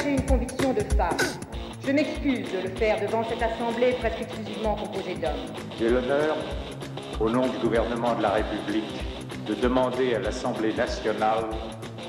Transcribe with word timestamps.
partager 0.00 0.10
une 0.10 0.26
conviction 0.26 0.72
de 0.72 0.80
femme. 0.96 1.16
Je 1.86 1.92
m'excuse 1.92 2.46
de 2.52 2.68
le 2.68 2.74
faire 2.76 3.00
devant 3.00 3.24
cette 3.24 3.42
assemblée 3.42 3.92
presque 4.00 4.22
exclusivement 4.22 4.74
composée 4.76 5.14
d'hommes. 5.14 5.32
J'ai 5.78 5.88
l'honneur, 5.88 6.36
au 7.18 7.30
nom 7.30 7.46
du 7.48 7.58
gouvernement 7.58 8.14
de 8.14 8.22
la 8.22 8.30
République, 8.30 8.84
de 9.46 9.54
demander 9.54 10.14
à 10.14 10.20
l'Assemblée 10.20 10.72
nationale 10.74 11.44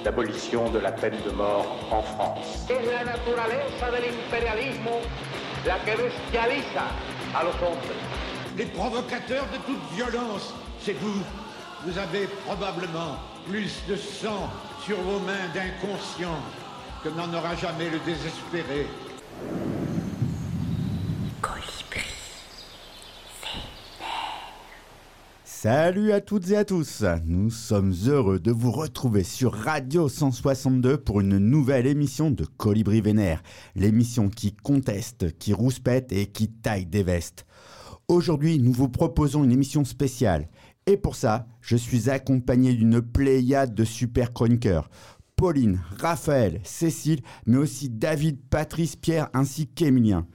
l'abolition 0.04 0.70
de 0.70 0.80
la 0.80 0.92
peine 0.92 1.16
de 1.26 1.32
mort 1.32 1.66
en 1.92 2.02
France. 2.02 2.68
Es 2.70 2.86
la 2.92 3.04
naturaleza 3.04 3.92
del 3.92 4.10
imperialismo 4.14 5.00
la 5.66 5.78
que 5.80 5.96
bestializa 5.96 6.86
a 7.36 7.44
los 7.44 7.56
hombres. 7.62 7.96
Les 8.58 8.66
provocateurs 8.66 9.46
de 9.54 9.58
toute 9.66 9.82
violence, 9.96 10.54
c'est 10.80 10.98
vous. 11.00 11.22
Vous 11.86 11.98
avez 11.98 12.28
probablement 12.46 13.16
plus 13.48 13.74
de 13.88 13.96
sang 13.96 14.50
sur 14.86 14.98
vos 14.98 15.20
mains 15.20 15.50
d'inconscient 15.54 16.40
que 17.04 17.10
n'en 17.10 17.34
aura 17.34 17.56
jamais 17.56 17.90
le 17.90 18.00
désespéré. 18.06 18.86
Salut 25.44 26.12
à 26.12 26.22
toutes 26.22 26.50
et 26.50 26.58
à 26.58 26.66
tous, 26.66 27.04
nous 27.24 27.52
sommes 27.52 27.94
heureux 28.08 28.40
de 28.40 28.52
vous 28.52 28.72
retrouver 28.72 29.24
sur 29.24 29.54
Radio 29.54 30.10
162 30.10 30.98
pour 30.98 31.22
une 31.22 31.38
nouvelle 31.38 31.86
émission 31.86 32.32
de 32.32 32.46
Colibri 32.46 33.00
Vénère, 33.00 33.44
l'émission 33.76 34.30
qui 34.30 34.56
conteste, 34.56 35.38
qui 35.38 35.54
rouspète 35.54 36.12
et 36.14 36.26
qui 36.26 36.50
taille 36.50 36.88
des 36.88 37.04
vestes. 37.04 37.46
Aujourd'hui, 38.08 38.58
nous 38.58 38.74
vous 38.74 38.90
proposons 38.90 39.44
une 39.44 39.52
émission 39.52 39.86
spéciale. 39.86 40.50
Et 40.88 40.98
pour 40.98 41.16
ça, 41.16 41.46
je 41.62 41.78
suis 41.78 42.10
accompagné 42.10 42.74
d'une 42.74 43.00
pléiade 43.00 43.76
de 43.76 43.86
super 43.86 44.34
chroniqueurs. 44.34 44.90
Pauline, 45.42 45.80
Raphaël, 46.00 46.62
Cécile, 46.64 47.22
mais 47.48 47.58
aussi 47.58 47.90
David, 47.90 48.38
Patrice, 48.52 48.96
Pierre 48.96 49.28
ainsi 49.34 49.66
qu'Emilien. 49.66 50.28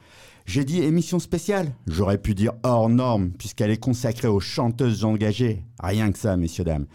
J'ai 0.46 0.64
dit 0.64 0.82
émission 0.82 1.20
spéciale, 1.20 1.72
j'aurais 1.86 2.18
pu 2.18 2.34
dire 2.34 2.54
hors 2.64 2.88
norme, 2.88 3.30
puisqu'elle 3.30 3.70
est 3.70 3.76
consacrée 3.76 4.26
aux 4.26 4.40
chanteuses 4.40 5.04
engagées. 5.04 5.62
Rien 5.80 6.10
que 6.10 6.18
ça, 6.18 6.36
messieurs, 6.36 6.64
dames. 6.64 6.86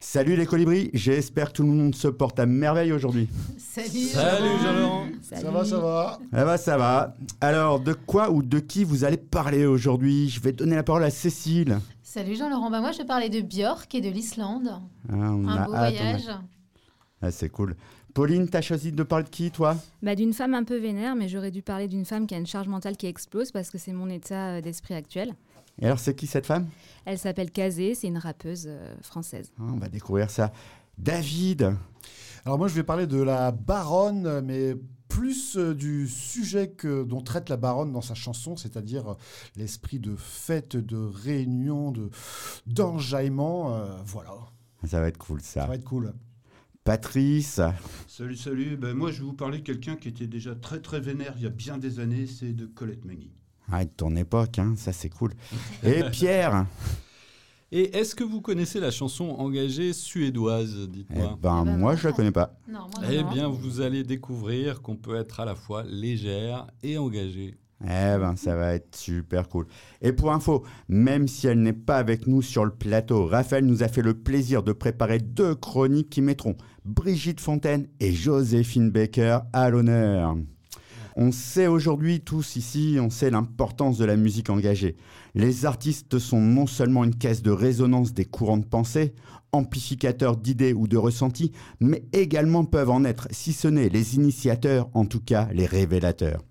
Salut 0.00 0.34
les 0.34 0.46
colibris, 0.46 0.88
j'espère 0.94 1.48
que 1.48 1.58
tout 1.58 1.62
le 1.64 1.68
monde 1.68 1.94
se 1.94 2.08
porte 2.08 2.40
à 2.40 2.46
merveille 2.46 2.90
aujourd'hui. 2.90 3.28
Salut, 3.58 3.86
Salut 4.06 4.48
Jean-Laurent 4.64 5.04
Salut. 5.20 5.42
Ça 5.42 5.50
va, 5.50 5.64
ça 5.66 5.78
va? 5.78 6.18
Ah 6.32 6.44
bah 6.46 6.56
ça 6.56 6.78
va. 6.78 7.14
Alors, 7.42 7.80
de 7.80 7.92
quoi 7.92 8.30
ou 8.30 8.42
de 8.42 8.60
qui 8.60 8.82
vous 8.82 9.04
allez 9.04 9.18
parler 9.18 9.66
aujourd'hui? 9.66 10.30
Je 10.30 10.40
vais 10.40 10.52
donner 10.52 10.74
la 10.74 10.82
parole 10.82 11.04
à 11.04 11.10
Cécile. 11.10 11.80
Salut 12.02 12.34
Jean-Laurent. 12.34 12.70
Bah 12.70 12.80
moi, 12.80 12.92
je 12.92 12.98
vais 12.98 13.04
parler 13.04 13.28
de 13.28 13.42
Björk 13.42 13.94
et 13.94 14.00
de 14.00 14.08
l'Islande. 14.08 14.70
Ah, 15.10 15.14
on 15.14 15.46
Un 15.46 15.56
a 15.56 15.66
beau 15.66 15.74
hâte, 15.74 15.94
on 15.94 16.00
a- 16.00 16.02
voyage. 16.02 16.22
Ah, 17.22 17.30
c'est 17.30 17.48
cool. 17.48 17.76
Pauline, 18.14 18.48
t'as 18.48 18.60
choisi 18.60 18.92
de 18.92 19.02
parler 19.04 19.24
de 19.24 19.30
qui, 19.30 19.50
toi? 19.50 19.76
Bah, 20.02 20.14
d'une 20.14 20.32
femme 20.34 20.54
un 20.54 20.64
peu 20.64 20.76
vénère, 20.76 21.14
mais 21.16 21.28
j'aurais 21.28 21.50
dû 21.50 21.62
parler 21.62 21.88
d'une 21.88 22.04
femme 22.04 22.26
qui 22.26 22.34
a 22.34 22.38
une 22.38 22.46
charge 22.46 22.68
mentale 22.68 22.96
qui 22.96 23.06
explose 23.06 23.52
parce 23.52 23.70
que 23.70 23.78
c'est 23.78 23.92
mon 23.92 24.08
état 24.10 24.56
euh, 24.56 24.60
d'esprit 24.60 24.94
actuel. 24.94 25.34
Et 25.80 25.86
alors, 25.86 25.98
c'est 25.98 26.14
qui 26.14 26.26
cette 26.26 26.44
femme? 26.46 26.68
Elle 27.06 27.18
s'appelle 27.18 27.50
Kazé, 27.50 27.94
c'est 27.94 28.08
une 28.08 28.18
rappeuse 28.18 28.64
euh, 28.66 28.94
française. 29.02 29.50
Ah, 29.58 29.62
On 29.72 29.78
va 29.78 29.88
découvrir 29.88 30.28
ça. 30.30 30.52
David 30.98 31.74
Alors 32.44 32.58
moi 32.58 32.68
je 32.68 32.74
vais 32.74 32.82
parler 32.82 33.06
de 33.06 33.16
la 33.22 33.50
baronne, 33.50 34.42
mais 34.42 34.76
plus 35.08 35.56
euh, 35.56 35.74
du 35.74 36.06
sujet 36.06 36.68
que, 36.68 37.02
dont 37.04 37.22
traite 37.22 37.48
la 37.48 37.56
baronne 37.56 37.92
dans 37.92 38.02
sa 38.02 38.14
chanson, 38.14 38.56
c'est-à-dire 38.56 39.16
l'esprit 39.56 39.98
de 40.00 40.14
fête, 40.16 40.76
de 40.76 40.98
réunion, 40.98 41.92
de 41.92 42.10
d'enjaillement. 42.66 43.74
euh, 43.74 43.86
voilà, 44.04 44.30
Ça 44.84 45.00
va 45.00 45.08
être 45.08 45.18
cool, 45.18 45.40
ça 45.40 45.62
ça. 45.62 45.66
va 45.66 45.74
être 45.76 45.84
cool. 45.84 46.12
Patrice 46.84 47.60
Salut, 48.08 48.36
salut. 48.36 48.76
Ben, 48.76 48.92
moi, 48.94 49.12
je 49.12 49.20
vais 49.20 49.26
vous 49.26 49.32
parler 49.34 49.58
de 49.58 49.62
quelqu'un 49.62 49.94
qui 49.94 50.08
était 50.08 50.26
déjà 50.26 50.54
très, 50.56 50.80
très 50.80 51.00
vénère 51.00 51.34
il 51.36 51.42
y 51.44 51.46
a 51.46 51.50
bien 51.50 51.78
des 51.78 52.00
années. 52.00 52.26
C'est 52.26 52.52
de 52.52 52.66
Colette 52.66 53.04
Magny. 53.04 53.30
Ah, 53.70 53.84
de 53.84 53.90
ton 53.90 54.16
époque, 54.16 54.58
hein, 54.58 54.74
ça 54.76 54.92
c'est 54.92 55.08
cool. 55.08 55.32
Et 55.84 56.02
Pierre 56.12 56.66
Et 57.70 57.96
est-ce 57.96 58.16
que 58.16 58.24
vous 58.24 58.40
connaissez 58.40 58.80
la 58.80 58.90
chanson 58.90 59.26
engagée 59.30 59.92
suédoise, 59.92 60.76
Eh 60.82 60.86
dites-moi 60.88 61.38
ben, 61.40 61.62
Eh 61.62 61.66
ben, 61.66 61.76
moi, 61.76 61.94
je 61.94 62.08
la 62.08 62.12
connais 62.12 62.32
pas. 62.32 62.58
Non, 62.68 62.80
moi, 62.80 63.06
Eh 63.10 63.22
non. 63.22 63.30
bien, 63.32 63.48
vous 63.48 63.80
allez 63.80 64.02
découvrir 64.02 64.82
qu'on 64.82 64.96
peut 64.96 65.14
être 65.14 65.38
à 65.38 65.44
la 65.44 65.54
fois 65.54 65.84
légère 65.84 66.66
et 66.82 66.98
engagée. 66.98 67.54
Eh 67.84 68.18
ben, 68.18 68.36
ça 68.36 68.54
va 68.54 68.74
être 68.74 68.94
super 68.94 69.48
cool. 69.48 69.66
Et 70.00 70.12
pour 70.12 70.32
info, 70.32 70.64
même 70.88 71.26
si 71.26 71.48
elle 71.48 71.62
n'est 71.62 71.72
pas 71.72 71.96
avec 71.96 72.26
nous 72.26 72.42
sur 72.42 72.64
le 72.64 72.70
plateau, 72.70 73.26
Raphaël 73.26 73.64
nous 73.64 73.82
a 73.82 73.88
fait 73.88 74.02
le 74.02 74.14
plaisir 74.14 74.62
de 74.62 74.72
préparer 74.72 75.18
deux 75.18 75.54
chroniques 75.54 76.10
qui 76.10 76.22
mettront 76.22 76.56
Brigitte 76.84 77.40
Fontaine 77.40 77.88
et 77.98 78.12
Joséphine 78.12 78.90
Baker 78.90 79.40
à 79.52 79.70
l'honneur. 79.70 80.36
On 81.16 81.30
sait 81.30 81.66
aujourd'hui 81.66 82.20
tous 82.20 82.56
ici, 82.56 82.98
on 83.00 83.10
sait 83.10 83.30
l'importance 83.30 83.98
de 83.98 84.04
la 84.04 84.16
musique 84.16 84.48
engagée. 84.48 84.96
Les 85.34 85.66
artistes 85.66 86.18
sont 86.18 86.40
non 86.40 86.66
seulement 86.66 87.04
une 87.04 87.14
caisse 87.14 87.42
de 87.42 87.50
résonance 87.50 88.14
des 88.14 88.24
courants 88.24 88.56
de 88.56 88.64
pensée, 88.64 89.12
amplificateurs 89.52 90.36
d'idées 90.36 90.72
ou 90.72 90.88
de 90.88 90.96
ressentis, 90.96 91.52
mais 91.80 92.04
également 92.12 92.64
peuvent 92.64 92.90
en 92.90 93.04
être, 93.04 93.28
si 93.30 93.52
ce 93.52 93.68
n'est 93.68 93.90
les 93.90 94.14
initiateurs, 94.14 94.88
en 94.94 95.04
tout 95.04 95.20
cas 95.20 95.48
les 95.52 95.66
révélateurs. 95.66 96.42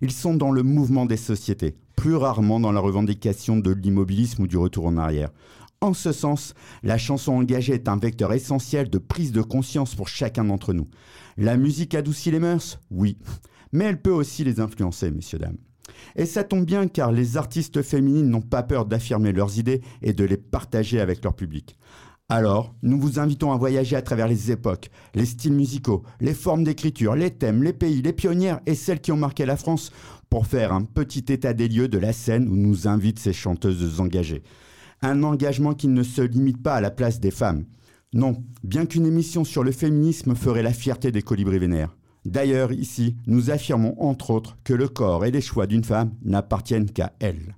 Ils 0.00 0.12
sont 0.12 0.34
dans 0.34 0.50
le 0.50 0.62
mouvement 0.62 1.06
des 1.06 1.16
sociétés, 1.16 1.76
plus 1.96 2.14
rarement 2.14 2.60
dans 2.60 2.72
la 2.72 2.80
revendication 2.80 3.56
de 3.56 3.72
l'immobilisme 3.72 4.42
ou 4.42 4.46
du 4.46 4.56
retour 4.56 4.86
en 4.86 4.96
arrière. 4.96 5.30
En 5.80 5.94
ce 5.94 6.10
sens, 6.10 6.54
la 6.82 6.98
chanson 6.98 7.32
engagée 7.32 7.74
est 7.74 7.88
un 7.88 7.96
vecteur 7.96 8.32
essentiel 8.32 8.90
de 8.90 8.98
prise 8.98 9.30
de 9.30 9.42
conscience 9.42 9.94
pour 9.94 10.08
chacun 10.08 10.44
d'entre 10.44 10.72
nous. 10.72 10.88
La 11.36 11.56
musique 11.56 11.94
adoucit 11.94 12.32
les 12.32 12.40
mœurs? 12.40 12.80
Oui. 12.90 13.16
Mais 13.72 13.84
elle 13.84 14.02
peut 14.02 14.10
aussi 14.10 14.42
les 14.42 14.58
influencer, 14.58 15.10
messieurs, 15.10 15.38
dames. 15.38 15.58
Et 16.16 16.26
ça 16.26 16.44
tombe 16.44 16.64
bien 16.64 16.88
car 16.88 17.12
les 17.12 17.36
artistes 17.36 17.82
féminines 17.82 18.28
n'ont 18.28 18.40
pas 18.40 18.62
peur 18.62 18.86
d'affirmer 18.86 19.32
leurs 19.32 19.58
idées 19.58 19.82
et 20.02 20.12
de 20.12 20.24
les 20.24 20.36
partager 20.36 21.00
avec 21.00 21.22
leur 21.22 21.34
public. 21.34 21.76
Alors, 22.30 22.74
nous 22.82 23.00
vous 23.00 23.18
invitons 23.18 23.52
à 23.52 23.56
voyager 23.56 23.96
à 23.96 24.02
travers 24.02 24.28
les 24.28 24.50
époques, 24.50 24.90
les 25.14 25.24
styles 25.24 25.54
musicaux, 25.54 26.02
les 26.20 26.34
formes 26.34 26.62
d'écriture, 26.62 27.14
les 27.14 27.30
thèmes, 27.30 27.62
les 27.62 27.72
pays, 27.72 28.02
les 28.02 28.12
pionnières 28.12 28.60
et 28.66 28.74
celles 28.74 29.00
qui 29.00 29.12
ont 29.12 29.16
marqué 29.16 29.46
la 29.46 29.56
France 29.56 29.92
pour 30.28 30.46
faire 30.46 30.74
un 30.74 30.82
petit 30.82 31.24
état 31.30 31.54
des 31.54 31.68
lieux 31.68 31.88
de 31.88 31.96
la 31.96 32.12
scène 32.12 32.46
où 32.48 32.54
nous 32.54 32.86
invitent 32.86 33.18
ces 33.18 33.32
chanteuses 33.32 33.98
engagées. 33.98 34.42
Un 35.00 35.22
engagement 35.22 35.72
qui 35.72 35.88
ne 35.88 36.02
se 36.02 36.20
limite 36.20 36.62
pas 36.62 36.74
à 36.74 36.82
la 36.82 36.90
place 36.90 37.18
des 37.18 37.30
femmes. 37.30 37.64
Non, 38.12 38.44
bien 38.62 38.84
qu'une 38.84 39.06
émission 39.06 39.44
sur 39.44 39.64
le 39.64 39.72
féminisme 39.72 40.34
ferait 40.34 40.62
la 40.62 40.74
fierté 40.74 41.10
des 41.10 41.22
colibris 41.22 41.58
vénères. 41.58 41.96
D'ailleurs, 42.26 42.72
ici, 42.72 43.16
nous 43.26 43.48
affirmons 43.48 43.94
entre 44.02 44.32
autres 44.32 44.58
que 44.64 44.74
le 44.74 44.88
corps 44.88 45.24
et 45.24 45.30
les 45.30 45.40
choix 45.40 45.66
d'une 45.66 45.84
femme 45.84 46.12
n'appartiennent 46.22 46.90
qu'à 46.90 47.14
elle. 47.20 47.56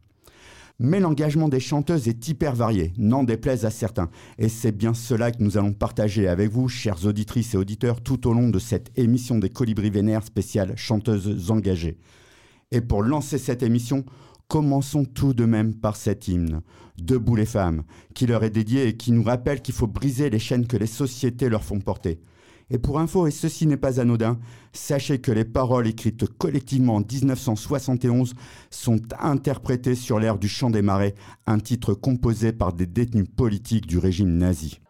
Mais 0.82 0.98
l'engagement 0.98 1.50
des 1.50 1.60
chanteuses 1.60 2.08
est 2.08 2.26
hyper 2.26 2.54
varié, 2.54 2.94
n'en 2.96 3.22
déplaise 3.22 3.66
à 3.66 3.70
certains. 3.70 4.08
Et 4.38 4.48
c'est 4.48 4.72
bien 4.72 4.94
cela 4.94 5.30
que 5.30 5.42
nous 5.42 5.58
allons 5.58 5.74
partager 5.74 6.26
avec 6.26 6.50
vous, 6.50 6.70
chères 6.70 7.04
auditrices 7.04 7.52
et 7.52 7.58
auditeurs, 7.58 8.00
tout 8.00 8.26
au 8.26 8.32
long 8.32 8.48
de 8.48 8.58
cette 8.58 8.90
émission 8.98 9.38
des 9.38 9.50
Colibris 9.50 9.90
Vénères 9.90 10.24
spéciale 10.24 10.72
Chanteuses 10.76 11.50
engagées. 11.50 11.98
Et 12.70 12.80
pour 12.80 13.02
lancer 13.02 13.36
cette 13.36 13.62
émission, 13.62 14.06
commençons 14.48 15.04
tout 15.04 15.34
de 15.34 15.44
même 15.44 15.74
par 15.74 15.96
cet 15.96 16.28
hymne, 16.28 16.62
Debout 16.96 17.36
les 17.36 17.44
femmes, 17.44 17.82
qui 18.14 18.26
leur 18.26 18.42
est 18.42 18.50
dédié 18.50 18.88
et 18.88 18.96
qui 18.96 19.12
nous 19.12 19.22
rappelle 19.22 19.60
qu'il 19.60 19.74
faut 19.74 19.86
briser 19.86 20.30
les 20.30 20.38
chaînes 20.38 20.66
que 20.66 20.78
les 20.78 20.86
sociétés 20.86 21.50
leur 21.50 21.62
font 21.62 21.80
porter. 21.80 22.20
Et 22.70 22.78
pour 22.78 23.00
info, 23.00 23.26
et 23.26 23.32
ceci 23.32 23.66
n'est 23.66 23.76
pas 23.76 24.00
anodin, 24.00 24.38
sachez 24.72 25.20
que 25.20 25.32
les 25.32 25.44
paroles 25.44 25.88
écrites 25.88 26.26
collectivement 26.38 26.96
en 26.96 27.00
1971 27.00 28.34
sont 28.70 29.00
interprétées 29.18 29.96
sur 29.96 30.20
l'air 30.20 30.38
du 30.38 30.48
Chant 30.48 30.70
des 30.70 30.82
Marais, 30.82 31.14
un 31.46 31.58
titre 31.58 31.94
composé 31.94 32.52
par 32.52 32.72
des 32.72 32.86
détenus 32.86 33.26
politiques 33.36 33.86
du 33.86 33.98
régime 33.98 34.36
nazi. 34.36 34.80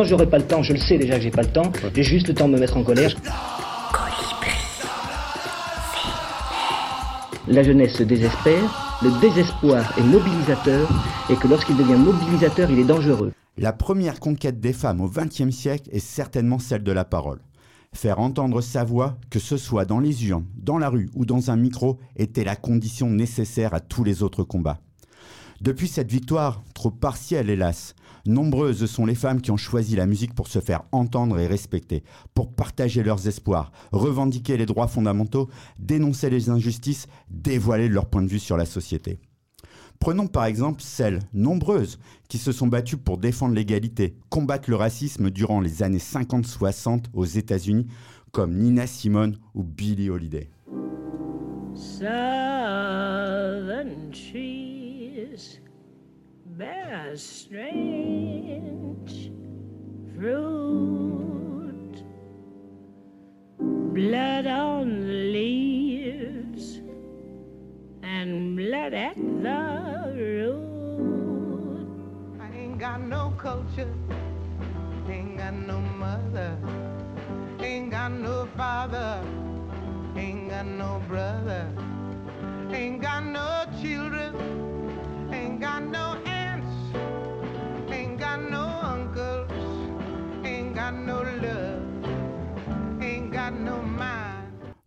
Non, 0.00 0.06
j'aurai 0.06 0.30
pas 0.30 0.38
le 0.38 0.46
temps, 0.46 0.62
je 0.62 0.72
le 0.72 0.78
sais 0.78 0.96
déjà 0.96 1.16
que 1.16 1.20
j'ai 1.20 1.30
pas 1.30 1.42
le 1.42 1.52
temps. 1.52 1.70
J'ai 1.94 2.02
juste 2.02 2.28
le 2.28 2.32
temps 2.32 2.48
de 2.48 2.54
me 2.54 2.58
mettre 2.58 2.78
en 2.78 2.82
colère. 2.82 3.14
La 7.46 7.62
jeunesse 7.62 7.92
se 7.92 8.04
désespère, 8.04 8.98
le 9.02 9.20
désespoir 9.20 9.92
est 9.98 10.02
mobilisateur, 10.02 10.88
et 11.28 11.36
que 11.36 11.46
lorsqu'il 11.46 11.76
devient 11.76 11.98
mobilisateur, 11.98 12.70
il 12.70 12.78
est 12.78 12.84
dangereux. 12.84 13.32
La 13.58 13.74
première 13.74 14.20
conquête 14.20 14.58
des 14.58 14.72
femmes 14.72 15.02
au 15.02 15.10
XXe 15.10 15.50
siècle 15.50 15.90
est 15.92 15.98
certainement 15.98 16.58
celle 16.58 16.82
de 16.82 16.92
la 16.92 17.04
parole. 17.04 17.42
Faire 17.92 18.20
entendre 18.20 18.62
sa 18.62 18.84
voix, 18.84 19.18
que 19.28 19.38
ce 19.38 19.58
soit 19.58 19.84
dans 19.84 20.00
les 20.00 20.26
urnes, 20.28 20.46
dans 20.56 20.78
la 20.78 20.88
rue 20.88 21.10
ou 21.14 21.26
dans 21.26 21.50
un 21.50 21.56
micro, 21.56 21.98
était 22.16 22.44
la 22.44 22.56
condition 22.56 23.10
nécessaire 23.10 23.74
à 23.74 23.80
tous 23.80 24.02
les 24.02 24.22
autres 24.22 24.44
combats. 24.44 24.80
Depuis 25.60 25.88
cette 25.88 26.10
victoire, 26.10 26.62
trop 26.72 26.90
partielle 26.90 27.50
hélas, 27.50 27.94
nombreuses 28.24 28.86
sont 28.86 29.04
les 29.04 29.14
femmes 29.14 29.42
qui 29.42 29.50
ont 29.50 29.58
choisi 29.58 29.94
la 29.94 30.06
musique 30.06 30.34
pour 30.34 30.48
se 30.48 30.58
faire 30.58 30.84
entendre 30.90 31.38
et 31.38 31.46
respecter, 31.46 32.02
pour 32.32 32.54
partager 32.54 33.02
leurs 33.02 33.28
espoirs, 33.28 33.70
revendiquer 33.92 34.56
les 34.56 34.64
droits 34.64 34.88
fondamentaux, 34.88 35.50
dénoncer 35.78 36.30
les 36.30 36.48
injustices, 36.48 37.08
dévoiler 37.28 37.88
leur 37.88 38.06
point 38.06 38.22
de 38.22 38.28
vue 38.28 38.38
sur 38.38 38.56
la 38.56 38.64
société. 38.64 39.18
Prenons 39.98 40.28
par 40.28 40.46
exemple 40.46 40.80
celles, 40.80 41.18
nombreuses, 41.34 41.98
qui 42.30 42.38
se 42.38 42.52
sont 42.52 42.68
battues 42.68 42.96
pour 42.96 43.18
défendre 43.18 43.54
l'égalité, 43.54 44.16
combattre 44.30 44.70
le 44.70 44.76
racisme 44.76 45.28
durant 45.28 45.60
les 45.60 45.82
années 45.82 45.98
50-60 45.98 47.04
aux 47.12 47.26
États-Unis, 47.26 47.86
comme 48.32 48.54
Nina 48.54 48.86
Simone 48.86 49.36
ou 49.54 49.62
Billie 49.62 50.08
Holiday. 50.08 50.48
Bear 56.44 57.16
strange 57.16 58.10
fruit, 60.16 62.02
blood 63.94 64.46
on 64.48 65.00
the 65.00 65.32
leaves 65.32 66.80
and 68.02 68.56
blood 68.56 68.92
at 68.92 69.16
the 69.16 70.12
root. 70.16 71.86
I 72.40 72.50
ain't 72.56 72.78
got 72.80 73.00
no 73.00 73.32
culture, 73.38 73.94
ain't 75.08 75.38
got 75.38 75.54
no 75.54 75.78
mother, 75.78 76.58
ain't 77.60 77.92
got 77.92 78.10
no 78.10 78.48
father, 78.56 79.22
ain't 80.16 80.50
got 80.50 80.66
no 80.66 81.00
brother, 81.06 81.68
ain't 82.72 83.00
got 83.00 83.24
no 83.24 83.64
children, 83.80 84.34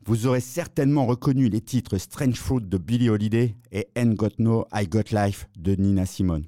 Vous 0.06 0.28
aurez 0.28 0.42
certainement 0.42 1.06
reconnu 1.08 1.50
les 1.50 1.62
titres 1.62 1.98
Strange 1.98 2.36
Fruit 2.36 2.62
de 2.62 2.78
Billie 2.78 3.10
Holiday 3.10 3.56
et 3.72 3.88
Ain't 3.96 4.14
Got 4.14 4.34
No, 4.38 4.66
I 4.74 4.88
Got 4.88 5.12
Life 5.12 5.48
de 5.58 5.76
Nina 5.76 6.06
Simone. 6.06 6.46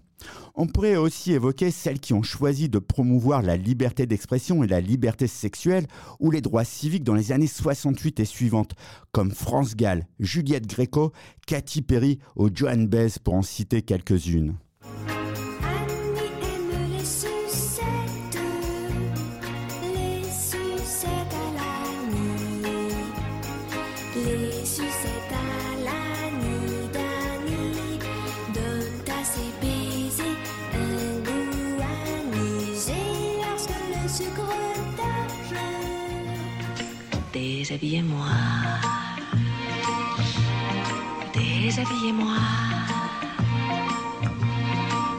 On 0.55 0.67
pourrait 0.67 0.95
aussi 0.95 1.33
évoquer 1.33 1.71
celles 1.71 1.99
qui 1.99 2.13
ont 2.13 2.23
choisi 2.23 2.69
de 2.69 2.79
promouvoir 2.79 3.41
la 3.41 3.57
liberté 3.57 4.05
d'expression 4.05 4.63
et 4.63 4.67
la 4.67 4.81
liberté 4.81 5.27
sexuelle 5.27 5.87
ou 6.19 6.31
les 6.31 6.41
droits 6.41 6.63
civiques 6.63 7.03
dans 7.03 7.15
les 7.15 7.31
années 7.31 7.47
68 7.47 8.19
et 8.19 8.25
suivantes, 8.25 8.73
comme 9.11 9.31
France 9.31 9.75
Gall, 9.75 10.07
Juliette 10.19 10.67
Gréco, 10.67 11.11
Katy 11.47 11.81
Perry 11.81 12.19
ou 12.35 12.49
Joan 12.53 12.87
Baez 12.87 13.19
pour 13.23 13.33
en 13.33 13.41
citer 13.41 13.81
quelques-unes. 13.81 14.55
Déshabillez-moi. 37.75 38.27
Déshabillez-moi. 41.33 42.37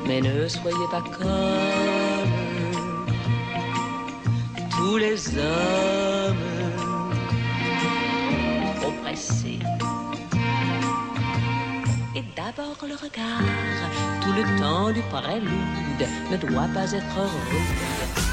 Mais 0.07 0.23
ne 0.23 0.49
soyez 0.49 0.89
pas 0.91 1.03
comme 1.03 2.31
tous 4.71 4.97
les 4.97 5.37
hommes 5.37 6.37
trop 8.81 8.93
pressés. 9.03 9.59
Et 12.15 12.25
d'abord 12.35 12.79
le 12.89 12.95
regard, 12.95 13.43
tout 14.23 14.33
le 14.33 14.59
temps 14.59 14.93
du 14.93 15.03
prélude 15.11 16.09
ne 16.31 16.37
doit 16.39 16.69
pas 16.73 16.91
être 16.91 17.21
rude. 17.51 18.26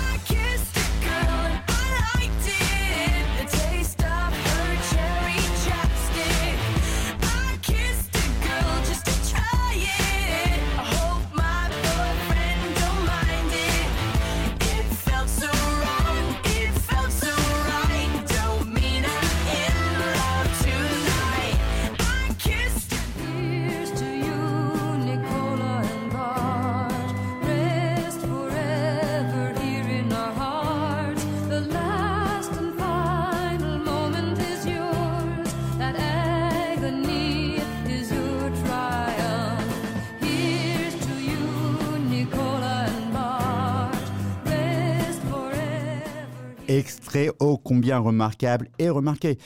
Extrait 46.84 47.32
ô 47.40 47.58
combien 47.58 47.98
remarquable 47.98 48.68
et 48.78 48.90
remarqué. 48.90 49.38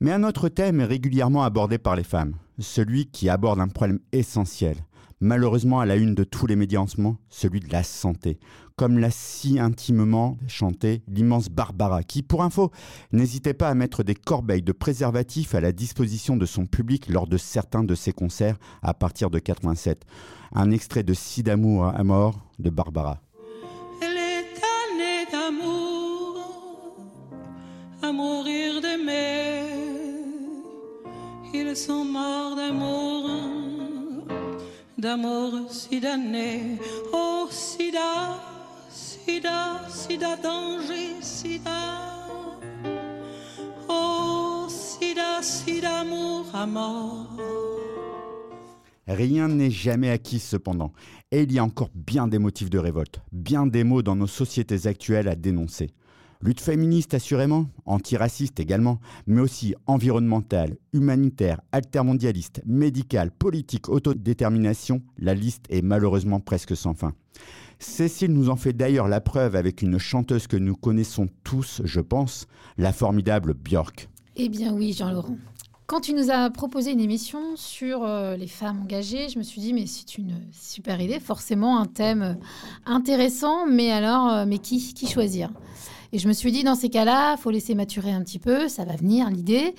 Mais 0.00 0.10
un 0.10 0.24
autre 0.24 0.48
thème 0.48 0.80
est 0.80 0.84
régulièrement 0.84 1.44
abordé 1.44 1.78
par 1.78 1.94
les 1.94 2.02
femmes, 2.02 2.34
celui 2.58 3.06
qui 3.06 3.28
aborde 3.28 3.60
un 3.60 3.68
problème 3.68 4.00
essentiel, 4.10 4.78
malheureusement 5.20 5.78
à 5.78 5.86
la 5.86 5.94
une 5.94 6.16
de 6.16 6.24
tous 6.24 6.48
les 6.48 6.56
médias 6.56 6.80
en 6.80 6.88
ce 6.88 7.00
moment, 7.00 7.18
celui 7.28 7.60
de 7.60 7.70
la 7.70 7.84
santé. 7.84 8.40
Comme 8.74 8.98
l'a 8.98 9.12
si 9.12 9.60
intimement 9.60 10.38
chanté 10.48 11.04
l'immense 11.06 11.50
Barbara, 11.50 12.02
qui, 12.02 12.24
pour 12.24 12.42
info, 12.42 12.72
n'hésitait 13.12 13.54
pas 13.54 13.68
à 13.68 13.74
mettre 13.74 14.02
des 14.02 14.16
corbeilles 14.16 14.62
de 14.62 14.72
préservatifs 14.72 15.54
à 15.54 15.60
la 15.60 15.70
disposition 15.70 16.36
de 16.36 16.46
son 16.46 16.66
public 16.66 17.08
lors 17.08 17.28
de 17.28 17.36
certains 17.36 17.84
de 17.84 17.94
ses 17.94 18.12
concerts 18.12 18.58
à 18.82 18.92
partir 18.92 19.30
de 19.30 19.38
87. 19.38 20.04
Un 20.52 20.72
extrait 20.72 21.04
de 21.04 21.14
Si 21.14 21.44
d'amour 21.44 21.86
à 21.86 22.02
mort 22.02 22.44
de 22.58 22.70
Barbara. 22.70 23.20
Ils 31.54 31.76
sont 31.76 32.04
morts 32.04 32.56
d'amour, 32.56 33.28
d'amour 34.96 35.52
si 35.70 36.00
damné. 36.00 36.78
Oh, 37.12 37.46
sida, 37.50 38.40
sida, 38.90 39.86
sida, 39.88 40.36
danger, 40.36 41.20
sida. 41.20 42.26
Oh, 43.88 44.66
sida, 44.68 45.42
sida, 45.42 46.00
amour 46.00 46.46
mort. 46.66 47.28
Rien 49.06 49.48
n'est 49.48 49.70
jamais 49.70 50.10
acquis 50.10 50.38
cependant, 50.38 50.92
et 51.30 51.42
il 51.42 51.52
y 51.52 51.58
a 51.58 51.64
encore 51.64 51.90
bien 51.94 52.28
des 52.28 52.38
motifs 52.38 52.70
de 52.70 52.78
révolte, 52.78 53.20
bien 53.30 53.66
des 53.66 53.84
mots 53.84 54.02
dans 54.02 54.16
nos 54.16 54.26
sociétés 54.26 54.86
actuelles 54.86 55.28
à 55.28 55.34
dénoncer. 55.34 55.90
Lutte 56.44 56.60
féministe 56.60 57.14
assurément, 57.14 57.66
antiraciste 57.86 58.58
également, 58.58 58.98
mais 59.28 59.40
aussi 59.40 59.76
environnementale, 59.86 60.76
humanitaire, 60.92 61.60
altermondialiste, 61.70 62.62
médicale, 62.66 63.30
politique, 63.30 63.88
autodétermination, 63.88 65.02
la 65.18 65.34
liste 65.34 65.66
est 65.70 65.82
malheureusement 65.82 66.40
presque 66.40 66.76
sans 66.76 66.94
fin. 66.94 67.12
Cécile 67.78 68.32
nous 68.32 68.50
en 68.50 68.56
fait 68.56 68.72
d'ailleurs 68.72 69.06
la 69.06 69.20
preuve 69.20 69.54
avec 69.54 69.82
une 69.82 69.98
chanteuse 69.98 70.48
que 70.48 70.56
nous 70.56 70.74
connaissons 70.74 71.28
tous, 71.44 71.80
je 71.84 72.00
pense, 72.00 72.48
la 72.76 72.92
formidable 72.92 73.54
Björk. 73.54 74.08
Eh 74.34 74.48
bien 74.48 74.72
oui, 74.72 74.92
Jean-Laurent. 74.92 75.36
Quand 75.86 76.00
tu 76.00 76.14
nous 76.14 76.30
as 76.30 76.50
proposé 76.50 76.90
une 76.90 77.00
émission 77.00 77.54
sur 77.54 78.02
euh, 78.02 78.36
les 78.36 78.46
femmes 78.46 78.80
engagées, 78.82 79.28
je 79.28 79.38
me 79.38 79.44
suis 79.44 79.60
dit, 79.60 79.74
mais 79.74 79.86
c'est 79.86 80.16
une 80.16 80.40
super 80.50 81.00
idée, 81.00 81.20
forcément 81.20 81.78
un 81.78 81.86
thème 81.86 82.38
intéressant, 82.86 83.66
mais 83.66 83.92
alors, 83.92 84.28
euh, 84.28 84.44
mais 84.46 84.58
qui, 84.58 84.94
qui 84.94 85.06
choisir? 85.06 85.50
Et 86.12 86.18
je 86.18 86.28
me 86.28 86.34
suis 86.34 86.52
dit, 86.52 86.62
dans 86.62 86.74
ces 86.74 86.90
cas-là, 86.90 87.36
faut 87.38 87.50
laisser 87.50 87.74
maturer 87.74 88.12
un 88.12 88.22
petit 88.22 88.38
peu, 88.38 88.68
ça 88.68 88.84
va 88.84 88.96
venir 88.96 89.30
l'idée. 89.30 89.74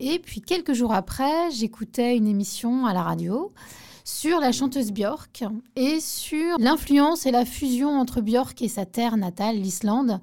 Et 0.00 0.18
puis 0.18 0.40
quelques 0.40 0.72
jours 0.72 0.94
après, 0.94 1.50
j'écoutais 1.50 2.16
une 2.16 2.26
émission 2.26 2.86
à 2.86 2.94
la 2.94 3.02
radio 3.02 3.52
sur 4.04 4.40
la 4.40 4.50
chanteuse 4.50 4.92
Björk 4.92 5.44
et 5.76 6.00
sur 6.00 6.58
l'influence 6.58 7.26
et 7.26 7.30
la 7.30 7.44
fusion 7.44 7.90
entre 7.90 8.20
Björk 8.20 8.60
et 8.62 8.68
sa 8.68 8.86
terre 8.86 9.16
natale, 9.16 9.56
l'Islande, 9.56 10.20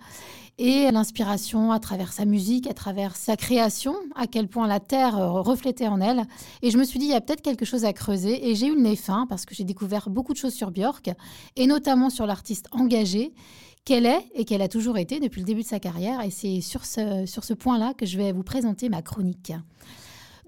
et 0.58 0.92
l'inspiration 0.92 1.72
à 1.72 1.80
travers 1.80 2.14
sa 2.14 2.26
musique, 2.26 2.68
à 2.68 2.74
travers 2.74 3.16
sa 3.16 3.36
création, 3.36 3.96
à 4.16 4.28
quel 4.28 4.48
point 4.48 4.68
la 4.68 4.80
terre 4.80 5.18
reflétait 5.18 5.88
en 5.88 6.02
elle. 6.02 6.24
Et 6.62 6.70
je 6.70 6.78
me 6.78 6.84
suis 6.84 7.00
dit, 7.00 7.06
il 7.06 7.12
y 7.12 7.16
a 7.16 7.22
peut-être 7.22 7.42
quelque 7.42 7.66
chose 7.66 7.86
à 7.86 7.94
creuser. 7.94 8.50
Et 8.50 8.54
j'ai 8.54 8.68
eu 8.68 8.76
le 8.76 8.82
nez 8.82 8.96
fin 8.96 9.26
parce 9.28 9.46
que 9.46 9.56
j'ai 9.56 9.64
découvert 9.64 10.10
beaucoup 10.10 10.34
de 10.34 10.38
choses 10.38 10.54
sur 10.54 10.70
Björk, 10.70 11.10
et 11.56 11.66
notamment 11.66 12.12
sur 12.12 12.28
l'artiste 12.28 12.68
engagée 12.72 13.34
qu'elle 13.86 14.06
est 14.06 14.26
et 14.36 14.46
qu'elle 14.46 14.62
a 14.62 14.68
toujours 14.68 14.98
été 14.98 15.20
depuis 15.20 15.42
le 15.42 15.46
début 15.46 15.62
de 15.62 15.68
sa 15.68 15.80
carrière. 15.80 16.22
Et 16.22 16.32
c'est 16.32 16.62
sur 16.62 16.86
ce, 16.86 17.26
sur 17.26 17.44
ce 17.44 17.54
point-là 17.54 17.94
que 17.94 18.06
je 18.06 18.18
vais 18.18 18.32
vous 18.32 18.44
présenter 18.44 18.90
ma 18.90 19.02
chronique. 19.02 19.54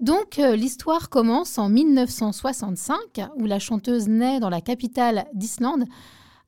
Donc, 0.00 0.38
euh, 0.38 0.56
l'histoire 0.56 1.08
commence 1.08 1.58
en 1.58 1.68
1965, 1.68 2.96
où 3.36 3.46
la 3.46 3.58
chanteuse 3.58 4.08
naît 4.08 4.40
dans 4.40 4.50
la 4.50 4.60
capitale 4.60 5.26
d'Islande. 5.34 5.84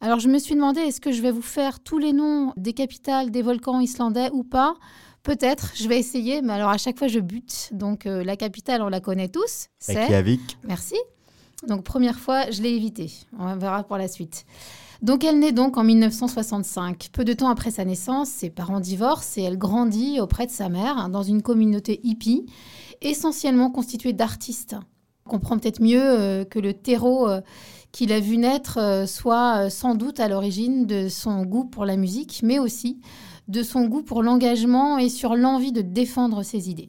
Alors, 0.01 0.21
je 0.21 0.29
me 0.29 0.39
suis 0.39 0.55
demandé, 0.55 0.81
est-ce 0.81 1.01
que 1.01 1.13
je 1.13 1.23
vais 1.23 1.31
vous 1.31 1.43
faire 1.43 1.81
tous 1.81 1.99
les 1.99 2.13
noms 2.13 2.53
des 2.57 2.73
capitales 2.73 3.31
des 3.31 3.43
volcans 3.43 3.81
islandais 3.81 4.31
ou 4.33 4.43
pas? 4.43 4.75
Peut-être, 5.23 5.73
je 5.75 5.89
vais 5.89 5.99
essayer, 5.99 6.43
mais 6.43 6.53
alors 6.53 6.71
à 6.71 6.79
chaque 6.79 6.99
fois, 6.99 7.09
je 7.09 7.19
bute. 7.19 7.71
Donc, 7.73 8.07
euh, 8.07 8.23
la 8.23 8.37
capitale, 8.37 8.83
on 8.83 8.89
la 8.89 9.01
connaît 9.01 9.29
tous. 9.29 9.69
C'est 9.79 9.99
Reykjavik. 9.99 10.59
Merci. 10.65 10.97
Donc, 11.67 11.83
première 11.83 12.19
fois, 12.19 12.51
je 12.51 12.63
l'ai 12.63 12.71
évité. 12.71 13.11
On 13.39 13.57
verra 13.57 13.83
pour 13.85 13.97
la 13.97 14.09
suite. 14.09 14.45
Donc, 15.03 15.25
elle 15.25 15.39
naît 15.39 15.53
donc 15.53 15.77
en 15.77 15.85
1965. 15.85 17.09
Peu 17.13 17.25
de 17.25 17.33
temps 17.33 17.49
après 17.49 17.71
sa 17.71 17.85
naissance, 17.85 18.29
ses 18.29 18.51
parents 18.51 18.81
divorcent 18.81 19.41
et 19.41 19.45
elle 19.45 19.59
grandit 19.59 20.21
auprès 20.21 20.47
de 20.47 20.51
sa 20.51 20.69
mère 20.69 20.99
hein, 20.99 21.09
dans 21.09 21.23
une 21.23 21.43
communauté 21.43 22.01
hippie, 22.03 22.47
essentiellement 23.03 23.71
constituée 23.71 24.13
d'artistes. 24.13 24.77
On 25.27 25.31
comprend 25.31 25.59
peut-être 25.59 25.83
mieux 25.83 26.03
euh, 26.03 26.45
que 26.45 26.59
le 26.59 26.73
terreau 26.73 27.29
euh, 27.29 27.41
qu'il 27.93 28.13
a 28.13 28.21
vu 28.21 28.39
naître 28.39 28.79
euh, 28.79 29.07
soit 29.07 29.71
sans 29.71 29.95
doute 29.95 30.21
à 30.21 30.29
l'origine 30.29 30.87
de 30.87 31.09
son 31.09 31.45
goût 31.45 31.65
pour 31.65 31.85
la 31.85 31.97
musique, 31.97 32.41
mais 32.43 32.59
aussi 32.59 33.01
de 33.49 33.63
son 33.63 33.87
goût 33.87 34.03
pour 34.03 34.23
l'engagement 34.23 34.99
et 34.99 35.09
sur 35.09 35.37
l'envie 35.37 35.73
de 35.73 35.83
défendre 35.83 36.43
ses 36.43 36.71
idées. 36.71 36.89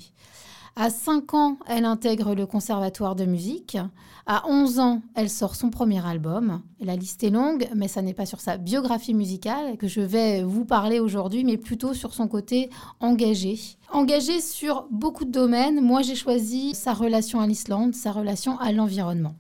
À 0.80 0.92
5 0.92 1.34
ans, 1.34 1.58
elle 1.66 1.86
intègre 1.86 2.36
le 2.36 2.46
conservatoire 2.46 3.16
de 3.16 3.26
musique. 3.26 3.80
À 4.28 4.48
11 4.48 4.78
ans, 4.78 5.02
elle 5.16 5.28
sort 5.28 5.56
son 5.56 5.72
premier 5.72 6.06
album. 6.06 6.62
La 6.80 6.96
liste 6.96 7.24
est 7.24 7.32
longue, 7.32 7.68
mais 7.74 7.88
ça 7.88 8.04
n'est 8.04 8.14
pas 8.14 8.28
sur 8.28 8.42
sa 8.42 8.58
biographie 8.58 9.16
musicale 9.16 9.78
que 9.78 9.88
je 9.88 10.02
vais 10.02 10.44
vous 10.44 10.66
parler 10.66 11.00
aujourd'hui, 11.00 11.44
mais 11.44 11.58
plutôt 11.58 11.96
sur 11.96 12.14
son 12.14 12.28
côté 12.28 12.70
engagé. 13.00 13.58
Engagé 13.92 14.40
sur 14.40 14.86
beaucoup 14.92 15.26
de 15.26 15.32
domaines. 15.32 15.82
Moi, 15.82 16.04
j'ai 16.04 16.14
choisi 16.14 16.76
sa 16.76 16.94
relation 16.94 17.40
à 17.40 17.48
l'Islande, 17.48 17.96
sa 17.96 18.12
relation 18.12 18.60
à 18.60 18.72
l'environnement. 18.72 19.34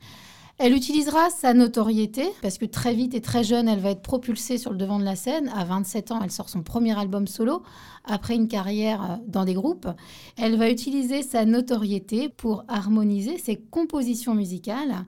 Elle 0.60 0.74
utilisera 0.74 1.30
sa 1.30 1.54
notoriété 1.54 2.30
parce 2.42 2.58
que 2.58 2.66
très 2.66 2.96
vite 2.96 3.14
et 3.14 3.22
très 3.22 3.44
jeune, 3.44 3.68
elle 3.68 3.80
va 3.80 3.92
être 3.92 4.02
propulsée 4.02 4.58
sur 4.58 4.72
le 4.72 4.78
devant 4.78 4.98
de 4.98 5.04
la 5.04 5.16
scène. 5.16 5.52
À 5.56 5.64
27 5.66 6.12
ans, 6.12 6.20
elle 6.24 6.32
sort 6.32 6.50
son 6.50 6.64
premier 6.64 6.98
album 6.98 7.28
solo 7.28 7.62
après 8.06 8.34
une 8.34 8.48
carrière 8.48 9.04
euh, 9.04 9.16
dans 9.28 9.46
des 9.46 9.54
groupes. 9.54 9.88
Elle 10.36 10.58
va 10.58 10.72
utiliser 10.72 11.22
sa 11.22 11.46
notoriété 11.46 12.28
pour 12.30 12.64
harmoniser 12.68 13.38
ses 13.38 13.58
compositions 13.58 14.34
musicales 14.34 15.06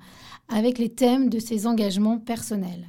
avec 0.49 0.77
les 0.77 0.89
thèmes 0.89 1.29
de 1.29 1.39
ses 1.39 1.65
engagements 1.65 2.19
personnels. 2.19 2.85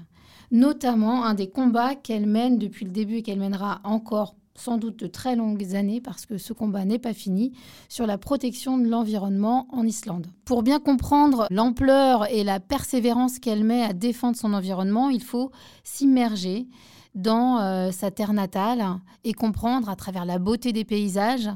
Notamment 0.50 1.24
un 1.24 1.32
des 1.32 1.48
combats 1.48 1.94
qu'elle 1.94 2.26
mène 2.26 2.58
depuis 2.58 2.84
le 2.84 2.90
début 2.90 3.16
et 3.16 3.22
qu'elle 3.22 3.38
mènera 3.38 3.80
encore 3.84 4.34
sans 4.54 4.76
doute 4.76 4.98
de 4.98 5.06
très 5.06 5.36
longues 5.36 5.74
années 5.74 6.00
parce 6.00 6.26
que 6.26 6.38
ce 6.38 6.52
combat 6.52 6.84
n'est 6.84 6.98
pas 6.98 7.14
fini 7.14 7.52
sur 7.88 8.06
la 8.06 8.18
protection 8.18 8.78
de 8.78 8.88
l'environnement 8.88 9.66
en 9.70 9.86
Islande. 9.86 10.26
Pour 10.44 10.62
bien 10.62 10.80
comprendre 10.80 11.46
l'ampleur 11.50 12.30
et 12.30 12.44
la 12.44 12.60
persévérance 12.60 13.38
qu'elle 13.38 13.64
met 13.64 13.82
à 13.82 13.92
défendre 13.92 14.36
son 14.36 14.52
environnement, 14.52 15.10
il 15.10 15.22
faut 15.22 15.50
s'immerger 15.84 16.66
dans 17.14 17.60
euh, 17.60 17.90
sa 17.90 18.10
terre 18.10 18.32
natale 18.32 18.84
et 19.24 19.32
comprendre 19.32 19.88
à 19.88 19.96
travers 19.96 20.24
la 20.24 20.38
beauté 20.38 20.72
des 20.72 20.84
paysages 20.84 21.48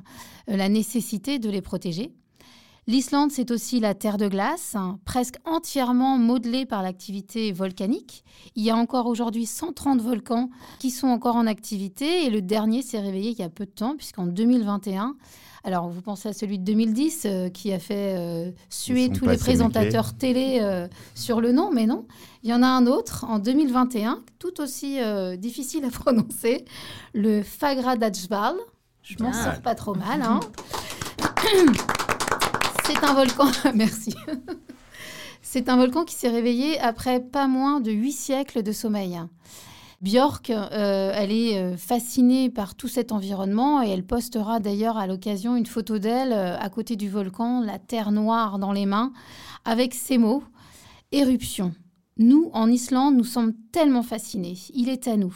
euh, 0.49 0.57
la 0.57 0.69
nécessité 0.69 1.39
de 1.39 1.51
les 1.51 1.63
protéger. 1.63 2.13
L'Islande, 2.87 3.31
c'est 3.33 3.51
aussi 3.51 3.81
la 3.81 3.95
terre 3.95 4.19
de 4.19 4.29
glace, 4.29 4.75
hein, 4.75 4.99
presque 5.07 5.37
entièrement 5.47 6.19
modelée 6.19 6.67
par 6.67 6.83
l'activité 6.83 7.51
volcanique. 7.51 8.25
Il 8.57 8.63
y 8.63 8.69
a 8.71 8.77
encore 8.77 9.07
aujourd'hui 9.07 9.47
130 9.47 10.03
volcans 10.03 10.51
qui 10.81 10.91
sont 10.91 11.07
encore 11.09 11.37
en 11.37 11.47
activité 11.47 12.27
et 12.27 12.31
le 12.31 12.43
dernier 12.43 12.83
s'est 12.83 13.01
réveillé 13.01 13.31
il 13.31 13.39
y 13.39 13.43
a 13.43 13.49
peu 13.49 13.65
de 13.65 13.71
temps, 13.71 13.97
puisqu'en 13.97 14.27
2021, 14.27 15.17
alors 15.65 15.89
vous 15.89 16.03
pensez 16.03 16.29
à 16.29 16.33
celui 16.35 16.59
de 16.59 16.65
2010 16.65 17.23
euh, 17.25 17.49
qui 17.49 17.73
a 17.73 17.79
fait 17.79 18.17
euh, 18.19 18.51
suer 18.69 19.09
tous 19.09 19.25
les 19.25 19.39
présentateurs 19.39 20.13
télé 20.13 20.59
euh, 20.61 20.87
sur 21.15 21.41
le 21.41 21.53
nom, 21.53 21.71
mais 21.73 21.87
non. 21.87 22.05
Il 22.43 22.51
y 22.51 22.53
en 22.55 22.63
a 22.63 22.67
un 22.67 22.87
autre 22.87 23.25
en 23.27 23.39
2021, 23.39 24.23
tout 24.39 24.61
aussi 24.61 25.01
euh, 25.01 25.37
difficile 25.37 25.87
à 25.87 25.91
prononcer, 25.91 26.67
le 27.15 27.43
Fagradalsfjall. 27.43 28.57
Je 29.03 29.23
m'en 29.23 29.31
Bien. 29.31 29.43
sors 29.43 29.63
pas 29.63 29.75
trop 29.75 29.95
mal. 29.95 30.21
hein. 30.21 30.41
C'est 32.95 33.05
un 33.05 33.15
volcan. 33.15 33.47
Merci. 33.75 34.15
C'est 35.43 35.69
un 35.69 35.77
volcan 35.77 36.05
qui 36.05 36.15
s'est 36.15 36.29
réveillé 36.29 36.79
après 36.81 37.21
pas 37.21 37.47
moins 37.47 37.81
de 37.81 37.91
huit 37.91 38.13
siècles 38.13 38.63
de 38.63 38.73
sommeil. 38.73 39.21
Björk, 40.01 40.51
euh, 40.51 41.13
elle 41.15 41.33
est 41.33 41.59
euh, 41.59 41.77
fascinée 41.77 42.51
par 42.51 42.75
tout 42.75 42.89
cet 42.89 43.11
environnement 43.11 43.83
et 43.83 43.89
elle 43.89 44.05
postera 44.05 44.61
d'ailleurs 44.61 44.97
à 44.97 45.07
l'occasion 45.07 45.57
une 45.57 45.67
photo 45.67 45.99
d'elle 45.99 46.33
euh, 46.33 46.59
à 46.59 46.69
côté 46.69 46.97
du 46.97 47.09
volcan, 47.09 47.63
la 47.63 47.79
terre 47.79 48.13
noire 48.13 48.59
dans 48.59 48.73
les 48.73 48.87
mains, 48.87 49.13
avec 49.65 49.95
ces 49.95 50.19
mots 50.19 50.43
Éruption. 51.11 51.73
Nous, 52.19 52.51
en 52.53 52.71
Islande, 52.71 53.17
nous 53.17 53.25
sommes 53.25 53.55
tellement 53.73 54.03
fascinés. 54.03 54.59
Il 54.73 54.89
est 54.89 55.09
à 55.09 55.17
nous. 55.17 55.35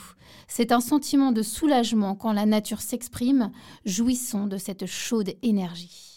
C'est 0.49 0.71
un 0.71 0.81
sentiment 0.81 1.33
de 1.33 1.43
soulagement 1.43 2.15
quand 2.15 2.33
la 2.33 2.47
nature 2.47 2.81
s'exprime. 2.81 3.51
Jouissons 3.85 4.47
de 4.47 4.59
cette 4.59 4.87
chaude 4.87 5.33
énergie. 5.43 6.08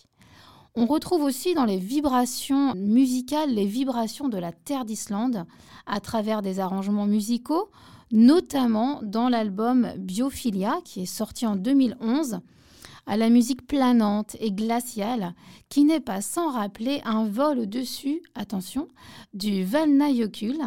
On 0.73 0.85
retrouve 0.85 1.23
aussi 1.23 1.53
dans 1.53 1.65
les 1.65 1.77
vibrations 1.77 2.73
musicales 2.75 3.53
les 3.53 3.65
vibrations 3.65 4.29
de 4.29 4.37
la 4.37 4.53
terre 4.53 4.85
d'Islande 4.85 5.45
à 5.85 5.99
travers 5.99 6.41
des 6.41 6.61
arrangements 6.61 7.07
musicaux, 7.07 7.69
notamment 8.13 9.01
dans 9.03 9.27
l'album 9.27 9.91
Biophilia 9.97 10.79
qui 10.85 11.01
est 11.01 11.05
sorti 11.05 11.45
en 11.45 11.57
2011 11.57 12.39
à 13.05 13.17
la 13.17 13.29
musique 13.29 13.67
planante 13.67 14.37
et 14.39 14.53
glaciale 14.53 15.33
qui 15.67 15.83
n'est 15.83 15.99
pas 15.99 16.21
sans 16.21 16.51
rappeler 16.51 17.01
un 17.03 17.25
vol 17.25 17.59
au-dessus, 17.59 18.21
attention, 18.35 18.87
du 19.33 19.65
Valnajökull. 19.65 20.57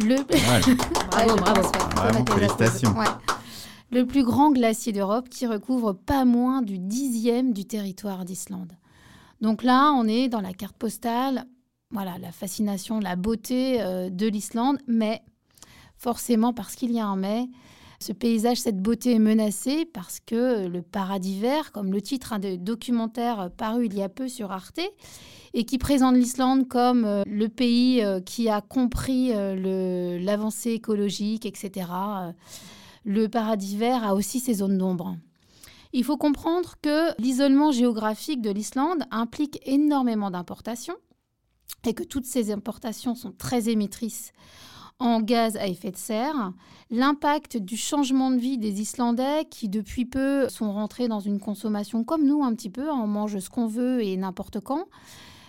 Le... 0.00 0.16
bravo, 1.10 1.36
bravo. 1.36 1.62
Vraiment, 1.96 2.26
félicitations. 2.26 2.90
Ouais. 2.90 3.06
Le 3.90 4.04
plus 4.04 4.22
grand 4.22 4.50
glacier 4.52 4.92
d'Europe 4.92 5.30
qui 5.30 5.46
recouvre 5.46 5.94
pas 5.94 6.26
moins 6.26 6.60
du 6.60 6.78
dixième 6.78 7.54
du 7.54 7.64
territoire 7.64 8.26
d'Islande. 8.26 8.74
Donc 9.40 9.62
là, 9.62 9.92
on 9.92 10.06
est 10.06 10.28
dans 10.28 10.40
la 10.40 10.52
carte 10.52 10.76
postale, 10.76 11.44
voilà, 11.90 12.18
la 12.18 12.32
fascination, 12.32 13.00
la 13.00 13.16
beauté 13.16 13.80
euh, 13.80 14.10
de 14.10 14.26
l'Islande, 14.26 14.78
mais 14.86 15.22
forcément 15.96 16.52
parce 16.52 16.74
qu'il 16.74 16.92
y 16.92 17.00
a 17.00 17.06
un 17.06 17.16
mais, 17.16 17.48
ce 18.00 18.12
paysage, 18.12 18.58
cette 18.58 18.80
beauté 18.80 19.14
est 19.14 19.18
menacée 19.18 19.84
parce 19.84 20.20
que 20.20 20.66
le 20.68 20.82
paradis 20.82 21.40
vert, 21.40 21.72
comme 21.72 21.92
le 21.92 22.00
titre 22.00 22.38
de 22.38 22.56
documentaire 22.56 23.50
paru 23.56 23.86
il 23.86 23.94
y 23.94 24.02
a 24.02 24.08
peu 24.08 24.28
sur 24.28 24.52
Arte, 24.52 24.80
et 25.54 25.64
qui 25.64 25.78
présente 25.78 26.14
l'Islande 26.14 26.68
comme 26.68 27.04
euh, 27.04 27.22
le 27.26 27.48
pays 27.48 28.04
euh, 28.04 28.20
qui 28.20 28.48
a 28.48 28.60
compris 28.60 29.32
l'avancée 29.32 30.72
écologique, 30.72 31.46
etc. 31.46 31.86
Le 33.04 33.28
paradis 33.28 33.76
vert 33.76 34.04
a 34.04 34.14
aussi 34.14 34.40
ses 34.40 34.54
zones 34.54 34.78
d'ombre. 34.78 35.16
Il 35.92 36.04
faut 36.04 36.16
comprendre 36.16 36.74
que 36.82 37.18
l'isolement 37.20 37.72
géographique 37.72 38.42
de 38.42 38.50
l'Islande 38.50 39.04
implique 39.10 39.60
énormément 39.66 40.30
d'importations 40.30 40.96
et 41.86 41.94
que 41.94 42.04
toutes 42.04 42.26
ces 42.26 42.50
importations 42.50 43.14
sont 43.14 43.32
très 43.32 43.68
émettrices 43.68 44.32
en 45.00 45.20
gaz 45.20 45.56
à 45.56 45.66
effet 45.66 45.92
de 45.92 45.96
serre, 45.96 46.52
l'impact 46.90 47.56
du 47.56 47.76
changement 47.76 48.30
de 48.30 48.38
vie 48.38 48.58
des 48.58 48.80
Islandais 48.80 49.46
qui 49.48 49.68
depuis 49.68 50.04
peu 50.04 50.48
sont 50.48 50.72
rentrés 50.72 51.08
dans 51.08 51.20
une 51.20 51.38
consommation 51.38 52.02
comme 52.02 52.24
nous 52.24 52.42
un 52.42 52.54
petit 52.54 52.70
peu, 52.70 52.90
on 52.90 53.06
mange 53.06 53.38
ce 53.38 53.48
qu'on 53.48 53.66
veut 53.66 54.02
et 54.02 54.16
n'importe 54.16 54.60
quand, 54.60 54.86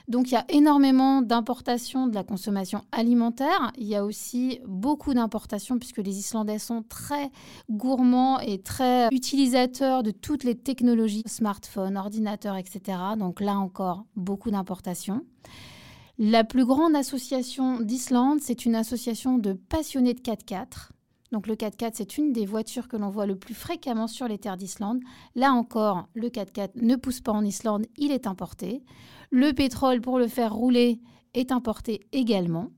Donc 0.10 0.32
il 0.32 0.34
y 0.34 0.38
a 0.38 0.45
énormément 0.50 1.22
d'importations 1.22 2.08
de 2.08 2.15
la 2.15 2.24
consommation 2.24 2.82
alimentaire. 2.91 3.72
Il 3.78 3.86
y 3.86 3.95
a 3.95 4.04
aussi 4.04 4.60
beaucoup 4.67 5.13
d'importations 5.13 5.78
puisque 5.78 6.00
les 6.00 6.17
Islandais 6.17 6.58
sont 6.58 6.82
très 6.82 7.30
gourmands 7.69 8.39
et 8.39 8.60
très 8.60 9.10
utilisateurs 9.12 10.02
de 10.02 10.10
toutes 10.10 10.43
les 10.43 10.56
technologies, 10.56 11.22
smartphones, 11.28 11.95
ordinateurs, 11.95 12.58
etc. 12.58 12.98
Donc 13.19 13.39
là 13.39 13.56
encore, 13.60 14.06
beaucoup 14.15 14.50
d'importations. 14.50 15.22
La 16.17 16.43
plus 16.43 16.65
grande 16.65 16.95
association 16.95 17.80
d'Islande, 17.80 18.39
c'est 18.41 18.65
une 18.65 18.76
association 18.76 19.38
de 19.38 19.54
passionnés 19.54 20.15
de 20.15 20.22
4x4. 20.22 20.89
Donc 21.32 21.45
le 21.45 21.54
4x4, 21.54 21.91
c'est 21.93 22.17
une 22.17 22.34
des 22.34 22.48
voitures 22.48 22.88
que 22.88 22.98
l'on 22.98 23.10
voit 23.10 23.28
le 23.28 23.36
plus 23.36 23.54
fréquemment 23.54 24.08
sur 24.08 24.28
les 24.28 24.39
terres 24.39 24.58
d'Islande. 24.58 25.00
Là 25.36 25.54
encore, 25.54 26.08
le 26.15 26.30
4x4 26.30 26.72
ne 26.82 26.95
pousse 26.95 27.22
pas 27.22 27.32
en 27.32 27.45
Islande, 27.45 27.86
il 27.98 28.12
est 28.12 28.26
importé. 28.26 28.84
Le 29.32 29.54
pétrole 29.54 30.02
pour 30.02 30.20
le 30.20 30.28
faire 30.28 30.54
rouler 30.54 31.00
est 31.34 31.52
importé 31.52 32.02
également. 32.12 32.72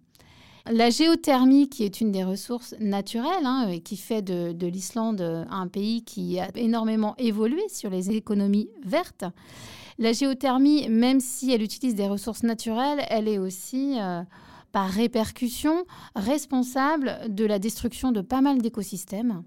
La 0.70 0.90
géothermie, 0.90 1.70
qui 1.70 1.84
est 1.84 2.02
une 2.02 2.12
des 2.12 2.24
ressources 2.24 2.76
naturelles 2.80 3.46
hein, 3.46 3.68
et 3.70 3.80
qui 3.80 3.98
fait 3.98 4.22
de, 4.22 4.52
de 4.52 4.68
l'Islande 4.68 5.22
un 5.50 5.68
pays 5.68 6.04
qui 6.04 6.40
a 6.40 6.50
énormément 6.56 7.16
évolué 7.18 7.68
sur 7.70 7.90
les 7.90 8.12
économies 8.12 8.70
vertes. 8.86 9.26
La 9.98 10.14
géothermie, 10.14 10.88
même 10.90 11.20
si 11.20 11.52
elle 11.52 11.62
utilise 11.62 11.96
des 11.96 12.08
ressources 12.08 12.44
naturelles, 12.44 13.06
elle 13.10 13.28
est 13.28 13.38
aussi, 13.38 14.00
euh, 14.00 14.24
par 14.72 14.90
répercussion, 14.90 15.86
responsable 16.16 17.20
de 17.28 17.46
la 17.46 17.60
destruction 17.60 18.12
de 18.12 18.22
pas 18.22 18.42
mal 18.42 18.62
d'écosystèmes. 18.62 19.44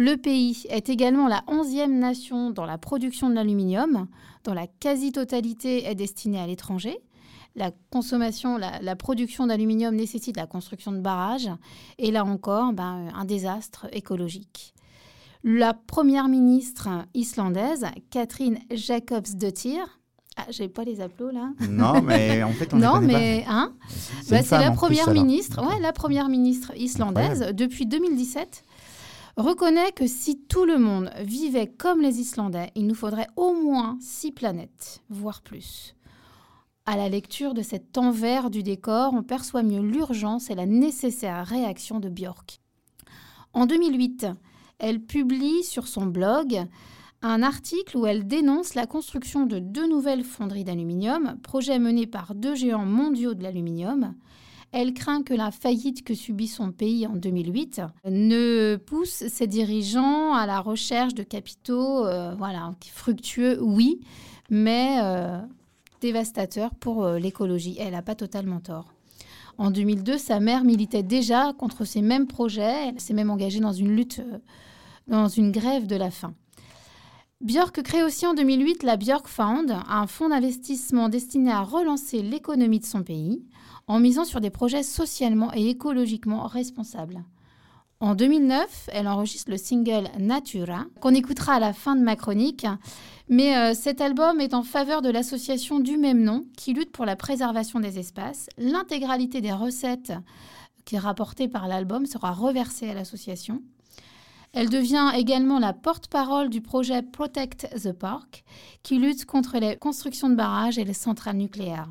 Le 0.00 0.16
pays 0.16 0.64
est 0.70 0.88
également 0.88 1.28
la 1.28 1.42
11e 1.46 1.90
nation 1.90 2.48
dans 2.50 2.64
la 2.64 2.78
production 2.78 3.28
de 3.28 3.34
l'aluminium, 3.34 4.06
dont 4.44 4.54
la 4.54 4.66
quasi-totalité 4.66 5.84
est 5.86 5.94
destinée 5.94 6.40
à 6.40 6.46
l'étranger. 6.46 6.96
La 7.54 7.70
consommation, 7.90 8.56
la, 8.56 8.80
la 8.80 8.96
production 8.96 9.46
d'aluminium 9.46 9.94
nécessite 9.94 10.38
la 10.38 10.46
construction 10.46 10.92
de 10.92 11.00
barrages, 11.00 11.50
et 11.98 12.12
là 12.12 12.24
encore, 12.24 12.72
ben, 12.72 13.08
un 13.14 13.26
désastre 13.26 13.88
écologique. 13.92 14.72
La 15.44 15.74
première 15.74 16.28
ministre 16.28 16.88
islandaise, 17.12 17.84
Catherine 18.08 18.58
Jacobsdottir, 18.70 20.00
ah, 20.38 20.46
j'ai 20.48 20.68
pas 20.68 20.84
les 20.84 21.02
applaudissements 21.02 21.54
là. 21.58 21.66
Non, 21.68 22.00
mais 22.00 22.42
en 22.42 22.52
fait, 22.52 22.72
on 22.72 22.78
non, 22.78 23.00
mais 23.02 23.44
pas. 23.46 23.52
hein, 23.52 23.72
C'est 24.22 24.48
bah, 24.48 24.60
la 24.60 24.70
plus, 24.70 24.76
première 24.76 25.10
ministre, 25.12 25.60
ouais, 25.62 25.78
la 25.80 25.92
première 25.92 26.30
ministre 26.30 26.72
islandaise 26.76 27.42
Incroyable. 27.42 27.56
depuis 27.58 27.84
2017 27.84 28.62
reconnaît 29.42 29.92
que 29.92 30.06
si 30.06 30.40
tout 30.40 30.64
le 30.64 30.78
monde 30.78 31.10
vivait 31.20 31.66
comme 31.66 32.00
les 32.00 32.20
Islandais, 32.20 32.70
il 32.74 32.86
nous 32.86 32.94
faudrait 32.94 33.28
au 33.36 33.54
moins 33.54 33.96
six 34.00 34.32
planètes, 34.32 35.02
voire 35.08 35.42
plus. 35.42 35.94
À 36.86 36.96
la 36.96 37.08
lecture 37.08 37.54
de 37.54 37.62
cet 37.62 37.98
envers 37.98 38.50
du 38.50 38.62
décor, 38.62 39.12
on 39.14 39.22
perçoit 39.22 39.62
mieux 39.62 39.82
l'urgence 39.82 40.50
et 40.50 40.54
la 40.54 40.66
nécessaire 40.66 41.46
réaction 41.46 42.00
de 42.00 42.08
Björk. 42.08 42.60
En 43.52 43.66
2008, 43.66 44.26
elle 44.78 45.00
publie 45.00 45.62
sur 45.62 45.86
son 45.86 46.06
blog 46.06 46.66
un 47.22 47.42
article 47.42 47.96
où 47.98 48.06
elle 48.06 48.26
dénonce 48.26 48.74
la 48.74 48.86
construction 48.86 49.44
de 49.46 49.58
deux 49.58 49.86
nouvelles 49.86 50.24
fonderies 50.24 50.64
d'aluminium, 50.64 51.36
projet 51.42 51.78
mené 51.78 52.06
par 52.06 52.34
deux 52.34 52.54
géants 52.54 52.86
mondiaux 52.86 53.34
de 53.34 53.42
l'aluminium. 53.42 54.14
Elle 54.72 54.94
craint 54.94 55.22
que 55.24 55.34
la 55.34 55.50
faillite 55.50 56.04
que 56.04 56.14
subit 56.14 56.46
son 56.46 56.70
pays 56.70 57.06
en 57.06 57.16
2008 57.16 57.82
ne 58.04 58.76
pousse 58.76 59.26
ses 59.26 59.48
dirigeants 59.48 60.32
à 60.32 60.46
la 60.46 60.60
recherche 60.60 61.14
de 61.14 61.24
capitaux 61.24 62.06
euh, 62.06 62.34
voilà, 62.38 62.72
fructueux, 62.92 63.58
oui, 63.60 64.00
mais 64.48 64.98
euh, 65.02 65.40
dévastateurs 66.00 66.72
pour 66.76 67.04
euh, 67.04 67.18
l'écologie. 67.18 67.76
Elle 67.80 67.92
n'a 67.92 68.02
pas 68.02 68.14
totalement 68.14 68.60
tort. 68.60 68.94
En 69.58 69.72
2002, 69.72 70.18
sa 70.18 70.38
mère 70.38 70.62
militait 70.62 71.02
déjà 71.02 71.52
contre 71.52 71.84
ces 71.84 72.00
mêmes 72.00 72.28
projets. 72.28 72.88
Elle 72.88 73.00
s'est 73.00 73.12
même 73.12 73.30
engagée 73.30 73.60
dans 73.60 73.72
une 73.72 73.94
lutte, 73.96 74.22
dans 75.08 75.28
une 75.28 75.50
grève 75.50 75.88
de 75.88 75.96
la 75.96 76.12
faim. 76.12 76.34
Björk 77.40 77.82
crée 77.82 78.04
aussi 78.04 78.26
en 78.26 78.34
2008 78.34 78.84
la 78.84 78.96
Björk 78.96 79.26
Fund, 79.26 79.74
un 79.88 80.06
fonds 80.06 80.28
d'investissement 80.28 81.08
destiné 81.08 81.50
à 81.50 81.62
relancer 81.62 82.22
l'économie 82.22 82.78
de 82.78 82.86
son 82.86 83.02
pays 83.02 83.42
en 83.90 83.98
misant 83.98 84.24
sur 84.24 84.40
des 84.40 84.50
projets 84.50 84.84
socialement 84.84 85.52
et 85.52 85.68
écologiquement 85.68 86.46
responsables. 86.46 87.24
En 87.98 88.14
2009, 88.14 88.88
elle 88.92 89.08
enregistre 89.08 89.50
le 89.50 89.56
single 89.56 90.08
Natura, 90.16 90.84
qu'on 91.00 91.12
écoutera 91.12 91.54
à 91.54 91.58
la 91.58 91.72
fin 91.72 91.96
de 91.96 92.02
ma 92.02 92.14
chronique. 92.14 92.66
Mais 93.28 93.56
euh, 93.56 93.74
cet 93.74 94.00
album 94.00 94.40
est 94.40 94.54
en 94.54 94.62
faveur 94.62 95.02
de 95.02 95.10
l'association 95.10 95.80
du 95.80 95.98
même 95.98 96.22
nom, 96.22 96.44
qui 96.56 96.72
lutte 96.72 96.92
pour 96.92 97.04
la 97.04 97.16
préservation 97.16 97.80
des 97.80 97.98
espaces. 97.98 98.48
L'intégralité 98.58 99.40
des 99.40 99.52
recettes 99.52 100.12
qui 100.84 100.94
est 100.94 101.00
rapportée 101.00 101.48
par 101.48 101.66
l'album 101.66 102.06
sera 102.06 102.30
reversée 102.30 102.88
à 102.90 102.94
l'association. 102.94 103.60
Elle 104.52 104.70
devient 104.70 105.10
également 105.16 105.58
la 105.58 105.72
porte-parole 105.72 106.48
du 106.48 106.60
projet 106.60 107.02
Protect 107.02 107.68
the 107.82 107.92
Park, 107.92 108.44
qui 108.84 108.98
lutte 108.98 109.26
contre 109.26 109.58
les 109.58 109.76
constructions 109.76 110.30
de 110.30 110.36
barrages 110.36 110.78
et 110.78 110.84
les 110.84 110.94
centrales 110.94 111.36
nucléaires. 111.36 111.88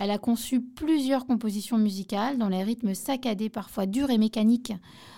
Elle 0.00 0.10
a 0.10 0.16
conçu 0.16 0.62
plusieurs 0.62 1.26
compositions 1.26 1.76
musicales 1.76 2.38
dont 2.38 2.48
les 2.48 2.62
rythmes 2.62 2.94
saccadés, 2.94 3.50
parfois 3.50 3.84
durs 3.84 4.08
et 4.08 4.16
mécaniques, 4.16 4.72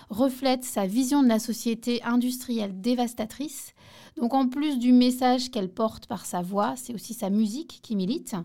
reflètent 0.09 0.65
sa 0.65 0.85
vision 0.85 1.23
de 1.23 1.29
la 1.29 1.39
société 1.39 2.03
industrielle 2.03 2.81
dévastatrice. 2.81 3.75
Donc 4.17 4.33
en 4.33 4.49
plus 4.49 4.79
du 4.79 4.91
message 4.91 5.51
qu'elle 5.51 5.69
porte 5.69 6.07
par 6.07 6.25
sa 6.25 6.41
voix, 6.41 6.73
c'est 6.75 6.93
aussi 6.93 7.13
sa 7.13 7.29
musique 7.29 7.79
qui 7.81 7.95
milite. 7.95 8.35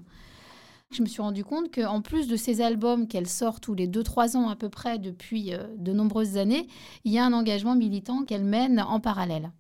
Je 0.93 1.03
me 1.03 1.09
suis 1.09 1.23
rendu 1.23 1.43
compte 1.43 1.75
qu'en 1.75 2.03
plus 2.03 2.29
de 2.29 2.37
ces 2.37 2.61
albums 2.61 3.09
qu'elle 3.09 3.29
sort 3.29 3.59
tous 3.59 3.75
les 3.75 3.89
2-3 3.89 4.37
ans 4.37 4.49
à 4.49 4.55
peu 4.55 4.69
près 4.69 5.01
depuis 5.01 5.53
euh, 5.53 5.65
de 5.77 5.93
nombreuses 5.93 6.37
années, 6.37 6.69
il 7.05 7.13
y 7.13 7.19
a 7.19 7.27
un 7.27 7.33
engagement 7.33 7.75
militant 7.75 8.23
qu'elle 8.23 8.45
mène 8.45 8.79
en 8.81 9.01
parallèle. 9.01 9.51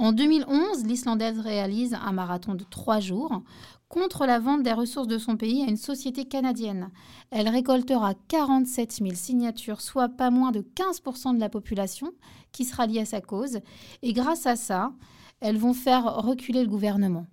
En 0.00 0.12
2011, 0.12 0.84
l'Islandaise 0.84 1.40
réalise 1.40 1.94
un 1.94 2.12
marathon 2.12 2.54
de 2.54 2.62
trois 2.62 3.00
jours 3.00 3.42
contre 3.88 4.26
la 4.26 4.38
vente 4.38 4.62
des 4.62 4.72
ressources 4.72 5.08
de 5.08 5.18
son 5.18 5.36
pays 5.36 5.62
à 5.62 5.68
une 5.68 5.76
société 5.76 6.26
canadienne. 6.26 6.90
Elle 7.30 7.48
récoltera 7.48 8.14
47 8.28 8.92
000 9.02 9.10
signatures, 9.14 9.80
soit 9.80 10.08
pas 10.08 10.30
moins 10.30 10.52
de 10.52 10.60
15% 10.60 11.34
de 11.34 11.40
la 11.40 11.48
population 11.48 12.12
qui 12.52 12.64
sera 12.64 12.86
liée 12.86 13.00
à 13.00 13.06
sa 13.06 13.20
cause. 13.20 13.60
Et 14.02 14.12
grâce 14.12 14.46
à 14.46 14.56
ça, 14.56 14.92
elles 15.40 15.58
vont 15.58 15.74
faire 15.74 16.16
reculer 16.16 16.62
le 16.62 16.68
gouvernement. 16.68 17.26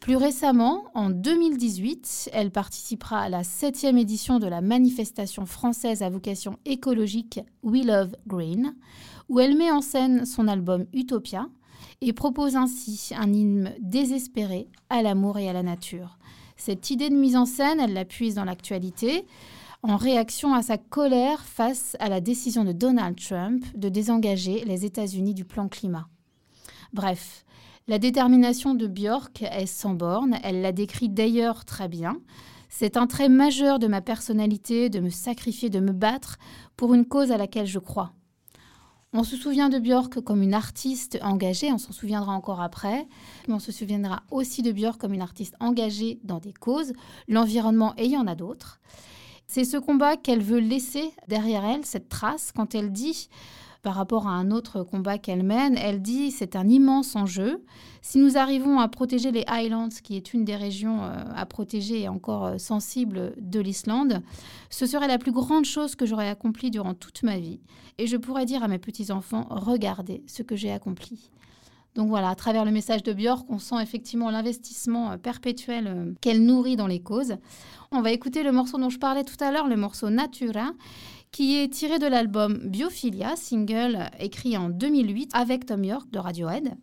Plus 0.00 0.16
récemment, 0.16 0.84
en 0.94 1.10
2018, 1.10 2.30
elle 2.32 2.50
participera 2.50 3.20
à 3.20 3.28
la 3.28 3.44
septième 3.44 3.98
édition 3.98 4.38
de 4.38 4.46
la 4.46 4.62
manifestation 4.62 5.44
française 5.44 6.02
à 6.02 6.08
vocation 6.08 6.56
écologique 6.64 7.40
We 7.62 7.84
Love 7.84 8.16
Green, 8.26 8.74
où 9.28 9.40
elle 9.40 9.58
met 9.58 9.70
en 9.70 9.82
scène 9.82 10.24
son 10.24 10.48
album 10.48 10.86
Utopia 10.94 11.48
et 12.00 12.12
propose 12.12 12.56
ainsi 12.56 13.12
un 13.16 13.32
hymne 13.32 13.72
désespéré 13.80 14.68
à 14.88 15.02
l'amour 15.02 15.38
et 15.38 15.48
à 15.48 15.52
la 15.52 15.62
nature. 15.62 16.18
Cette 16.56 16.90
idée 16.90 17.10
de 17.10 17.14
mise 17.14 17.36
en 17.36 17.46
scène, 17.46 17.80
elle 17.80 17.94
la 17.94 18.04
puise 18.04 18.34
dans 18.34 18.44
l'actualité 18.44 19.24
en 19.82 19.96
réaction 19.96 20.52
à 20.52 20.62
sa 20.62 20.76
colère 20.76 21.42
face 21.44 21.96
à 22.00 22.08
la 22.08 22.20
décision 22.20 22.64
de 22.64 22.72
Donald 22.72 23.16
Trump 23.18 23.64
de 23.74 23.88
désengager 23.88 24.64
les 24.66 24.84
États-Unis 24.84 25.34
du 25.34 25.44
plan 25.44 25.68
climat. 25.68 26.08
Bref, 26.92 27.44
la 27.88 27.98
détermination 27.98 28.74
de 28.74 28.86
Björk 28.86 29.42
est 29.42 29.66
sans 29.66 29.94
borne, 29.94 30.38
elle 30.42 30.60
la 30.60 30.72
décrit 30.72 31.08
d'ailleurs 31.08 31.64
très 31.64 31.88
bien. 31.88 32.18
C'est 32.68 32.96
un 32.96 33.06
trait 33.06 33.28
majeur 33.28 33.78
de 33.78 33.86
ma 33.86 34.00
personnalité 34.00 34.90
de 34.90 35.00
me 35.00 35.10
sacrifier, 35.10 35.70
de 35.70 35.80
me 35.80 35.92
battre 35.92 36.38
pour 36.76 36.94
une 36.94 37.06
cause 37.06 37.32
à 37.32 37.36
laquelle 37.36 37.66
je 37.66 37.78
crois. 37.78 38.12
On 39.12 39.24
se 39.24 39.36
souvient 39.36 39.68
de 39.68 39.80
Björk 39.80 40.20
comme 40.20 40.40
une 40.40 40.54
artiste 40.54 41.18
engagée, 41.20 41.72
on 41.72 41.78
s'en 41.78 41.90
souviendra 41.90 42.32
encore 42.32 42.60
après, 42.60 43.08
mais 43.48 43.54
on 43.54 43.58
se 43.58 43.72
souviendra 43.72 44.22
aussi 44.30 44.62
de 44.62 44.70
Björk 44.70 45.00
comme 45.00 45.12
une 45.12 45.20
artiste 45.20 45.56
engagée 45.58 46.20
dans 46.22 46.38
des 46.38 46.52
causes, 46.52 46.92
l'environnement 47.26 47.92
et 47.96 48.04
il 48.04 48.12
y 48.12 48.16
en 48.16 48.28
a 48.28 48.36
d'autres. 48.36 48.80
C'est 49.48 49.64
ce 49.64 49.78
combat 49.78 50.16
qu'elle 50.16 50.44
veut 50.44 50.60
laisser 50.60 51.12
derrière 51.26 51.64
elle, 51.64 51.84
cette 51.84 52.08
trace, 52.08 52.52
quand 52.54 52.76
elle 52.76 52.92
dit 52.92 53.28
par 53.82 53.94
rapport 53.94 54.26
à 54.26 54.32
un 54.32 54.50
autre 54.50 54.82
combat 54.82 55.18
qu'elle 55.18 55.42
mène. 55.42 55.76
Elle 55.76 56.02
dit 56.02 56.30
c'est 56.30 56.56
un 56.56 56.68
immense 56.68 57.16
enjeu. 57.16 57.62
Si 58.02 58.18
nous 58.18 58.36
arrivons 58.36 58.78
à 58.78 58.88
protéger 58.88 59.30
les 59.30 59.44
Highlands, 59.46 59.88
qui 60.02 60.16
est 60.16 60.32
une 60.32 60.44
des 60.44 60.56
régions 60.56 61.02
euh, 61.02 61.24
à 61.34 61.46
protéger 61.46 62.02
et 62.02 62.08
encore 62.08 62.46
euh, 62.46 62.58
sensible 62.58 63.34
de 63.38 63.60
l'Islande, 63.60 64.22
ce 64.70 64.86
serait 64.86 65.08
la 65.08 65.18
plus 65.18 65.32
grande 65.32 65.64
chose 65.64 65.94
que 65.94 66.06
j'aurais 66.06 66.28
accomplie 66.28 66.70
durant 66.70 66.94
toute 66.94 67.22
ma 67.22 67.38
vie. 67.38 67.60
Et 67.98 68.06
je 68.06 68.16
pourrais 68.16 68.46
dire 68.46 68.62
à 68.62 68.68
mes 68.68 68.78
petits-enfants, 68.78 69.46
regardez 69.50 70.22
ce 70.26 70.42
que 70.42 70.56
j'ai 70.56 70.72
accompli. 70.72 71.30
Donc 71.96 72.08
voilà, 72.08 72.28
à 72.30 72.34
travers 72.36 72.64
le 72.64 72.70
message 72.70 73.02
de 73.02 73.12
Björk, 73.12 73.44
on 73.50 73.58
sent 73.58 73.82
effectivement 73.82 74.30
l'investissement 74.30 75.12
euh, 75.12 75.16
perpétuel 75.16 76.14
qu'elle 76.20 76.44
nourrit 76.44 76.76
dans 76.76 76.86
les 76.86 77.00
causes. 77.00 77.36
On 77.90 78.00
va 78.00 78.12
écouter 78.12 78.42
le 78.42 78.52
morceau 78.52 78.78
dont 78.78 78.90
je 78.90 78.98
parlais 78.98 79.24
tout 79.24 79.42
à 79.42 79.50
l'heure, 79.50 79.66
le 79.66 79.76
morceau 79.76 80.10
Natura, 80.10 80.70
qui 81.32 81.58
est 81.58 81.72
tiré 81.72 81.98
de 81.98 82.06
l'album 82.06 82.58
Biophilia, 82.68 83.36
single 83.36 84.10
écrit 84.18 84.56
en 84.56 84.68
2008 84.68 85.30
avec 85.32 85.66
Tom 85.66 85.84
York 85.84 86.10
de 86.10 86.18
Radiohead. 86.18 86.74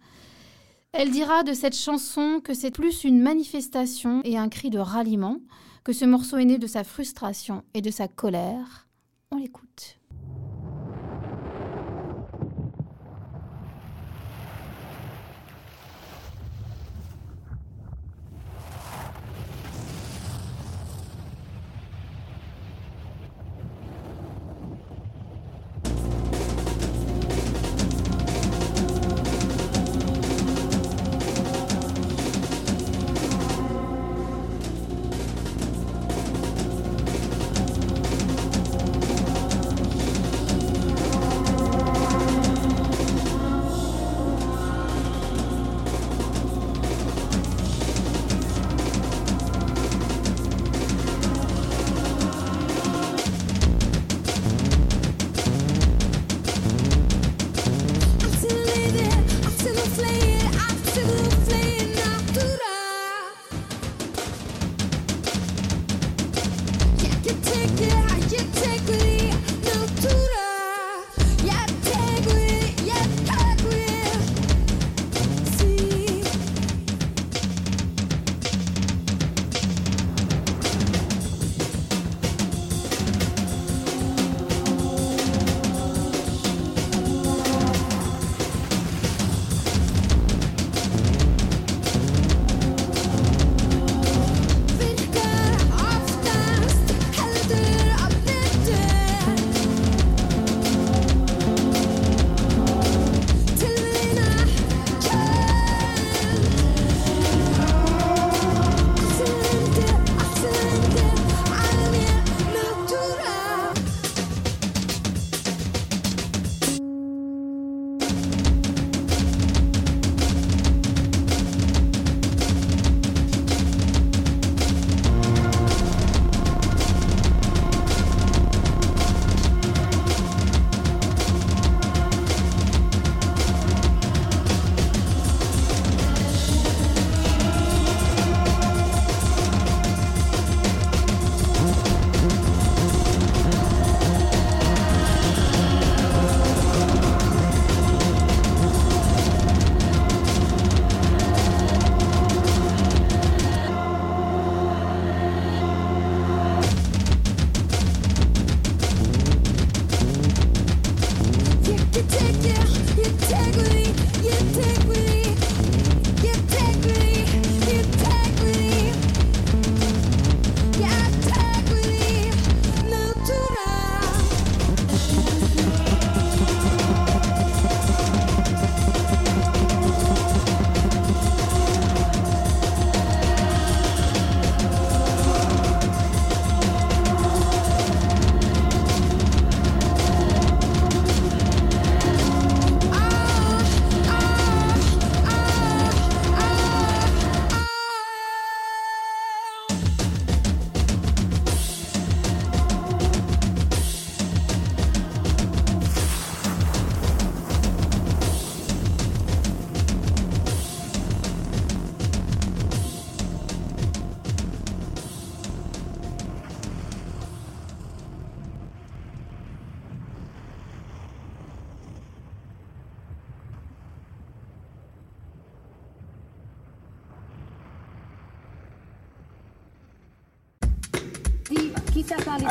Elle 0.93 1.11
dira 1.11 1.43
de 1.43 1.53
cette 1.53 1.75
chanson 1.75 2.39
que 2.43 2.53
c'est 2.53 2.71
plus 2.71 3.03
une 3.03 3.21
manifestation 3.21 4.21
et 4.23 4.37
un 4.37 4.49
cri 4.49 4.69
de 4.69 4.79
ralliement, 4.79 5.39
que 5.83 5.93
ce 5.93 6.05
morceau 6.05 6.37
est 6.37 6.45
né 6.45 6.57
de 6.57 6.67
sa 6.67 6.83
frustration 6.83 7.63
et 7.73 7.81
de 7.81 7.91
sa 7.91 8.07
colère. 8.07 8.87
On 9.31 9.37
l'écoute. 9.37 9.96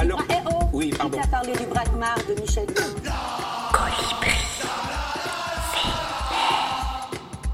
Du 0.03 0.09
bras 0.09 0.25
Eh 0.31 0.35
oh 0.47 0.65
Oui, 0.73 0.91
pardon. 0.97 1.17
Qui 1.17 1.23
t'a 1.23 1.29
parlé 1.29 1.53
du 1.53 1.67
braquemar 1.67 2.17
de 2.29 2.41
Michel 2.41 2.67
Colibri. 2.67 2.87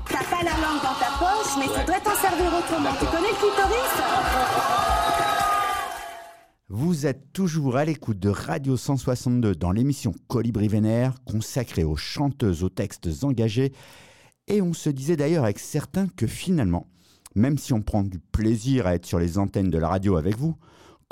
T'as 0.08 0.24
pas 0.24 0.42
la 0.44 0.50
langue 0.60 0.82
dans 0.82 0.98
ta 0.98 1.10
poche, 1.18 1.56
mais 1.58 1.68
Ouais. 1.68 1.78
faudrait 1.78 2.00
t'en 2.00 2.14
servir 2.16 2.46
autrement. 2.58 2.90
Tu 2.98 3.06
connais 3.06 3.28
le 3.28 3.36
clitoris 3.36 3.92
Vous 6.68 7.06
êtes 7.06 7.32
toujours 7.32 7.76
à 7.76 7.84
l'écoute 7.84 8.18
de 8.18 8.28
Radio 8.30 8.76
162 8.76 9.54
dans 9.54 9.72
l'émission 9.72 10.12
Colibri 10.28 10.68
Vénère, 10.68 11.14
consacrée 11.24 11.84
aux 11.84 11.96
chanteuses 11.96 12.64
aux 12.64 12.68
textes 12.70 13.08
engagés. 13.22 13.72
Et 14.48 14.60
on 14.62 14.72
se 14.72 14.90
disait 14.90 15.16
d'ailleurs 15.16 15.44
avec 15.44 15.58
certains 15.58 16.08
que 16.08 16.26
finalement, 16.26 16.86
même 17.34 17.56
si 17.58 17.72
on 17.72 17.82
prend 17.82 18.02
du 18.02 18.18
plaisir 18.18 18.86
à 18.86 18.94
être 18.94 19.06
sur 19.06 19.18
les 19.18 19.38
antennes 19.38 19.70
de 19.70 19.78
la 19.78 19.88
radio 19.88 20.16
avec 20.16 20.36
vous, 20.36 20.56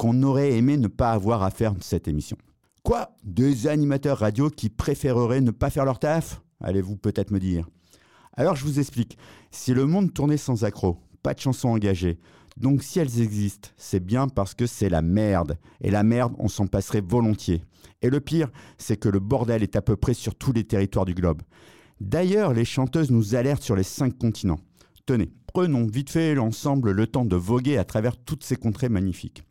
qu'on 0.00 0.22
aurait 0.22 0.52
aimé 0.52 0.78
ne 0.78 0.88
pas 0.88 1.12
avoir 1.12 1.42
à 1.42 1.50
faire 1.50 1.74
cette 1.82 2.08
émission. 2.08 2.38
Quoi 2.82 3.14
Des 3.22 3.66
animateurs 3.66 4.16
radio 4.16 4.48
qui 4.48 4.70
préféreraient 4.70 5.42
ne 5.42 5.50
pas 5.50 5.68
faire 5.68 5.84
leur 5.84 5.98
taf? 5.98 6.40
Allez-vous 6.62 6.96
peut-être 6.96 7.32
me 7.32 7.38
dire. 7.38 7.68
Alors 8.32 8.56
je 8.56 8.64
vous 8.64 8.78
explique. 8.78 9.18
Si 9.50 9.74
le 9.74 9.84
monde 9.84 10.14
tournait 10.14 10.38
sans 10.38 10.64
accroc, 10.64 10.96
pas 11.22 11.34
de 11.34 11.40
chansons 11.40 11.68
engagées, 11.68 12.18
donc 12.56 12.82
si 12.82 12.98
elles 12.98 13.20
existent, 13.20 13.68
c'est 13.76 14.00
bien 14.00 14.26
parce 14.28 14.54
que 14.54 14.64
c'est 14.64 14.88
la 14.88 15.02
merde. 15.02 15.58
Et 15.82 15.90
la 15.90 16.02
merde, 16.02 16.32
on 16.38 16.48
s'en 16.48 16.66
passerait 16.66 17.02
volontiers. 17.02 17.62
Et 18.00 18.08
le 18.08 18.20
pire, 18.20 18.48
c'est 18.78 18.96
que 18.96 19.10
le 19.10 19.20
bordel 19.20 19.62
est 19.62 19.76
à 19.76 19.82
peu 19.82 19.96
près 19.96 20.14
sur 20.14 20.34
tous 20.34 20.54
les 20.54 20.64
territoires 20.64 21.04
du 21.04 21.12
globe. 21.12 21.42
D'ailleurs, 22.00 22.54
les 22.54 22.64
chanteuses 22.64 23.10
nous 23.10 23.34
alertent 23.34 23.62
sur 23.62 23.76
les 23.76 23.82
cinq 23.82 24.16
continents. 24.16 24.60
Tenez, 25.04 25.30
prenons 25.52 25.86
vite 25.86 26.08
fait 26.08 26.34
l'ensemble 26.34 26.92
le 26.92 27.06
temps 27.06 27.26
de 27.26 27.36
voguer 27.36 27.76
à 27.76 27.84
travers 27.84 28.16
toutes 28.16 28.44
ces 28.44 28.56
contrées 28.56 28.88
magnifiques. 28.88 29.44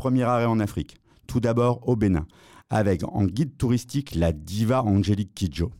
Premier 0.00 0.22
arrêt 0.22 0.46
en 0.46 0.60
Afrique, 0.60 0.96
tout 1.26 1.40
d'abord 1.40 1.86
au 1.86 1.94
Bénin, 1.94 2.26
avec 2.70 3.04
en 3.04 3.26
guide 3.26 3.58
touristique 3.58 4.14
la 4.14 4.32
diva 4.32 4.82
Angélique 4.82 5.34
Kidjo. 5.34 5.72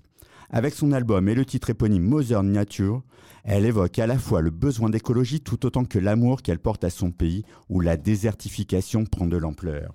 Avec 0.50 0.74
son 0.74 0.92
album 0.92 1.26
et 1.30 1.34
le 1.34 1.46
titre 1.46 1.70
éponyme 1.70 2.02
Mother 2.02 2.42
Nature, 2.42 3.02
elle 3.44 3.64
évoque 3.64 3.98
à 3.98 4.06
la 4.06 4.18
fois 4.18 4.42
le 4.42 4.50
besoin 4.50 4.90
d'écologie 4.90 5.40
tout 5.40 5.64
autant 5.64 5.86
que 5.86 5.98
l'amour 5.98 6.42
qu'elle 6.42 6.58
porte 6.58 6.84
à 6.84 6.90
son 6.90 7.12
pays 7.12 7.46
où 7.70 7.80
la 7.80 7.96
désertification 7.96 9.06
prend 9.06 9.26
de 9.26 9.38
l'ampleur. 9.38 9.94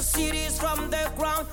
Cities 0.00 0.58
from 0.60 0.90
the 0.90 1.10
ground. 1.16 1.46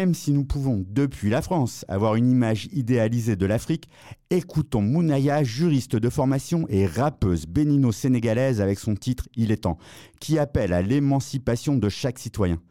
Même 0.00 0.14
si 0.14 0.32
nous 0.32 0.44
pouvons, 0.44 0.82
depuis 0.88 1.28
la 1.28 1.42
France, 1.42 1.84
avoir 1.86 2.14
une 2.14 2.30
image 2.30 2.70
idéalisée 2.72 3.36
de 3.36 3.44
l'Afrique, 3.44 3.86
écoutons 4.30 4.80
Mounaya, 4.80 5.44
juriste 5.44 5.94
de 5.94 6.08
formation 6.08 6.64
et 6.70 6.86
rappeuse 6.86 7.44
bénino-sénégalaise 7.46 8.62
avec 8.62 8.78
son 8.78 8.94
titre 8.94 9.28
Il 9.36 9.52
est 9.52 9.64
temps, 9.64 9.76
qui 10.18 10.38
appelle 10.38 10.72
à 10.72 10.80
l'émancipation 10.80 11.76
de 11.76 11.90
chaque 11.90 12.18
citoyen. 12.18 12.62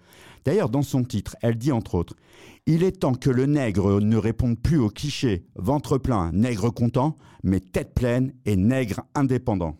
D'ailleurs, 0.44 0.70
dans 0.70 0.82
son 0.82 1.04
titre, 1.04 1.36
elle 1.44 1.56
dit 1.56 1.72
entre 1.72 1.94
autres 1.94 2.16
Il 2.66 2.82
est 2.82 3.00
temps 3.00 3.14
que 3.14 3.30
le 3.30 3.46
nègre 3.46 4.02
ne 4.02 4.18
réponde 4.18 4.60
plus 4.60 4.80
aux 4.80 4.90
clichés 4.90 5.46
ventre 5.56 6.00
plein, 6.00 6.32
nègre 6.32 6.72
content, 6.74 7.16
mais 7.44 7.60
tête 7.60 7.94
pleine 7.94 8.34
et 8.46 8.56
nègre 8.56 9.02
indépendant. 9.14 9.78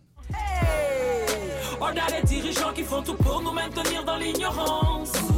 Les 2.22 2.28
dirigeants 2.28 2.72
qui 2.72 2.84
font 2.84 3.02
tout 3.02 3.14
pour 3.14 3.42
nous 3.42 3.52
maintenir 3.52 4.04
dans 4.04 4.16
l'ignorance. 4.18 5.29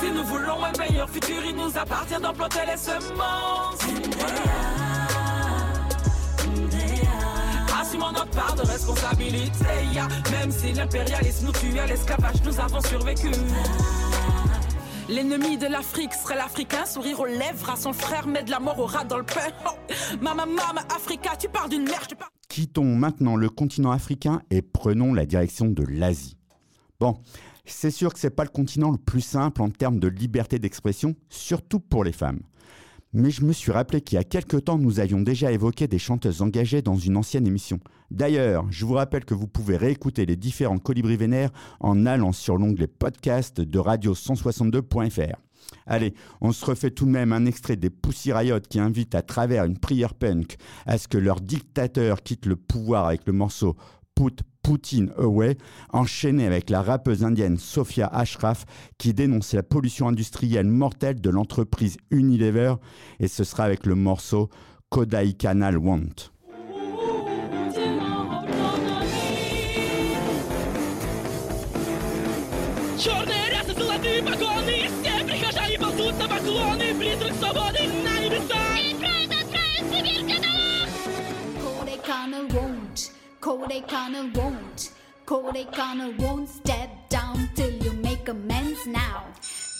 Si 0.00 0.10
nous 0.10 0.24
voulons 0.24 0.64
un 0.64 0.72
meilleur 0.78 1.10
futur, 1.10 1.44
il 1.46 1.54
nous 1.56 1.76
appartient 1.76 2.18
d'implanter 2.20 2.60
les 2.66 2.76
semences. 2.78 3.80
Assumons 7.78 8.12
notre 8.12 8.30
part 8.30 8.54
de 8.54 8.62
responsabilité. 8.62 9.66
Même 10.30 10.50
si 10.50 10.72
l'impérialisme 10.72 11.46
nous 11.46 11.52
tue 11.52 11.78
à 11.78 11.86
l'esclavage, 11.86 12.42
nous 12.44 12.58
avons 12.58 12.80
survécu. 12.80 13.30
L'ennemi 15.10 15.58
de 15.58 15.66
l'Afrique 15.66 16.14
serait 16.14 16.36
l'Africain, 16.36 16.86
sourire 16.86 17.20
aux 17.20 17.26
lèvres 17.26 17.68
à 17.68 17.76
son 17.76 17.92
frère, 17.92 18.26
mais 18.26 18.42
de 18.42 18.50
la 18.50 18.60
mort 18.60 18.78
au 18.78 18.86
rat 18.86 19.04
dans 19.04 19.18
le 19.18 19.24
pain. 19.24 19.50
Oh, 19.66 19.92
Mama, 20.22 20.46
mama, 20.46 20.80
Africa, 20.96 21.32
tu 21.38 21.48
parles 21.48 21.68
d'une 21.68 21.84
merde, 21.84 22.14
parle. 22.18 22.30
Quittons 22.48 22.84
maintenant 22.84 23.36
le 23.36 23.50
continent 23.50 23.90
africain 23.90 24.40
et 24.50 24.62
prenons 24.62 25.12
la 25.12 25.26
direction 25.26 25.66
de 25.66 25.84
l'Asie. 25.86 26.36
Bon, 27.00 27.18
c'est 27.72 27.90
sûr 27.90 28.12
que 28.12 28.18
c'est 28.18 28.30
pas 28.30 28.44
le 28.44 28.50
continent 28.50 28.90
le 28.90 28.98
plus 28.98 29.20
simple 29.20 29.62
en 29.62 29.70
termes 29.70 29.98
de 29.98 30.08
liberté 30.08 30.58
d'expression, 30.58 31.14
surtout 31.28 31.80
pour 31.80 32.04
les 32.04 32.12
femmes. 32.12 32.40
Mais 33.12 33.30
je 33.30 33.44
me 33.44 33.52
suis 33.52 33.72
rappelé 33.72 34.00
qu'il 34.00 34.16
y 34.16 34.20
a 34.20 34.24
quelque 34.24 34.56
temps, 34.56 34.78
nous 34.78 35.00
avions 35.00 35.20
déjà 35.20 35.50
évoqué 35.50 35.88
des 35.88 35.98
chanteuses 35.98 36.42
engagées 36.42 36.80
dans 36.80 36.94
une 36.94 37.16
ancienne 37.16 37.46
émission. 37.46 37.80
D'ailleurs, 38.12 38.66
je 38.70 38.84
vous 38.84 38.94
rappelle 38.94 39.24
que 39.24 39.34
vous 39.34 39.48
pouvez 39.48 39.76
réécouter 39.76 40.26
les 40.26 40.36
différents 40.36 40.78
colibris 40.78 41.16
vénères 41.16 41.50
en 41.80 42.06
allant 42.06 42.32
sur 42.32 42.56
l'onglet 42.56 42.86
podcast 42.86 43.60
de 43.60 43.78
radio162.fr. 43.78 45.36
Allez, 45.86 46.14
on 46.40 46.52
se 46.52 46.64
refait 46.64 46.90
tout 46.90 47.04
de 47.04 47.10
même 47.10 47.32
un 47.32 47.46
extrait 47.46 47.76
des 47.76 47.90
Pussy 47.90 48.32
Riot 48.32 48.60
qui 48.60 48.78
invitent 48.78 49.14
à 49.14 49.22
travers 49.22 49.64
une 49.64 49.78
prière 49.78 50.14
punk 50.14 50.56
à 50.86 50.98
ce 50.98 51.08
que 51.08 51.18
leur 51.18 51.40
dictateur 51.40 52.22
quitte 52.22 52.46
le 52.46 52.56
pouvoir 52.56 53.06
avec 53.06 53.26
le 53.26 53.32
morceau 53.32 53.76
Put 54.14 54.42
Putin 54.62 55.06
Away, 55.16 55.56
enchaîné 55.92 56.46
avec 56.46 56.70
la 56.70 56.82
rappeuse 56.82 57.24
indienne 57.24 57.58
Sophia 57.58 58.06
Ashraf 58.06 58.66
qui 58.98 59.14
dénonce 59.14 59.52
la 59.52 59.62
pollution 59.62 60.08
industrielle 60.08 60.66
mortelle 60.66 61.20
de 61.20 61.30
l'entreprise 61.30 61.96
Unilever 62.10 62.74
et 63.18 63.28
ce 63.28 63.44
sera 63.44 63.64
avec 63.64 63.86
le 63.86 63.94
morceau 63.94 64.50
Kodai 64.90 65.34
Canal 65.34 65.78
Want. 65.78 66.30
Won't, 83.50 83.68
Kodaikanal 83.68 84.36
won't, 84.36 84.92
Kodaikanal 85.26 86.18
won't 86.20 86.48
step 86.48 87.08
down 87.08 87.48
till 87.56 87.70
you 87.70 87.92
make 87.94 88.28
amends 88.28 88.86
now. 88.86 89.24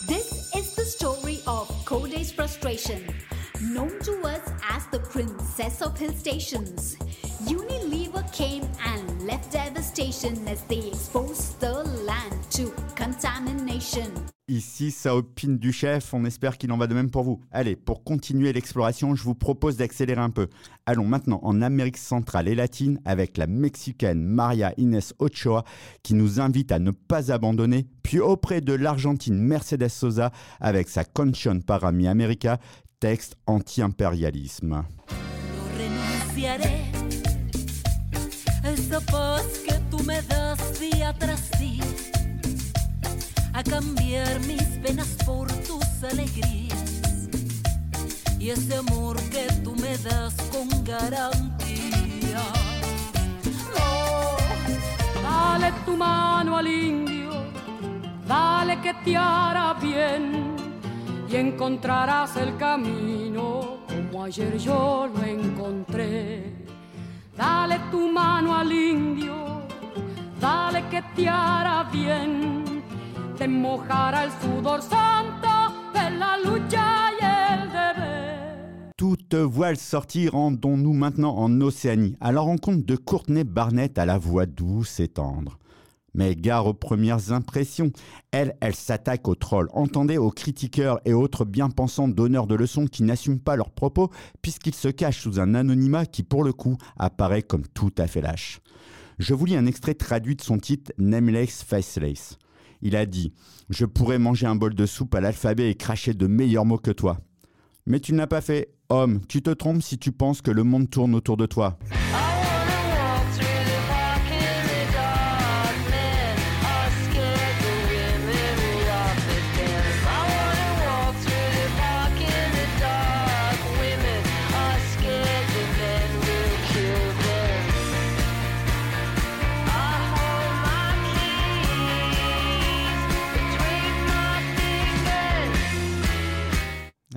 This 0.08 0.54
is 0.56 0.74
the 0.74 0.84
story 0.84 1.40
of 1.46 1.68
Kodai's 1.84 2.32
frustration, 2.32 3.14
known 3.60 3.96
to 4.00 4.22
us 4.22 4.50
as 4.68 4.86
the 4.86 4.98
princess 4.98 5.82
of 5.82 5.96
hill 5.96 6.12
stations. 6.12 6.96
Unilever 7.44 8.24
came 8.32 8.68
and 8.84 9.22
left 9.22 9.52
devastation 9.52 10.48
as 10.48 10.62
they 10.64 10.88
exposed 10.88 11.60
the 11.60 11.84
land 12.04 12.42
to 12.50 12.74
contamination. 12.96 14.10
Ici, 14.50 14.90
ça 14.90 15.14
opine 15.14 15.58
du 15.58 15.70
chef, 15.70 16.12
on 16.12 16.24
espère 16.24 16.58
qu'il 16.58 16.72
en 16.72 16.76
va 16.76 16.88
de 16.88 16.94
même 16.94 17.08
pour 17.08 17.22
vous. 17.22 17.40
Allez, 17.52 17.76
pour 17.76 18.02
continuer 18.02 18.52
l'exploration, 18.52 19.14
je 19.14 19.22
vous 19.22 19.36
propose 19.36 19.76
d'accélérer 19.76 20.20
un 20.20 20.30
peu. 20.30 20.48
Allons 20.86 21.04
maintenant 21.04 21.38
en 21.44 21.62
Amérique 21.62 21.96
centrale 21.96 22.48
et 22.48 22.56
latine 22.56 23.00
avec 23.04 23.36
la 23.36 23.46
Mexicaine 23.46 24.24
Maria 24.24 24.74
Inés 24.76 25.14
Ochoa 25.20 25.62
qui 26.02 26.14
nous 26.14 26.40
invite 26.40 26.72
à 26.72 26.80
ne 26.80 26.90
pas 26.90 27.30
abandonner, 27.30 27.86
puis 28.02 28.18
auprès 28.18 28.60
de 28.60 28.72
l'Argentine 28.72 29.38
Mercedes 29.38 29.88
Sosa 29.88 30.32
avec 30.58 30.88
sa 30.88 31.04
Conchon 31.04 31.60
para 31.64 31.92
mi 31.92 32.08
América, 32.08 32.58
texte 32.98 33.36
anti-impérialisme. 33.46 34.82
A 43.60 43.62
cambiar 43.62 44.40
mis 44.46 44.62
penas 44.82 45.08
por 45.26 45.46
tus 45.68 45.84
alegrías 46.02 47.28
y 48.38 48.48
ese 48.48 48.76
amor 48.76 49.20
que 49.28 49.48
tú 49.62 49.76
me 49.76 49.98
das 49.98 50.34
con 50.50 50.66
garantía. 50.82 52.42
No, 53.76 55.22
dale 55.22 55.72
tu 55.84 55.94
mano 55.94 56.56
al 56.56 56.66
indio, 56.68 57.32
dale 58.26 58.80
que 58.80 58.94
te 59.04 59.14
hará 59.14 59.74
bien 59.74 60.56
y 61.30 61.36
encontrarás 61.36 62.36
el 62.36 62.56
camino 62.56 63.80
como 63.86 64.24
ayer 64.24 64.56
yo 64.56 65.06
lo 65.14 65.22
encontré. 65.22 66.54
Dale 67.36 67.78
tu 67.90 68.08
mano 68.10 68.56
al 68.56 68.72
indio, 68.72 69.34
dale 70.40 70.82
que 70.88 71.02
te 71.14 71.28
hará 71.28 71.84
bien, 71.92 72.69
te 73.40 73.48
mojará 73.48 74.24
el. 74.24 74.30
Toute 78.96 79.34
voile 79.34 79.78
sortie, 79.78 80.28
rendons-nous 80.28 80.92
maintenant 80.92 81.34
en 81.36 81.60
Océanie, 81.62 82.16
à 82.20 82.32
la 82.32 82.42
rencontre 82.42 82.84
de 82.84 82.96
Courtney 82.96 83.44
Barnett 83.44 83.96
à 83.96 84.04
la 84.04 84.18
voix 84.18 84.44
douce 84.44 85.00
et 85.00 85.08
tendre. 85.08 85.58
Mais 86.12 86.36
gare 86.36 86.66
aux 86.66 86.74
premières 86.74 87.32
impressions. 87.32 87.92
Elle, 88.30 88.56
elle 88.60 88.74
s'attaque 88.74 89.26
aux 89.26 89.36
trolls. 89.36 89.70
Entendez 89.72 90.18
aux 90.18 90.30
critiqueurs 90.30 91.00
et 91.06 91.14
autres 91.14 91.46
bien-pensants 91.46 92.08
donneurs 92.08 92.46
de 92.46 92.56
leçons 92.56 92.86
qui 92.86 93.04
n'assument 93.04 93.40
pas 93.40 93.56
leurs 93.56 93.70
propos 93.70 94.10
puisqu'ils 94.42 94.74
se 94.74 94.88
cachent 94.88 95.22
sous 95.22 95.40
un 95.40 95.54
anonymat 95.54 96.04
qui, 96.04 96.24
pour 96.24 96.44
le 96.44 96.52
coup, 96.52 96.76
apparaît 96.98 97.42
comme 97.42 97.66
tout 97.68 97.94
à 97.96 98.06
fait 98.06 98.20
lâche. 98.20 98.60
Je 99.18 99.32
vous 99.32 99.46
lis 99.46 99.56
un 99.56 99.66
extrait 99.66 99.94
traduit 99.94 100.36
de 100.36 100.42
son 100.42 100.58
titre 100.58 100.92
Nameless 100.98 101.62
Faceless. 101.62 102.36
Il 102.82 102.96
a 102.96 103.06
dit 103.06 103.32
Je 103.68 103.84
pourrais 103.84 104.18
manger 104.18 104.46
un 104.46 104.56
bol 104.56 104.74
de 104.74 104.86
soupe 104.86 105.14
à 105.14 105.20
l'alphabet 105.20 105.70
et 105.70 105.74
cracher 105.74 106.14
de 106.14 106.26
meilleurs 106.26 106.64
mots 106.64 106.78
que 106.78 106.90
toi. 106.90 107.18
Mais 107.86 108.00
tu 108.00 108.12
ne 108.12 108.18
l'as 108.18 108.26
pas 108.26 108.40
fait. 108.40 108.74
Homme, 108.88 109.20
tu 109.28 109.42
te 109.42 109.50
trompes 109.50 109.82
si 109.82 109.98
tu 109.98 110.12
penses 110.12 110.42
que 110.42 110.50
le 110.50 110.64
monde 110.64 110.90
tourne 110.90 111.14
autour 111.14 111.36
de 111.36 111.46
toi. 111.46 111.78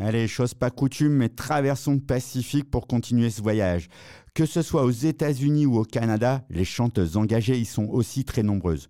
Allez, 0.04 0.28
chose 0.28 0.54
pas 0.54 0.70
coutume, 0.70 1.13
mais 1.13 1.30
traversons 1.30 1.94
le 1.94 2.02
Pacifique 2.02 2.70
pour 2.70 2.88
continuer 2.88 3.30
ce 3.30 3.42
voyage. 3.42 3.88
Que 4.34 4.46
ce 4.46 4.62
soit 4.62 4.84
aux 4.84 4.92
États-Unis 4.92 5.66
ou 5.66 5.78
au 5.78 5.86
Canada, 5.86 6.44
les 6.50 6.66
chanteuses 6.66 7.16
engagées 7.16 7.58
y 7.58 7.63
sont 7.63 7.86
aussi 7.86 8.26
très 8.26 8.44
nombreuses. 8.44 8.89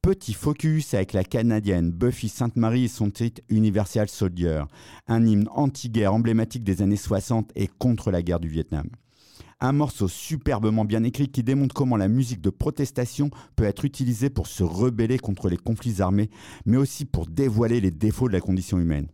Petit 0.00 0.32
focus 0.32 0.94
avec 0.94 1.12
la 1.12 1.24
Canadienne 1.24 1.90
Buffy 1.90 2.30
Sainte-Marie 2.30 2.84
et 2.84 2.88
son 2.88 3.10
titre 3.10 3.42
Universal 3.50 4.08
Soldier, 4.08 4.62
un 5.08 5.26
hymne 5.26 5.46
anti-guerre 5.50 6.14
emblématique 6.14 6.64
des 6.64 6.80
années 6.80 6.96
60 6.96 7.50
et 7.54 7.68
contre 7.78 8.10
la 8.10 8.22
guerre 8.22 8.40
du 8.40 8.48
Vietnam. 8.48 8.88
Un 9.60 9.72
morceau 9.72 10.08
superbement 10.08 10.86
bien 10.86 11.04
écrit 11.04 11.28
qui 11.28 11.42
démontre 11.42 11.74
comment 11.74 11.98
la 11.98 12.08
musique 12.08 12.40
de 12.40 12.48
protestation 12.48 13.28
peut 13.56 13.64
être 13.64 13.84
utilisée 13.84 14.30
pour 14.30 14.46
se 14.46 14.62
rebeller 14.62 15.18
contre 15.18 15.50
les 15.50 15.58
conflits 15.58 16.00
armés, 16.00 16.30
mais 16.64 16.78
aussi 16.78 17.04
pour 17.04 17.26
dévoiler 17.26 17.82
les 17.82 17.90
défauts 17.90 18.28
de 18.28 18.32
la 18.32 18.40
condition 18.40 18.78
humaine. 18.78 19.08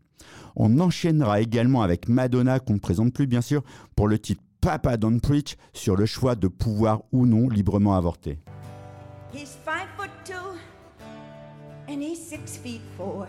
On 0.57 0.81
enchaînera 0.81 1.41
également 1.41 1.83
avec 1.83 2.09
Madonna, 2.09 2.61
qu'on 2.61 2.75
ne 2.75 2.79
présente 2.79 3.13
plus 3.13 3.27
bien 3.27 3.41
sûr, 3.41 3.63
pour 3.97 4.09
le 4.09 4.19
titre 4.19 4.43
Papa 4.61 4.97
Don't 4.97 5.21
Preach 5.21 5.57
sur 5.73 5.97
le 5.97 6.07
choix 6.07 6.35
de 6.35 6.49
pouvoir 6.49 7.03
ou 7.13 7.27
non 7.27 7.49
librement 7.49 7.97
avorter. 7.97 8.39
He's 9.35 9.57
five 9.65 9.89
foot 9.97 10.11
two 10.25 10.59
and 11.89 12.01
he's 12.01 12.19
six 12.19 12.57
feet 12.57 12.83
four. 12.97 13.27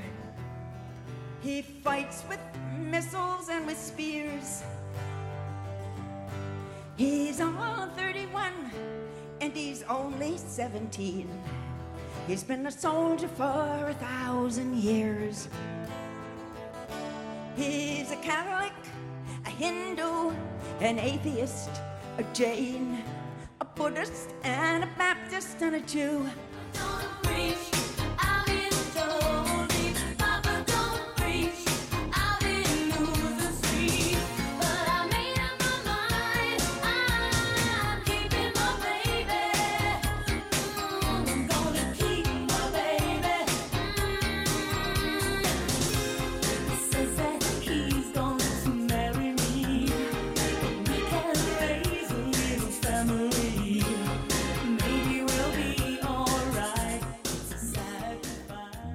He 1.41 1.61
fights 1.61 2.23
with 2.29 2.39
missiles 2.79 3.49
and 3.49 3.65
with 3.65 3.77
spears. 3.77 4.63
He's 6.97 7.41
all 7.41 7.89
31 7.97 8.53
and 9.41 9.51
he's 9.53 9.83
only 9.89 10.37
17. 10.37 11.27
He's 12.27 12.43
been 12.43 12.67
a 12.67 12.71
soldier 12.71 13.27
for 13.27 13.43
a 13.89 13.95
thousand 13.95 14.75
years. 14.77 15.49
He's 17.55 18.09
a 18.11 18.15
Catholic, 18.15 18.73
a 19.45 19.49
Hindu, 19.49 20.31
an 20.79 20.97
atheist, 20.97 21.69
a 22.17 22.23
Jain, 22.33 23.03
a 23.61 23.65
Buddhist, 23.65 24.29
and 24.43 24.83
a 24.83 24.89
Baptist, 24.97 25.61
and 25.61 25.75
a 25.75 25.81
Jew. 25.81 26.27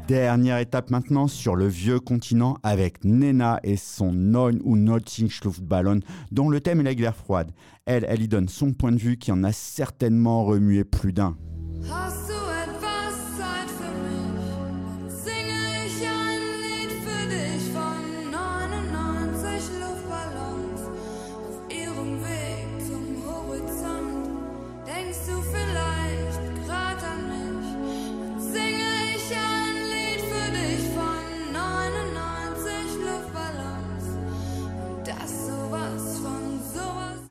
Dernière 0.09 0.57
étape 0.57 0.89
maintenant 0.89 1.29
sur 1.29 1.55
le 1.55 1.67
vieux 1.67 2.01
continent 2.01 2.57
avec 2.63 3.05
Nena 3.05 3.61
et 3.63 3.77
son 3.77 4.11
Neun 4.11 4.59
Nothing 4.65 5.29
Luftballon 5.45 6.01
dont 6.33 6.49
le 6.49 6.63
thème 6.63 6.81
est 6.81 6.85
la 6.85 6.95
guerre 6.95 7.15
froide. 7.15 7.53
Elle, 7.85 8.07
elle 8.09 8.23
y 8.23 8.27
donne 8.27 8.49
son 8.49 8.73
point 8.73 8.91
de 8.91 8.97
vue 8.97 9.19
qui 9.19 9.33
en 9.33 9.45
a 9.45 9.53
certainement 9.53 10.47
remué 10.47 10.85
plus 10.85 11.13
d'un. 11.13 11.37
Hast 11.93 12.28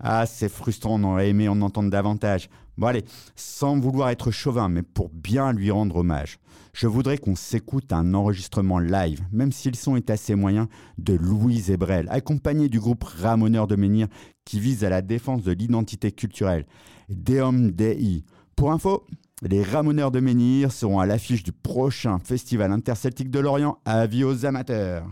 Ah, 0.09 0.25
c'est 0.25 0.47
frustrant, 0.47 1.01
on 1.01 1.03
aurait 1.03 1.27
aimé 1.27 1.49
en 1.49 1.59
entendre 1.59 1.89
davantage. 1.89 2.49
Bon 2.77 2.87
allez, 2.87 3.03
sans 3.35 3.77
vouloir 3.77 4.07
être 4.07 4.31
chauvin, 4.31 4.69
mais 4.69 4.81
pour 4.81 5.09
bien 5.09 5.51
lui 5.51 5.69
rendre 5.69 5.97
hommage, 5.97 6.39
je 6.71 6.87
voudrais 6.87 7.17
qu'on 7.17 7.35
s'écoute 7.35 7.91
un 7.91 8.13
enregistrement 8.13 8.79
live, 8.79 9.19
même 9.33 9.51
si 9.51 9.69
le 9.69 9.75
son 9.75 9.97
est 9.97 10.09
assez 10.09 10.33
moyen, 10.33 10.69
de 10.97 11.13
Louise 11.13 11.71
Ebrel, 11.71 12.07
accompagné 12.09 12.69
du 12.69 12.79
groupe 12.79 13.03
Ramoneur 13.03 13.67
de 13.67 13.75
Menhir, 13.75 14.07
qui 14.45 14.61
vise 14.61 14.85
à 14.85 14.89
la 14.89 15.01
défense 15.01 15.43
de 15.43 15.51
l'identité 15.51 16.13
culturelle. 16.13 16.65
Deum 17.09 17.71
Dei. 17.71 18.23
Pour 18.55 18.71
info, 18.71 19.05
les 19.41 19.61
Ramoneurs 19.61 20.11
de 20.11 20.21
Menhir 20.21 20.71
seront 20.71 21.01
à 21.01 21.05
l'affiche 21.05 21.43
du 21.43 21.51
prochain 21.51 22.17
Festival 22.19 22.71
interceltique 22.71 23.29
de 23.29 23.39
l'Orient. 23.39 23.79
Avis 23.83 24.23
aux 24.23 24.45
amateurs. 24.45 25.05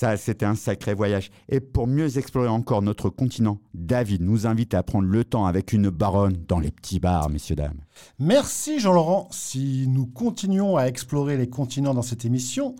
Ça, 0.00 0.16
c'était 0.16 0.46
un 0.46 0.54
sacré 0.54 0.94
voyage. 0.94 1.30
Et 1.50 1.60
pour 1.60 1.86
mieux 1.86 2.16
explorer 2.16 2.48
encore 2.48 2.80
notre 2.80 3.10
continent, 3.10 3.58
David 3.74 4.22
nous 4.22 4.46
invite 4.46 4.72
à 4.72 4.82
prendre 4.82 5.06
le 5.06 5.24
temps 5.24 5.44
avec 5.44 5.74
une 5.74 5.90
baronne 5.90 6.38
dans 6.48 6.58
les 6.58 6.70
petits 6.70 6.98
bars, 6.98 7.28
messieurs, 7.28 7.54
dames. 7.54 7.82
Merci 8.18 8.80
Jean-Laurent. 8.80 9.28
Si 9.30 9.84
nous 9.88 10.06
continuons 10.06 10.78
à 10.78 10.84
explorer 10.84 11.36
les 11.36 11.50
continents 11.50 11.92
dans 11.92 12.00
cette 12.00 12.24
émission, 12.24 12.76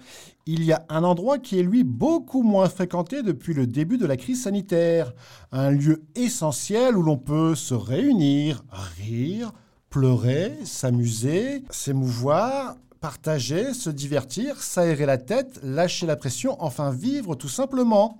il 0.46 0.64
y 0.64 0.72
a 0.72 0.86
un 0.88 1.04
endroit 1.04 1.38
qui 1.38 1.58
est 1.58 1.62
lui 1.62 1.84
beaucoup 1.84 2.42
moins 2.42 2.70
fréquenté 2.70 3.22
depuis 3.22 3.52
le 3.52 3.66
début 3.66 3.98
de 3.98 4.06
la 4.06 4.16
crise 4.16 4.44
sanitaire. 4.44 5.12
Un 5.52 5.72
lieu 5.72 6.04
essentiel 6.14 6.96
où 6.96 7.02
l'on 7.02 7.18
peut 7.18 7.54
se 7.54 7.74
réunir, 7.74 8.64
rire, 8.96 9.52
pleurer, 9.90 10.54
s'amuser, 10.64 11.64
s'émouvoir, 11.68 12.76
partager, 13.00 13.72
se 13.72 13.90
divertir, 13.90 14.62
s'aérer 14.62 15.06
la 15.06 15.18
tête, 15.18 15.58
lâcher 15.62 16.06
la 16.06 16.16
pression, 16.16 16.56
enfin 16.62 16.90
vivre 16.90 17.34
tout 17.34 17.48
simplement. 17.48 18.18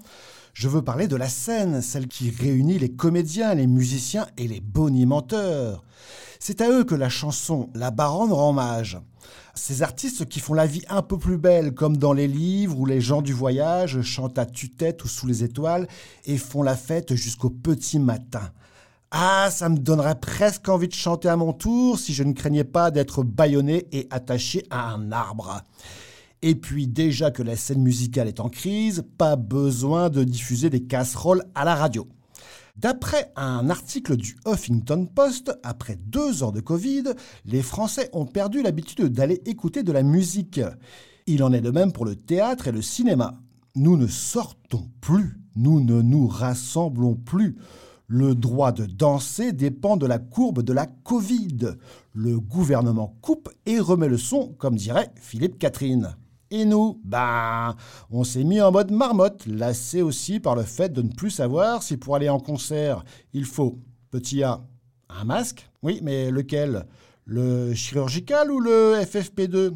Je 0.55 0.69
veux 0.69 0.83
parler 0.83 1.07
de 1.07 1.17
la 1.17 1.29
scène, 1.29 1.83
celle 1.83 2.09
qui 2.09 2.31
réunit 2.31 2.79
les 2.79 2.91
comédiens, 2.91 3.55
les 3.55 3.67
musiciens 3.67 4.27
et 4.37 4.49
les 4.49 4.61
bonimenteurs. 4.61 5.85
C'est 6.39 6.63
à 6.63 6.71
eux 6.71 6.85
que 6.85 6.95
la 6.95 7.11
chanson 7.11 7.69
La 7.75 7.91
Baronne 7.91 8.33
rend 8.33 8.51
hommage. 8.51 8.99
Ces 9.55 9.83
artistes 9.83 10.27
qui 10.27 10.41
font 10.41 10.55
la 10.55 10.67
vie 10.67 10.85
un 10.89 11.03
peu 11.03 11.19
plus 11.19 11.37
belle, 11.37 11.75
comme 11.75 11.99
dans 11.99 12.15
les 12.15 12.27
livres 12.27 12.79
où 12.79 12.87
les 12.87 13.03
gens 13.03 13.21
du 13.21 13.35
voyage 13.35 14.01
chantent 14.01 14.39
à 14.39 14.47
tue-tête 14.47 15.05
ou 15.05 15.09
sous 15.09 15.27
les 15.27 15.45
étoiles 15.45 15.87
et 16.25 16.39
font 16.39 16.63
la 16.63 16.77
fête 16.77 17.15
jusqu'au 17.15 17.51
petit 17.51 17.99
matin. 17.99 18.51
Ah, 19.13 19.49
ça 19.51 19.69
me 19.69 19.77
donnerait 19.77 20.21
presque 20.21 20.69
envie 20.69 20.87
de 20.87 20.95
chanter 20.95 21.29
à 21.29 21.37
mon 21.37 21.53
tour 21.53 21.99
si 21.99 22.15
je 22.15 22.23
ne 22.23 22.33
craignais 22.33 22.63
pas 22.63 22.93
d'être 22.93 23.25
bâillonné 23.25 23.89
et 23.91 24.07
attaché 24.11 24.65
à 24.71 24.93
un 24.93 25.11
arbre. 25.11 25.63
Et 26.43 26.55
puis 26.55 26.87
déjà 26.87 27.33
que 27.33 27.43
la 27.43 27.57
scène 27.57 27.83
musicale 27.83 28.29
est 28.29 28.39
en 28.39 28.49
crise, 28.49 29.05
pas 29.19 29.35
besoin 29.35 30.11
de 30.11 30.23
diffuser 30.23 30.71
des 30.71 30.85
casseroles 30.85 31.45
à 31.57 31.65
la 31.65 31.75
radio. 31.75 32.07
D'après 32.77 33.33
un 33.35 33.69
article 33.69 34.17
du 34.17 34.37
Huffington 34.47 35.07
Post, 35.07 35.59
après 35.65 35.97
deux 35.97 36.45
ans 36.45 36.53
de 36.53 36.61
Covid, 36.61 37.03
les 37.45 37.63
Français 37.63 38.11
ont 38.13 38.27
perdu 38.27 38.63
l'habitude 38.63 39.13
d'aller 39.13 39.43
écouter 39.45 39.83
de 39.83 39.91
la 39.91 40.05
musique. 40.05 40.61
Il 41.27 41.43
en 41.43 41.53
est 41.53 41.61
de 41.61 41.71
même 41.71 41.93
pour 41.93 42.05
le 42.05 42.15
théâtre 42.15 42.69
et 42.69 42.73
le 42.73 42.81
cinéma. 42.81 43.41
Nous 43.75 43.97
ne 43.97 44.07
sortons 44.07 44.89
plus, 45.01 45.41
nous 45.57 45.81
ne 45.81 46.01
nous 46.01 46.29
rassemblons 46.29 47.17
plus. 47.17 47.57
Le 48.13 48.35
droit 48.35 48.73
de 48.73 48.87
danser 48.87 49.53
dépend 49.53 49.97
de 49.97 50.05
la 50.05 50.19
courbe 50.19 50.63
de 50.63 50.73
la 50.73 50.87
Covid. 50.87 51.77
Le 52.13 52.41
gouvernement 52.41 53.17
coupe 53.23 53.49
et 53.67 53.79
remet 53.79 54.09
le 54.09 54.19
son, 54.19 54.49
comme 54.59 54.75
dirait 54.75 55.13
Philippe 55.15 55.61
Catherine. 55.61 56.17
Et 56.51 56.65
nous, 56.65 57.01
ben, 57.05 57.77
on 58.11 58.25
s'est 58.25 58.43
mis 58.43 58.61
en 58.61 58.73
mode 58.73 58.91
marmotte, 58.91 59.47
lassé 59.47 60.03
aussi 60.03 60.41
par 60.41 60.57
le 60.57 60.65
fait 60.65 60.93
de 60.93 61.03
ne 61.03 61.13
plus 61.13 61.31
savoir 61.31 61.85
si 61.85 61.99
pour 61.99 62.17
aller 62.17 62.29
en 62.29 62.41
concert, 62.41 63.05
il 63.33 63.45
faut, 63.45 63.79
petit 64.11 64.43
A, 64.43 64.61
un 65.09 65.25
masque, 65.25 65.71
oui, 65.85 66.01
mais 66.03 66.33
lequel? 66.33 66.87
Le 67.27 67.75
chirurgical 67.75 68.51
ou 68.51 68.59
le 68.59 68.97
FFP2 69.03 69.71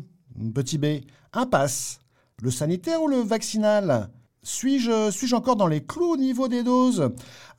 Petit 0.53 0.79
B, 0.79 0.87
un 1.35 1.47
pass 1.47 2.01
Le 2.43 2.51
sanitaire 2.51 3.01
ou 3.01 3.07
le 3.07 3.19
vaccinal? 3.19 4.11
Suis-je 4.47 5.11
suis 5.11 5.33
encore 5.33 5.57
dans 5.57 5.67
les 5.67 5.83
clous 5.83 6.13
au 6.13 6.17
niveau 6.19 6.49
des 6.49 6.63
doses? 6.63 7.11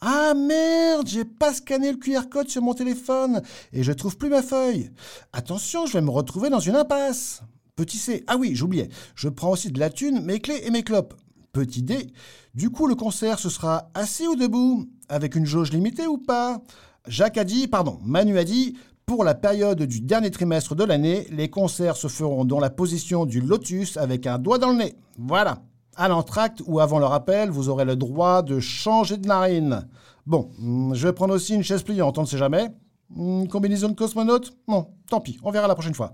Ah 0.01 0.35
merde, 0.35 1.07
j'ai 1.07 1.25
pas 1.25 1.51
scanné 1.51 1.91
le 1.91 1.97
QR 1.97 2.29
code 2.29 2.47
sur 2.47 2.61
mon 2.61 2.75
téléphone 2.75 3.41
et 3.73 3.81
je 3.81 3.91
trouve 3.91 4.17
plus 4.17 4.29
ma 4.29 4.43
feuille. 4.43 4.91
Attention, 5.33 5.87
je 5.87 5.93
vais 5.93 6.01
me 6.01 6.11
retrouver 6.11 6.51
dans 6.51 6.59
une 6.59 6.75
impasse. 6.75 7.41
Petit 7.75 7.97
C, 7.97 8.23
ah 8.27 8.37
oui, 8.37 8.51
j'oubliais, 8.53 8.89
je 9.15 9.29
prends 9.29 9.49
aussi 9.49 9.71
de 9.71 9.79
la 9.79 9.89
thune, 9.89 10.21
mes 10.21 10.39
clés 10.39 10.61
et 10.63 10.69
mes 10.69 10.83
clopes. 10.83 11.15
Petit 11.53 11.81
D, 11.81 12.13
du 12.53 12.69
coup 12.69 12.85
le 12.85 12.93
concert 12.93 13.39
ce 13.39 13.49
sera 13.49 13.89
assis 13.95 14.27
ou 14.27 14.35
debout? 14.35 14.85
Avec 15.09 15.35
une 15.35 15.45
jauge 15.45 15.71
limitée 15.71 16.05
ou 16.05 16.19
pas? 16.19 16.61
Jacques 17.07 17.39
a 17.39 17.45
dit, 17.45 17.67
pardon, 17.67 17.97
Manu 18.03 18.37
a 18.37 18.43
dit, 18.43 18.77
pour 19.07 19.23
la 19.23 19.33
période 19.33 19.81
du 19.81 20.01
dernier 20.01 20.29
trimestre 20.29 20.75
de 20.75 20.83
l'année, 20.83 21.25
les 21.31 21.49
concerts 21.49 21.97
se 21.97 22.07
feront 22.07 22.45
dans 22.45 22.59
la 22.59 22.69
position 22.69 23.25
du 23.25 23.41
lotus 23.41 23.97
avec 23.97 24.27
un 24.27 24.37
doigt 24.37 24.59
dans 24.59 24.69
le 24.69 24.77
nez. 24.77 24.95
Voilà. 25.17 25.63
À 25.95 26.07
l'entracte 26.07 26.61
ou 26.65 26.79
avant 26.79 26.99
le 26.99 27.05
rappel, 27.05 27.49
vous 27.49 27.69
aurez 27.69 27.85
le 27.85 27.95
droit 27.95 28.41
de 28.41 28.59
changer 28.59 29.17
de 29.17 29.27
narine. 29.27 29.87
Bon, 30.25 30.51
hmm, 30.59 30.93
je 30.93 31.07
vais 31.07 31.13
prendre 31.13 31.33
aussi 31.33 31.53
une 31.55 31.63
chaise 31.63 31.83
pliante, 31.83 32.17
on 32.17 32.21
ne 32.21 32.27
sait 32.27 32.37
jamais. 32.37 32.69
Une 33.15 33.47
combinaison 33.47 33.89
de 33.89 33.93
cosmonaute 33.93 34.53
Non, 34.67 34.89
tant 35.09 35.21
pis, 35.21 35.37
on 35.43 35.51
verra 35.51 35.67
la 35.67 35.75
prochaine 35.75 35.93
fois. 35.93 36.11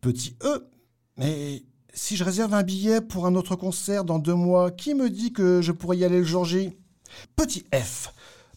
Petit 0.00 0.36
E, 0.42 0.68
mais 1.16 1.64
si 1.92 2.16
je 2.16 2.24
réserve 2.24 2.54
un 2.54 2.62
billet 2.62 3.00
pour 3.00 3.26
un 3.26 3.34
autre 3.34 3.56
concert 3.56 4.04
dans 4.04 4.18
deux 4.18 4.34
mois, 4.34 4.70
qui 4.70 4.94
me 4.94 5.10
dit 5.10 5.32
que 5.32 5.60
je 5.60 5.72
pourrais 5.72 5.98
y 5.98 6.04
aller 6.04 6.18
le 6.18 6.24
jour 6.24 6.44
J? 6.44 6.76
Petit 7.36 7.64
F. 7.74 8.12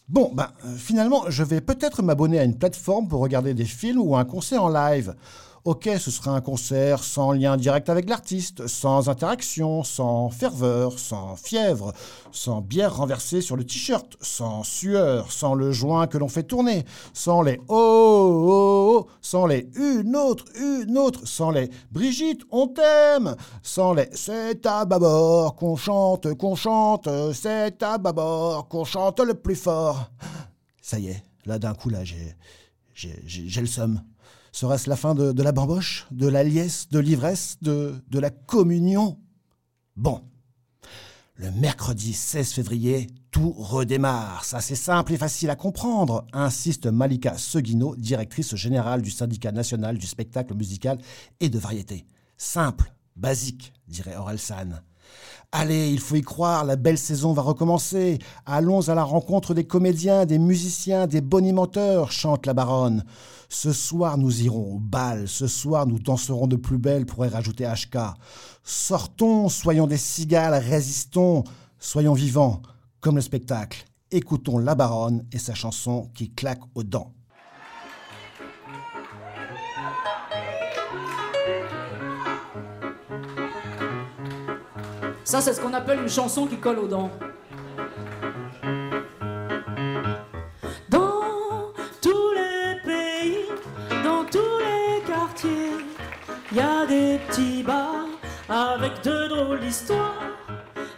Bon, 0.08 0.30
ben, 0.32 0.48
euh, 0.64 0.76
finalement, 0.76 1.24
je 1.28 1.42
vais 1.42 1.60
peut-être 1.60 2.02
m'abonner 2.02 2.38
à 2.38 2.44
une 2.44 2.56
plateforme 2.56 3.08
pour 3.08 3.20
regarder 3.20 3.54
des 3.54 3.64
films 3.64 4.00
ou 4.00 4.16
un 4.16 4.24
concert 4.24 4.62
en 4.62 4.68
live. 4.68 5.14
Ok, 5.64 5.88
ce 6.00 6.10
sera 6.10 6.32
un 6.32 6.40
concert 6.40 7.04
sans 7.04 7.30
lien 7.30 7.56
direct 7.56 7.88
avec 7.88 8.08
l'artiste, 8.08 8.66
sans 8.66 9.08
interaction, 9.08 9.84
sans 9.84 10.28
ferveur, 10.28 10.98
sans 10.98 11.36
fièvre, 11.36 11.92
sans 12.32 12.60
bière 12.60 12.96
renversée 12.96 13.40
sur 13.40 13.54
le 13.54 13.62
t-shirt, 13.62 14.16
sans 14.20 14.64
sueur, 14.64 15.30
sans 15.30 15.54
le 15.54 15.70
joint 15.70 16.08
que 16.08 16.18
l'on 16.18 16.26
fait 16.26 16.42
tourner, 16.42 16.84
sans 17.12 17.42
les 17.42 17.60
oh, 17.68 17.76
oh, 18.48 19.06
oh, 19.06 19.10
sans 19.20 19.46
les 19.46 19.70
une 19.76 20.16
autre, 20.16 20.46
une 20.60 20.98
autre, 20.98 21.28
sans 21.28 21.52
les 21.52 21.70
Brigitte, 21.92 22.42
on 22.50 22.66
t'aime, 22.66 23.36
sans 23.62 23.92
les 23.94 24.08
c'est 24.14 24.66
à 24.66 24.84
bâbord 24.84 25.54
qu'on 25.54 25.76
chante, 25.76 26.34
qu'on 26.34 26.56
chante, 26.56 27.08
c'est 27.34 27.80
à 27.84 27.98
bâbord 27.98 28.66
qu'on 28.66 28.84
chante 28.84 29.20
le 29.20 29.34
plus 29.34 29.54
fort. 29.54 30.10
Ça 30.80 30.98
y 30.98 31.06
est, 31.06 31.22
là 31.46 31.60
d'un 31.60 31.74
coup, 31.74 31.88
là, 31.88 32.02
j'ai, 32.02 32.34
j'ai, 32.94 33.22
j'ai 33.24 33.60
le 33.60 33.68
seum. 33.68 34.02
Serait-ce 34.52 34.88
la 34.88 34.96
fin 34.96 35.14
de, 35.14 35.42
la 35.42 35.52
bamboche, 35.52 36.06
de 36.10 36.28
la 36.28 36.44
liesse, 36.44 36.88
de 36.90 36.98
l'ivresse, 36.98 37.56
de, 37.62 37.94
de 38.08 38.18
la 38.18 38.30
communion? 38.30 39.18
Bon. 39.96 40.22
Le 41.36 41.50
mercredi 41.52 42.12
16 42.12 42.52
février, 42.52 43.06
tout 43.30 43.52
redémarre. 43.52 44.44
Ça, 44.44 44.60
c'est 44.60 44.76
simple 44.76 45.14
et 45.14 45.16
facile 45.16 45.48
à 45.48 45.56
comprendre, 45.56 46.26
insiste 46.34 46.86
Malika 46.86 47.38
Seguino, 47.38 47.96
directrice 47.96 48.54
générale 48.54 49.00
du 49.00 49.10
syndicat 49.10 49.52
national 49.52 49.96
du 49.96 50.06
spectacle 50.06 50.54
musical 50.54 50.98
et 51.40 51.48
de 51.48 51.58
variété. 51.58 52.04
Simple, 52.36 52.92
basique, 53.16 53.72
dirait 53.88 54.16
Orelsan. 54.16 54.82
Allez, 55.54 55.90
il 55.90 56.00
faut 56.00 56.14
y 56.14 56.22
croire, 56.22 56.64
la 56.64 56.76
belle 56.76 56.96
saison 56.96 57.34
va 57.34 57.42
recommencer. 57.42 58.18
Allons 58.46 58.88
à 58.88 58.94
la 58.94 59.04
rencontre 59.04 59.52
des 59.52 59.64
comédiens, 59.64 60.24
des 60.24 60.38
musiciens, 60.38 61.06
des 61.06 61.20
bonimenteurs, 61.20 62.10
chante 62.10 62.46
la 62.46 62.54
baronne. 62.54 63.04
Ce 63.50 63.70
soir, 63.72 64.16
nous 64.16 64.42
irons 64.42 64.76
au 64.76 64.78
bal. 64.78 65.28
Ce 65.28 65.46
soir, 65.46 65.86
nous 65.86 65.98
danserons 65.98 66.46
de 66.46 66.56
plus 66.56 66.78
belle, 66.78 67.04
pourrait 67.04 67.28
rajouter 67.28 67.66
HK. 67.66 67.98
Sortons, 68.64 69.50
soyons 69.50 69.86
des 69.86 69.98
cigales, 69.98 70.54
résistons, 70.54 71.44
soyons 71.78 72.14
vivants, 72.14 72.62
comme 73.00 73.16
le 73.16 73.20
spectacle. 73.20 73.84
Écoutons 74.10 74.56
la 74.56 74.74
baronne 74.74 75.26
et 75.32 75.38
sa 75.38 75.54
chanson 75.54 76.10
qui 76.14 76.30
claque 76.30 76.62
aux 76.74 76.82
dents. 76.82 77.12
Ça, 85.24 85.40
c'est 85.40 85.52
ce 85.54 85.60
qu'on 85.60 85.72
appelle 85.72 86.00
une 86.00 86.08
chanson 86.08 86.46
qui 86.46 86.56
colle 86.56 86.80
aux 86.80 86.88
dents. 86.88 87.10
Dans 90.88 91.72
tous 92.00 92.32
les 92.34 92.80
pays, 92.84 93.46
dans 94.04 94.24
tous 94.24 94.58
les 94.58 95.00
quartiers, 95.06 95.76
il 96.50 96.56
y 96.56 96.60
a 96.60 96.86
des 96.86 97.18
petits 97.28 97.62
bars 97.62 98.06
avec 98.48 99.02
de 99.04 99.28
drôles 99.28 99.60
d'histoires, 99.60 100.26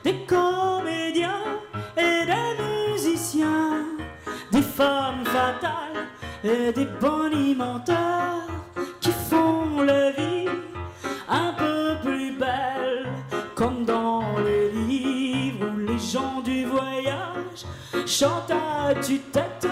des 0.03 0.25
comédiens 0.27 1.45
et 1.97 2.25
des 2.27 2.93
musiciens, 2.93 3.85
des 4.51 4.63
femmes 4.63 5.25
fatales 5.27 6.09
et 6.43 6.73
des 6.73 6.87
bonimenteurs 6.99 8.49
qui 9.01 9.11
font 9.11 9.83
la 9.83 10.11
vie 10.13 10.34
chantent 18.19 18.53
à 18.53 18.95
tue-tête 18.95 19.67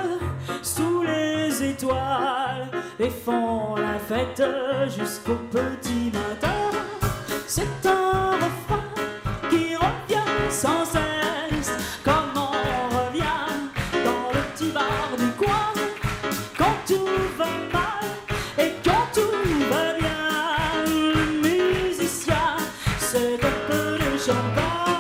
sous 0.63 1.05
les 1.05 1.63
étoiles 1.63 2.69
et 2.99 3.09
font 3.09 3.77
la 3.77 4.01
fête 4.01 4.43
jusqu'au 4.99 5.37
petit 5.49 6.11
matin. 6.13 6.77
C'est 7.47 7.87
un 7.87 8.33
refrain 8.33 8.83
qui 9.49 9.77
revient 9.77 10.51
sans 10.51 10.85
cesse, 10.85 11.71
comme 12.03 12.35
on 12.35 12.51
revient 12.99 13.53
dans 14.05 14.33
le 14.35 14.41
petit 14.57 14.73
bar 14.73 15.11
du 15.17 15.31
coin 15.39 15.73
quand 16.59 16.77
tout 16.85 17.07
va 17.39 17.47
mal 17.73 18.11
et 18.59 18.73
quand 18.85 19.07
tout 19.15 19.39
va 19.71 19.93
bien. 20.01 20.85
Le 20.89 21.49
musicien, 21.49 22.57
un 23.15 23.37
peu 23.71 23.99
de 23.99 24.19
champagne, 24.19 24.92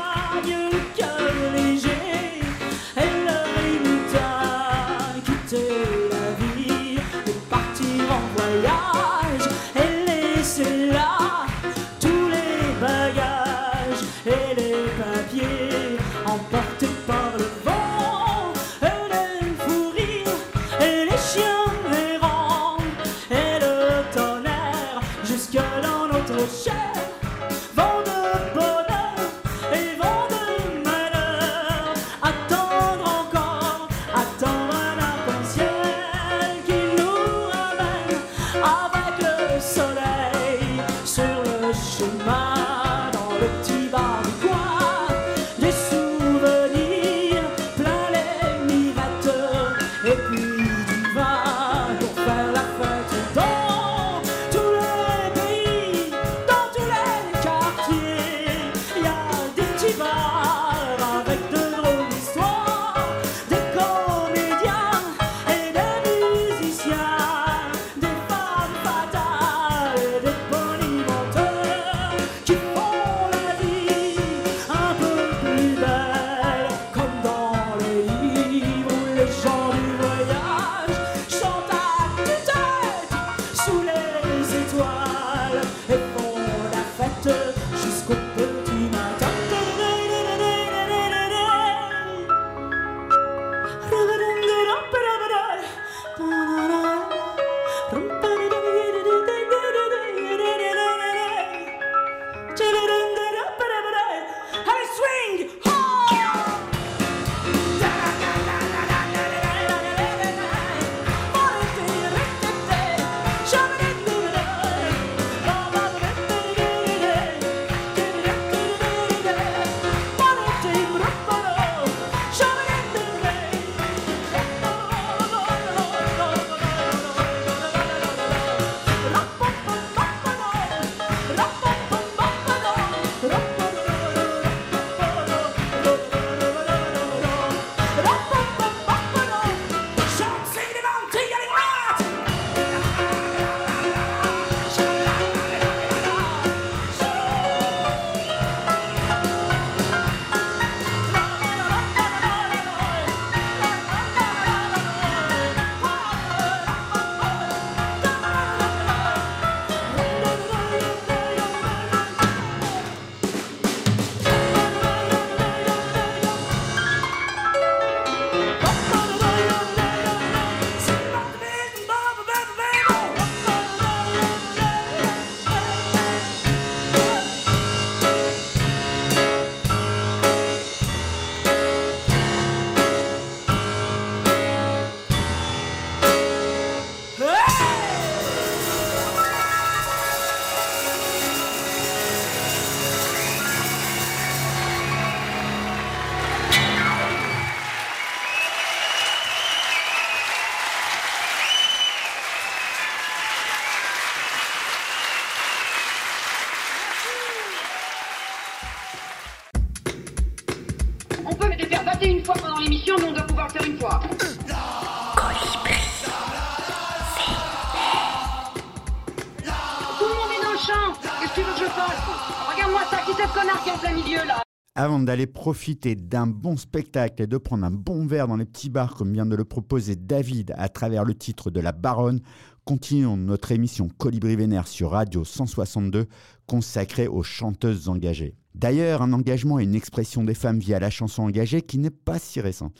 Avant 224.74 225.00
d'aller 225.00 225.26
profiter 225.26 225.94
d'un 225.94 226.26
bon 226.26 226.56
spectacle 226.56 227.22
et 227.22 227.26
de 227.26 227.36
prendre 227.36 227.64
un 227.64 227.70
bon 227.70 228.06
verre 228.06 228.26
dans 228.26 228.36
les 228.36 228.44
petits 228.44 228.70
bars 228.70 228.94
comme 228.94 229.12
vient 229.12 229.26
de 229.26 229.36
le 229.36 229.44
proposer 229.44 229.96
David 229.96 230.54
à 230.56 230.68
travers 230.68 231.04
le 231.04 231.14
titre 231.14 231.50
de 231.50 231.60
La 231.60 231.72
Baronne, 231.72 232.20
continuons 232.64 233.16
notre 233.16 233.52
émission 233.52 233.88
Colibri 233.98 234.36
Vénère 234.36 234.66
sur 234.66 234.92
Radio 234.92 235.24
162 235.24 236.06
consacrée 236.46 237.06
aux 237.06 237.22
chanteuses 237.22 237.88
engagées. 237.88 238.34
D'ailleurs, 238.54 239.02
un 239.02 239.12
engagement 239.12 239.58
et 239.58 239.64
une 239.64 239.74
expression 239.74 240.24
des 240.24 240.34
femmes 240.34 240.58
via 240.58 240.78
la 240.78 240.90
chanson 240.90 241.22
engagée 241.22 241.62
qui 241.62 241.78
n'est 241.78 241.90
pas 241.90 242.18
si 242.18 242.40
récent, 242.40 242.70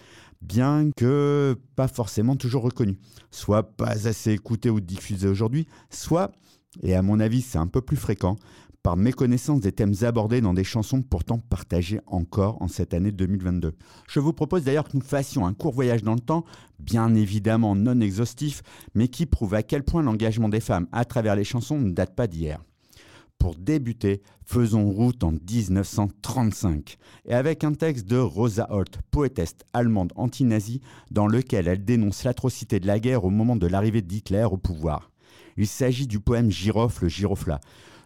bien 0.41 0.91
que 0.97 1.57
pas 1.77 1.89
forcément 1.89 2.37
toujours 2.37 2.63
reconnu, 2.63 2.99
soit 3.31 3.63
pas 3.77 4.07
assez 4.07 4.33
écouté 4.33 4.71
ou 4.71 4.81
diffusé 4.81 5.29
aujourd'hui, 5.29 5.67
soit, 5.91 6.33
et 6.83 6.95
à 6.95 7.03
mon 7.03 7.21
avis 7.21 7.43
c'est 7.43 7.59
un 7.59 7.67
peu 7.67 7.81
plus 7.81 7.97
fréquent, 7.97 8.37
par 8.83 8.97
méconnaissance 8.97 9.61
des 9.61 9.73
thèmes 9.73 9.95
abordés 10.03 10.41
dans 10.41 10.55
des 10.55 10.65
chansons 10.65 11.03
pourtant 11.03 11.39
partagées 11.39 12.01
encore 12.07 12.61
en 12.61 12.69
cette 12.69 12.95
année 12.95 13.13
2022. 13.13 13.75
Je 14.09 14.21
vous 14.21 14.33
propose 14.33 14.65
d'ailleurs 14.65 14.89
que 14.89 14.97
nous 14.97 15.03
fassions 15.03 15.47
un 15.47 15.55
court 15.55 15.73
voyage 15.73 16.03
dans 16.03 16.15
le 16.15 16.21
temps, 16.21 16.45
bien 16.81 17.15
évidemment 17.15 17.77
non 17.77 18.01
exhaustif, 18.01 18.63
mais 18.95 19.09
qui 19.09 19.27
prouve 19.27 19.55
à 19.55 19.63
quel 19.63 19.85
point 19.85 20.03
l'engagement 20.03 20.49
des 20.49 20.61
femmes 20.61 20.89
à 20.91 21.05
travers 21.05 21.37
les 21.37 21.45
chansons 21.45 21.79
ne 21.79 21.93
date 21.93 22.17
pas 22.17 22.27
d'hier. 22.27 22.61
Pour 23.39 23.57
débuter, 23.57 24.23
faisons 24.45 24.89
route 24.91 25.25
en 25.25 25.33
1935, 25.33 26.97
et 27.27 27.35
avec 27.35 27.65
un 27.65 27.75
texte 27.75 28.07
de 28.07 28.17
Rosa 28.17 28.69
Holt, 28.71 28.99
poétesse 29.11 29.57
allemande 29.73 30.13
anti-nazie, 30.15 30.81
dans 31.11 31.27
lequel 31.27 31.67
elle 31.67 31.85
dénonce 31.85 32.23
l'atrocité 32.23 32.79
de 32.79 32.87
la 32.87 33.01
guerre 33.01 33.25
au 33.25 33.31
moment 33.31 33.57
de 33.57 33.67
l'arrivée 33.67 34.03
d'Hitler 34.03 34.45
au 34.45 34.59
pouvoir. 34.59 35.11
Il 35.57 35.67
s'agit 35.67 36.07
du 36.07 36.21
poème 36.21 36.51
Girofle 36.51 37.09
Girofla. 37.09 37.61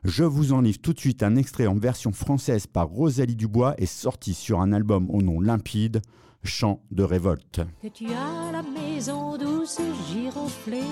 Je 0.06 0.22
vous 0.22 0.52
en 0.52 0.60
livre 0.60 0.78
tout 0.80 0.92
de 0.92 1.00
suite 1.00 1.24
un 1.24 1.34
extrait 1.34 1.66
en 1.66 1.74
version 1.74 2.12
française 2.12 2.68
par 2.68 2.86
Rosalie 2.86 3.34
Dubois 3.34 3.74
et 3.76 3.86
sorti 3.86 4.34
sur 4.34 4.60
un 4.60 4.72
album 4.72 5.10
au 5.10 5.20
nom 5.20 5.40
limpide, 5.40 6.00
Chant 6.44 6.80
de 6.92 7.02
révolte. 7.02 7.62
Que 7.82 7.88
tu 7.88 8.06
as 8.06 8.52
la 8.52 8.62
maison 8.62 9.36
douce, 9.36 9.80
giroflée, 10.12 10.84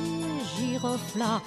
girofla. 0.59 1.41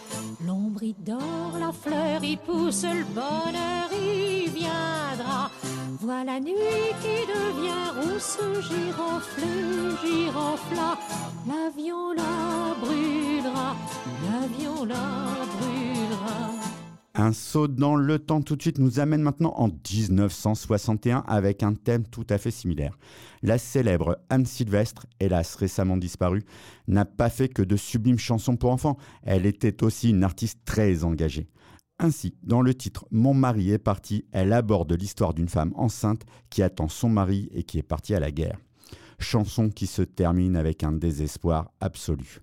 L'ombre 0.45 0.81
y 0.81 0.95
dort, 1.05 1.57
la 1.59 1.73
fleur 1.73 2.23
y 2.23 2.37
pousse, 2.37 2.83
le 2.83 3.03
bonheur 3.13 3.89
y 3.91 4.47
viendra. 4.47 5.51
Voilà 5.99 6.39
nuit 6.39 6.53
qui 7.01 7.27
devient 7.27 7.91
rousse, 7.99 8.39
giroflée, 8.69 9.91
girofla. 10.05 10.97
L'avion 11.45 12.13
la 12.13 12.75
brûlera, 12.79 13.75
l'avion 14.23 14.85
la 14.85 14.95
brûlera. 15.57 16.56
Un 17.19 17.33
saut 17.33 17.67
dans 17.67 17.95
le 17.95 18.19
temps 18.19 18.43
tout 18.43 18.55
de 18.55 18.61
suite 18.61 18.77
nous 18.77 18.99
amène 18.99 19.23
maintenant 19.23 19.55
en 19.57 19.69
1961 19.69 21.23
avec 21.25 21.63
un 21.63 21.73
thème 21.73 22.05
tout 22.05 22.27
à 22.29 22.37
fait 22.37 22.51
similaire. 22.51 22.95
La 23.41 23.57
célèbre 23.57 24.19
Anne 24.29 24.45
Sylvestre, 24.45 25.07
hélas 25.19 25.55
récemment 25.55 25.97
disparue, 25.97 26.43
n'a 26.87 27.05
pas 27.05 27.31
fait 27.31 27.49
que 27.49 27.63
de 27.63 27.75
sublimes 27.75 28.19
chansons 28.19 28.55
pour 28.55 28.69
enfants, 28.69 28.97
elle 29.23 29.47
était 29.47 29.83
aussi 29.83 30.11
une 30.11 30.23
artiste 30.23 30.59
très 30.63 31.03
engagée. 31.03 31.47
Ainsi, 31.97 32.35
dans 32.43 32.61
le 32.61 32.75
titre 32.75 33.07
Mon 33.09 33.33
mari 33.33 33.71
est 33.71 33.79
parti, 33.79 34.25
elle 34.31 34.53
aborde 34.53 34.93
l'histoire 34.93 35.33
d'une 35.33 35.49
femme 35.49 35.73
enceinte 35.75 36.21
qui 36.51 36.61
attend 36.61 36.87
son 36.87 37.09
mari 37.09 37.49
et 37.51 37.63
qui 37.63 37.79
est 37.79 37.83
partie 37.83 38.13
à 38.13 38.19
la 38.19 38.29
guerre. 38.29 38.59
Chanson 39.17 39.69
qui 39.71 39.87
se 39.87 40.03
termine 40.03 40.55
avec 40.55 40.83
un 40.83 40.91
désespoir 40.91 41.71
absolu. 41.81 42.41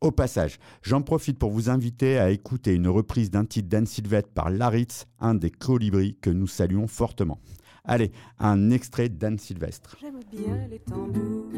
Au 0.00 0.10
passage, 0.10 0.58
j'en 0.80 1.02
profite 1.02 1.38
pour 1.38 1.50
vous 1.50 1.68
inviter 1.68 2.18
à 2.18 2.30
écouter 2.30 2.74
une 2.74 2.88
reprise 2.88 3.30
d'un 3.30 3.44
titre 3.44 3.68
d'Anne 3.68 3.84
Sylvestre 3.84 4.30
par 4.30 4.48
Laritz, 4.48 5.06
un 5.20 5.34
des 5.34 5.50
colibris 5.50 6.16
que 6.22 6.30
nous 6.30 6.46
saluons 6.46 6.86
fortement. 6.86 7.38
Allez, 7.84 8.10
un 8.38 8.70
extrait 8.70 9.10
d'Anne 9.10 9.38
Sylvestre. 9.38 9.98
J'aime 10.00 10.20
bien 10.32 10.68
les 10.68 10.78
tambours. 10.78 11.52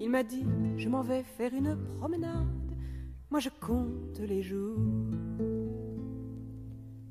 Il 0.00 0.10
m'a 0.10 0.22
dit, 0.22 0.46
je 0.76 0.88
m'en 0.88 1.02
vais 1.02 1.24
faire 1.24 1.52
une 1.52 1.76
promenade. 1.98 2.46
Moi, 3.32 3.40
je 3.40 3.48
compte 3.60 4.20
les 4.20 4.44
jours. 4.44 4.78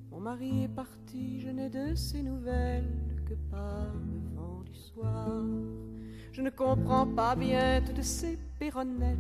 Mon 0.10 0.22
mari 0.22 0.64
est 0.64 0.74
parti, 0.74 1.42
je 1.42 1.50
n'ai 1.50 1.70
de 1.70 1.96
ses 1.96 2.24
nouvelles 2.24 3.24
que 3.26 3.34
par 3.52 3.94
le 3.94 4.36
vent 4.38 4.64
du 4.64 4.74
soir. 4.74 5.44
Je 6.40 6.44
ne 6.46 6.52
comprends 6.52 7.06
pas 7.06 7.36
bien 7.36 7.82
toutes 7.86 8.02
ces 8.02 8.40
péronnelles 8.60 9.18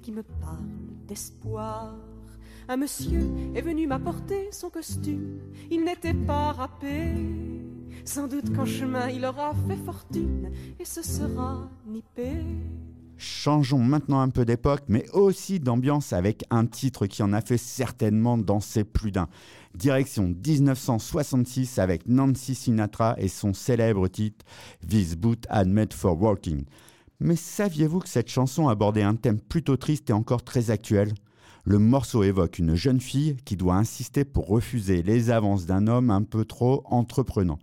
qui 0.00 0.12
me 0.12 0.22
parlent 0.22 0.78
d'espoir. 1.08 1.96
Un 2.68 2.76
monsieur 2.76 3.28
est 3.56 3.62
venu 3.62 3.88
m'apporter 3.88 4.46
son 4.52 4.70
costume, 4.70 5.40
il 5.72 5.82
n'était 5.82 6.14
pas 6.14 6.52
râpé. 6.52 7.14
Sans 8.04 8.28
doute 8.28 8.54
qu'en 8.54 8.64
chemin 8.64 9.08
il 9.08 9.24
aura 9.24 9.54
fait 9.66 9.84
fortune 9.84 10.52
et 10.78 10.84
se 10.84 11.02
sera 11.02 11.68
nippé. 11.84 12.30
Changeons 13.24 13.78
maintenant 13.78 14.20
un 14.20 14.30
peu 14.30 14.44
d'époque, 14.44 14.82
mais 14.88 15.08
aussi 15.10 15.60
d'ambiance 15.60 16.12
avec 16.12 16.44
un 16.50 16.66
titre 16.66 17.06
qui 17.06 17.22
en 17.22 17.32
a 17.32 17.40
fait 17.40 17.56
certainement 17.56 18.36
danser 18.36 18.82
plus 18.82 19.12
d'un. 19.12 19.28
Direction 19.76 20.34
1966 20.44 21.78
avec 21.78 22.08
Nancy 22.08 22.56
Sinatra 22.56 23.14
et 23.18 23.28
son 23.28 23.54
célèbre 23.54 24.08
titre 24.08 24.44
This 24.88 25.14
Boot 25.14 25.46
Had 25.50 25.68
Made 25.68 25.92
for 25.92 26.20
Walking. 26.20 26.64
Mais 27.20 27.36
saviez-vous 27.36 28.00
que 28.00 28.08
cette 28.08 28.28
chanson 28.28 28.66
abordait 28.66 29.04
un 29.04 29.14
thème 29.14 29.38
plutôt 29.40 29.76
triste 29.76 30.10
et 30.10 30.14
encore 30.14 30.42
très 30.42 30.72
actuel? 30.72 31.14
Le 31.64 31.78
morceau 31.78 32.24
évoque 32.24 32.58
une 32.58 32.74
jeune 32.74 33.00
fille 33.00 33.36
qui 33.44 33.56
doit 33.56 33.76
insister 33.76 34.24
pour 34.24 34.48
refuser 34.48 35.04
les 35.04 35.30
avances 35.30 35.64
d'un 35.64 35.86
homme 35.86 36.10
un 36.10 36.22
peu 36.22 36.44
trop 36.44 36.82
entreprenant. 36.86 37.60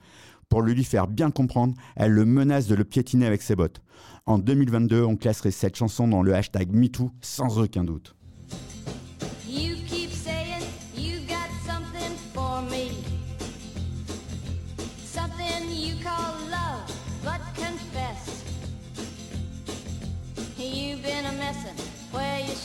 Pour 0.47 0.62
lui 0.64 0.84
faire 0.84 1.07
bien 1.07 1.30
comprendre, 1.30 1.76
elle 1.95 2.12
le 2.12 2.26
menace 2.26 2.66
de 2.66 2.76
le 2.76 2.84
piétiner 2.84 3.28
avec 3.28 3.41
ses 3.41 3.55
bottes. 3.55 3.82
En 4.30 4.38
2022, 4.38 5.03
on 5.05 5.15
classerait 5.15 5.49
cette 5.49 5.75
chanson 5.75 6.07
dans 6.07 6.21
le 6.21 6.36
hashtag 6.36 6.71
MeToo 6.71 7.09
sans 7.19 7.57
aucun 7.57 7.84
doute. 7.84 8.15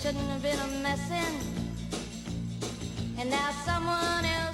Shouldn't 0.03 0.29
have 0.29 0.43
been 0.43 0.59
a 0.59 0.67
messin'. 0.83 1.35
And 3.19 3.31
now 3.31 3.51
someone 3.65 4.27
else. 4.27 4.54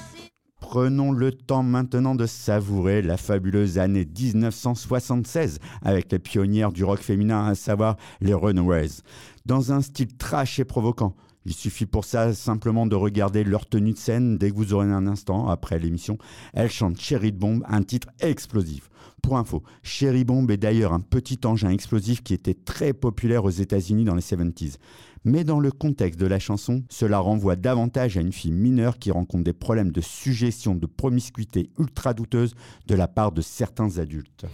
Prenons 0.70 1.10
le 1.10 1.32
temps 1.32 1.64
maintenant 1.64 2.14
de 2.14 2.26
savourer 2.26 3.02
la 3.02 3.16
fabuleuse 3.16 3.78
année 3.78 4.04
1976 4.06 5.58
avec 5.82 6.12
les 6.12 6.20
pionnières 6.20 6.70
du 6.70 6.84
rock 6.84 7.00
féminin, 7.00 7.44
à 7.44 7.56
savoir 7.56 7.96
les 8.20 8.34
Runaways. 8.34 9.02
Dans 9.46 9.72
un 9.72 9.80
style 9.80 10.16
trash 10.16 10.60
et 10.60 10.64
provoquant. 10.64 11.16
Il 11.44 11.54
suffit 11.54 11.86
pour 11.86 12.04
ça 12.04 12.34
simplement 12.34 12.86
de 12.86 12.94
regarder 12.94 13.42
leur 13.42 13.66
tenue 13.66 13.94
de 13.94 13.98
scène 13.98 14.38
dès 14.38 14.52
que 14.52 14.54
vous 14.54 14.72
aurez 14.72 14.86
un 14.86 15.08
instant 15.08 15.48
après 15.48 15.80
l'émission. 15.80 16.18
Elles 16.52 16.70
chantent 16.70 17.00
Cherry 17.00 17.32
Bomb, 17.32 17.64
un 17.66 17.82
titre 17.82 18.06
explosif. 18.20 18.90
Pour 19.22 19.38
info, 19.38 19.64
Cherry 19.82 20.24
Bomb 20.24 20.48
est 20.50 20.56
d'ailleurs 20.56 20.92
un 20.92 21.00
petit 21.00 21.40
engin 21.44 21.70
explosif 21.70 22.22
qui 22.22 22.32
était 22.32 22.54
très 22.54 22.92
populaire 22.92 23.44
aux 23.44 23.50
États-Unis 23.50 24.04
dans 24.04 24.14
les 24.14 24.22
70s. 24.22 24.76
Mais 25.24 25.44
dans 25.44 25.60
le 25.60 25.70
contexte 25.70 26.18
de 26.18 26.26
la 26.26 26.38
chanson, 26.38 26.82
cela 26.88 27.18
renvoie 27.18 27.54
davantage 27.54 28.16
à 28.16 28.22
une 28.22 28.32
fille 28.32 28.52
mineure 28.52 28.98
qui 28.98 29.10
rencontre 29.10 29.44
des 29.44 29.52
problèmes 29.52 29.92
de 29.92 30.00
suggestion, 30.00 30.74
de 30.74 30.86
promiscuité 30.86 31.70
ultra 31.78 32.14
douteuse 32.14 32.54
de 32.86 32.94
la 32.94 33.06
part 33.06 33.30
de 33.30 33.42
certains 33.42 33.98
adultes. 33.98 34.46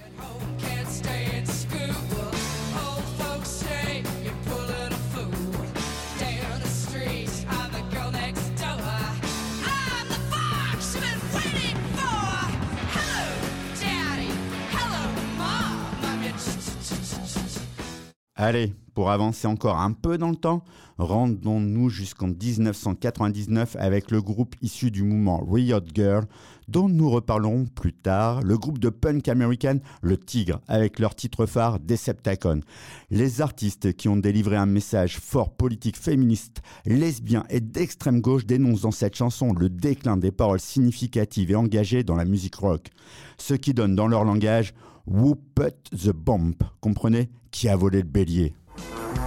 Allez, 18.38 18.74
pour 18.97 19.11
avancer 19.11 19.47
encore 19.47 19.78
un 19.78 19.92
peu 19.92 20.16
dans 20.16 20.30
le 20.30 20.36
temps, 20.36 20.64
rendons-nous 20.97 21.90
jusqu'en 21.90 22.28
1999 22.28 23.76
avec 23.78 24.11
le 24.11 24.22
groupe 24.22 24.57
issu 24.62 24.90
du 24.90 25.03
mouvement 25.03 25.44
Riot 25.47 25.82
Girl, 25.94 26.24
dont 26.68 26.88
nous 26.88 27.11
reparlerons 27.11 27.66
plus 27.66 27.92
tard, 27.92 28.40
le 28.40 28.57
groupe 28.57 28.78
de 28.78 28.88
punk 28.88 29.28
américain 29.28 29.80
Le 30.01 30.16
Tigre, 30.16 30.62
avec 30.66 30.99
leur 30.99 31.14
titre 31.14 31.44
phare 31.44 31.78
Decepticon. 31.78 32.62
Les 33.11 33.42
artistes 33.42 33.92
qui 33.92 34.09
ont 34.09 34.16
délivré 34.16 34.57
un 34.57 34.64
message 34.64 35.18
fort 35.18 35.51
politique 35.51 35.99
féministe, 35.99 36.62
lesbien 36.86 37.44
et 37.51 37.61
d'extrême 37.61 38.22
gauche 38.22 38.47
dénoncent 38.47 38.80
dans 38.80 38.92
cette 38.92 39.14
chanson 39.14 39.53
le 39.53 39.68
déclin 39.68 40.16
des 40.16 40.32
paroles 40.32 40.59
significatives 40.59 41.51
et 41.51 41.55
engagées 41.55 42.03
dans 42.03 42.16
la 42.16 42.24
musique 42.24 42.55
rock, 42.55 42.88
ce 43.36 43.53
qui 43.53 43.74
donne 43.74 43.94
dans 43.94 44.09
leur 44.09 44.24
langage 44.24 44.72
Who 45.07 45.34
put 45.55 45.94
the 45.94 46.12
bomb 46.14 46.55
Comprenez? 46.80 47.28
Qui 47.51 47.68
a 47.68 47.76
volé 47.76 47.99
le 47.99 48.09
bélier? 48.09 48.55
Thank 48.78 49.16
you. 49.16 49.25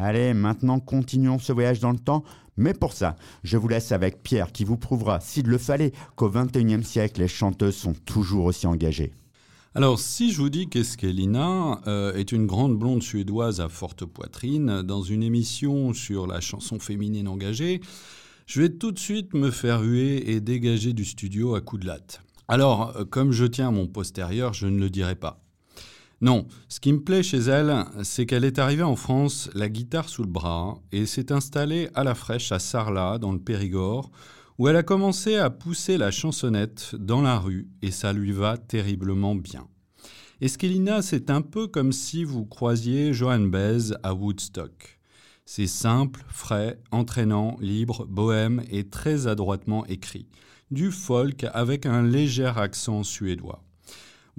Allez, 0.00 0.32
maintenant 0.34 0.80
continuons 0.80 1.38
ce 1.38 1.52
voyage 1.52 1.80
dans 1.80 1.92
le 1.92 1.98
temps. 1.98 2.24
Mais 2.56 2.74
pour 2.74 2.92
ça, 2.92 3.16
je 3.44 3.56
vous 3.56 3.68
laisse 3.68 3.92
avec 3.92 4.22
Pierre 4.22 4.52
qui 4.52 4.64
vous 4.64 4.76
prouvera, 4.76 5.20
s'il 5.20 5.46
le 5.46 5.58
fallait, 5.58 5.92
qu'au 6.16 6.28
XXIe 6.28 6.82
siècle, 6.82 7.20
les 7.20 7.28
chanteuses 7.28 7.76
sont 7.76 7.94
toujours 7.94 8.46
aussi 8.46 8.66
engagées. 8.66 9.12
Alors, 9.74 9.98
si 9.98 10.32
je 10.32 10.40
vous 10.40 10.48
dis 10.48 10.68
qu'Eskelina 10.68 11.80
euh, 11.86 12.14
est 12.14 12.32
une 12.32 12.46
grande 12.46 12.76
blonde 12.76 13.02
suédoise 13.02 13.60
à 13.60 13.68
forte 13.68 14.04
poitrine 14.04 14.82
dans 14.82 15.02
une 15.02 15.22
émission 15.22 15.92
sur 15.92 16.26
la 16.26 16.40
chanson 16.40 16.80
féminine 16.80 17.28
engagée, 17.28 17.80
je 18.46 18.62
vais 18.62 18.70
tout 18.70 18.90
de 18.90 18.98
suite 18.98 19.34
me 19.34 19.50
faire 19.50 19.82
huer 19.82 20.32
et 20.32 20.40
dégager 20.40 20.94
du 20.94 21.04
studio 21.04 21.54
à 21.54 21.60
coups 21.60 21.82
de 21.82 21.86
latte. 21.86 22.22
Alors, 22.48 22.96
euh, 22.96 23.04
comme 23.04 23.30
je 23.30 23.44
tiens 23.44 23.68
à 23.68 23.72
mon 23.72 23.86
postérieur, 23.86 24.52
je 24.52 24.66
ne 24.66 24.80
le 24.80 24.90
dirai 24.90 25.14
pas. 25.14 25.44
Non, 26.20 26.48
ce 26.68 26.80
qui 26.80 26.92
me 26.92 27.00
plaît 27.00 27.22
chez 27.22 27.38
elle, 27.38 27.84
c'est 28.02 28.26
qu'elle 28.26 28.44
est 28.44 28.58
arrivée 28.58 28.82
en 28.82 28.96
France, 28.96 29.50
la 29.54 29.68
guitare 29.68 30.08
sous 30.08 30.22
le 30.22 30.28
bras, 30.28 30.80
et 30.90 31.06
s'est 31.06 31.30
installée 31.30 31.88
à 31.94 32.02
la 32.02 32.16
fraîche 32.16 32.50
à 32.50 32.58
Sarlat, 32.58 33.18
dans 33.18 33.30
le 33.30 33.38
Périgord, 33.38 34.10
où 34.58 34.66
elle 34.66 34.74
a 34.74 34.82
commencé 34.82 35.36
à 35.36 35.48
pousser 35.48 35.96
la 35.96 36.10
chansonnette 36.10 36.96
dans 36.98 37.22
la 37.22 37.38
rue, 37.38 37.68
et 37.82 37.92
ça 37.92 38.12
lui 38.12 38.32
va 38.32 38.56
terriblement 38.56 39.36
bien. 39.36 39.68
Eskelina, 40.40 41.02
c'est 41.02 41.30
un 41.30 41.40
peu 41.40 41.68
comme 41.68 41.92
si 41.92 42.24
vous 42.24 42.44
croisiez 42.44 43.12
Johan 43.12 43.40
Baez 43.40 43.94
à 44.02 44.12
Woodstock. 44.12 44.98
C'est 45.44 45.68
simple, 45.68 46.24
frais, 46.28 46.80
entraînant, 46.90 47.56
libre, 47.60 48.06
bohème 48.06 48.62
et 48.70 48.88
très 48.88 49.28
adroitement 49.28 49.86
écrit. 49.86 50.26
Du 50.72 50.90
folk 50.90 51.46
avec 51.54 51.86
un 51.86 52.02
léger 52.02 52.52
accent 52.56 53.04
suédois. 53.04 53.67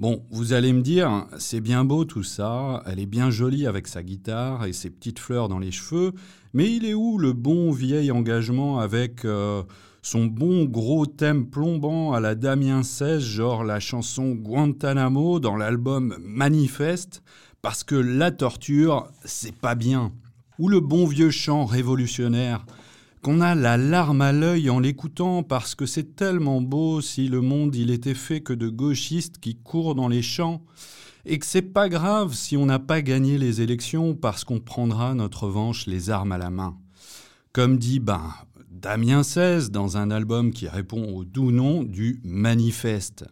Bon, 0.00 0.24
vous 0.30 0.54
allez 0.54 0.72
me 0.72 0.80
dire, 0.80 1.26
c'est 1.36 1.60
bien 1.60 1.84
beau 1.84 2.06
tout 2.06 2.22
ça, 2.22 2.82
elle 2.86 2.98
est 2.98 3.04
bien 3.04 3.28
jolie 3.28 3.66
avec 3.66 3.86
sa 3.86 4.02
guitare 4.02 4.64
et 4.64 4.72
ses 4.72 4.88
petites 4.88 5.18
fleurs 5.18 5.50
dans 5.50 5.58
les 5.58 5.72
cheveux, 5.72 6.12
mais 6.54 6.74
il 6.74 6.86
est 6.86 6.94
où 6.94 7.18
le 7.18 7.34
bon 7.34 7.70
vieil 7.70 8.10
engagement 8.10 8.78
avec 8.78 9.26
euh, 9.26 9.62
son 10.00 10.24
bon 10.24 10.64
gros 10.64 11.04
thème 11.04 11.50
plombant 11.50 12.14
à 12.14 12.20
la 12.20 12.34
Damien 12.34 12.82
16, 12.82 13.20
genre 13.22 13.62
la 13.62 13.78
chanson 13.78 14.30
Guantanamo 14.30 15.38
dans 15.38 15.56
l'album 15.56 16.16
Manifeste, 16.24 17.22
parce 17.60 17.84
que 17.84 17.94
la 17.94 18.30
torture, 18.30 19.06
c'est 19.26 19.54
pas 19.54 19.74
bien. 19.74 20.12
Ou 20.58 20.70
le 20.70 20.80
bon 20.80 21.04
vieux 21.04 21.30
chant 21.30 21.66
révolutionnaire? 21.66 22.64
Qu'on 23.22 23.40
a 23.40 23.54
la 23.54 23.76
larme 23.76 24.22
à 24.22 24.32
l'œil 24.32 24.70
en 24.70 24.80
l'écoutant 24.80 25.42
parce 25.42 25.74
que 25.74 25.86
c'est 25.86 26.16
tellement 26.16 26.60
beau 26.60 27.00
si 27.00 27.28
le 27.28 27.40
monde 27.40 27.74
il 27.76 27.90
était 27.90 28.14
fait 28.14 28.40
que 28.40 28.52
de 28.52 28.68
gauchistes 28.68 29.38
qui 29.38 29.56
courent 29.56 29.94
dans 29.94 30.08
les 30.08 30.22
champs 30.22 30.62
et 31.26 31.38
que 31.38 31.44
c'est 31.44 31.62
pas 31.62 31.88
grave 31.88 32.34
si 32.34 32.56
on 32.56 32.66
n'a 32.66 32.78
pas 32.78 33.02
gagné 33.02 33.36
les 33.36 33.60
élections 33.60 34.14
parce 34.14 34.44
qu'on 34.44 34.60
prendra 34.60 35.14
notre 35.14 35.44
revanche 35.44 35.86
les 35.86 36.08
armes 36.08 36.32
à 36.32 36.38
la 36.38 36.50
main. 36.50 36.76
Comme 37.52 37.78
dit 37.78 38.00
ben 38.00 38.32
Damien 38.70 39.22
16 39.22 39.70
dans 39.70 39.98
un 39.98 40.10
album 40.10 40.52
qui 40.52 40.66
répond 40.66 41.12
au 41.14 41.24
doux 41.24 41.50
nom 41.50 41.82
du 41.82 42.20
Manifeste. 42.24 43.26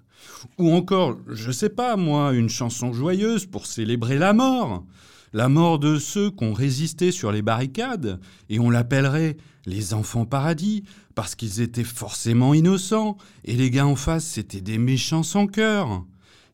Ou 0.58 0.72
encore, 0.72 1.16
je 1.26 1.50
sais 1.50 1.70
pas 1.70 1.96
moi, 1.96 2.34
une 2.34 2.50
chanson 2.50 2.92
joyeuse 2.92 3.46
pour 3.46 3.64
célébrer 3.64 4.18
la 4.18 4.34
mort. 4.34 4.84
La 5.32 5.48
mort 5.48 5.78
de 5.78 5.98
ceux 5.98 6.30
qui 6.30 6.44
ont 6.44 6.52
résisté 6.52 7.12
sur 7.12 7.32
les 7.32 7.42
barricades, 7.42 8.20
et 8.50 8.58
on 8.58 8.68
l'appellerait 8.68 9.36
les 9.68 9.94
enfants 9.94 10.24
paradis, 10.24 10.84
parce 11.14 11.34
qu'ils 11.34 11.60
étaient 11.60 11.84
forcément 11.84 12.54
innocents, 12.54 13.16
et 13.44 13.54
les 13.54 13.70
gars 13.70 13.86
en 13.86 13.96
face 13.96 14.24
c'était 14.24 14.60
des 14.60 14.78
méchants 14.78 15.22
sans 15.22 15.46
cœur. 15.46 16.04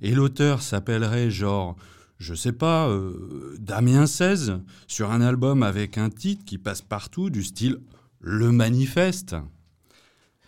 Et 0.00 0.12
l'auteur 0.12 0.60
s'appellerait 0.60 1.30
genre, 1.30 1.76
je 2.18 2.34
sais 2.34 2.52
pas, 2.52 2.88
euh, 2.88 3.56
Damien 3.58 4.06
16, 4.06 4.60
sur 4.86 5.12
un 5.12 5.20
album 5.20 5.62
avec 5.62 5.96
un 5.96 6.10
titre 6.10 6.44
qui 6.44 6.58
passe 6.58 6.82
partout 6.82 7.30
du 7.30 7.44
style 7.44 7.78
Le 8.20 8.50
Manifeste. 8.50 9.36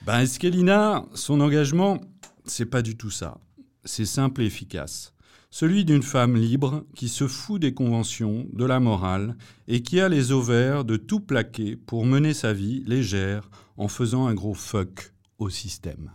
Ben 0.05 0.21
Eskelina, 0.21 1.05
son 1.15 1.41
engagement, 1.41 2.01
c'est 2.45 2.67
pas 2.67 2.83
du 2.83 2.97
tout 2.97 3.11
ça. 3.11 3.39
C'est 3.85 4.05
simple 4.05 4.43
et 4.43 4.47
efficace 4.47 5.16
celui 5.51 5.85
d'une 5.85 6.03
femme 6.03 6.37
libre 6.37 6.85
qui 6.95 7.09
se 7.09 7.27
fout 7.27 7.61
des 7.61 7.75
conventions, 7.75 8.47
de 8.53 8.65
la 8.65 8.81
morale, 8.81 9.37
et 9.69 9.83
qui 9.83 10.01
a 10.01 10.09
les 10.09 10.33
ovaires 10.33 10.85
de 10.85 10.97
tout 10.97 11.21
plaquer 11.21 11.77
pour 11.77 12.05
mener 12.05 12.35
sa 12.35 12.53
vie 12.53 12.83
légère 12.87 13.51
en 13.77 13.89
faisant 13.89 14.27
un 14.27 14.35
gros 14.35 14.55
fuck 14.55 15.13
au 15.39 15.49
système. 15.51 16.11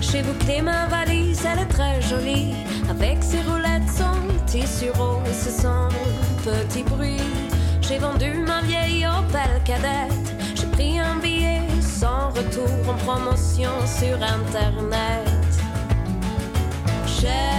J'ai 0.00 0.22
bouclé 0.22 0.62
ma 0.62 0.86
valise, 0.86 1.44
elle 1.44 1.58
est 1.58 1.68
très 1.68 2.00
jolie, 2.02 2.54
avec 2.88 3.20
ses 3.22 3.42
roulettes, 3.42 3.90
son 3.96 4.44
tissu 4.46 4.90
rose 4.90 5.24
son 5.60 5.88
petit 6.44 6.84
bruit. 6.84 7.16
J'ai 7.80 7.98
vendu 7.98 8.32
ma 8.46 8.62
vieille 8.62 9.04
Opel 9.06 9.60
cadette, 9.64 10.23
sans 12.00 12.30
retour 12.30 12.70
en 12.88 12.96
promotion 13.06 13.70
sur 13.86 14.16
internet. 14.38 15.50
J'ai 17.06 17.50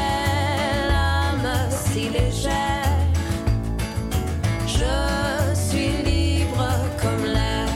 l'âme 0.90 1.52
si 1.70 2.10
légère, 2.10 3.00
je 4.68 4.96
suis 5.68 5.94
libre 6.12 6.68
comme 7.02 7.26
l'air. 7.36 7.70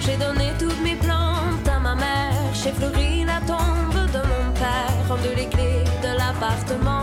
J'ai 0.00 0.16
donné 0.16 0.52
toutes 0.58 0.82
mes 0.82 0.96
plantes 0.96 1.68
à 1.76 1.78
ma 1.78 1.94
mère, 1.94 2.44
j'ai 2.54 2.72
fleuri 2.72 3.24
la 3.24 3.40
tombe 3.52 4.00
de 4.16 4.22
mon 4.32 4.46
père, 4.62 4.96
rendu 5.08 5.30
les 5.36 5.48
clés 5.54 5.84
de 6.02 6.10
l'appartement. 6.18 6.99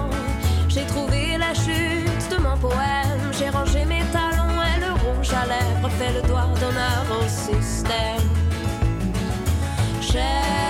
Fait 5.98 6.14
le 6.14 6.28
doigt 6.28 6.48
d'honneur 6.60 7.06
au 7.20 7.28
système. 7.28 8.22
J'ai 10.02 10.67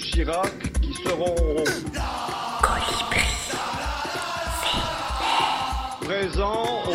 Chirac 0.00 0.72
qui 0.80 0.94
seront 0.94 1.34
présents 6.00 6.64
au... 6.86 6.94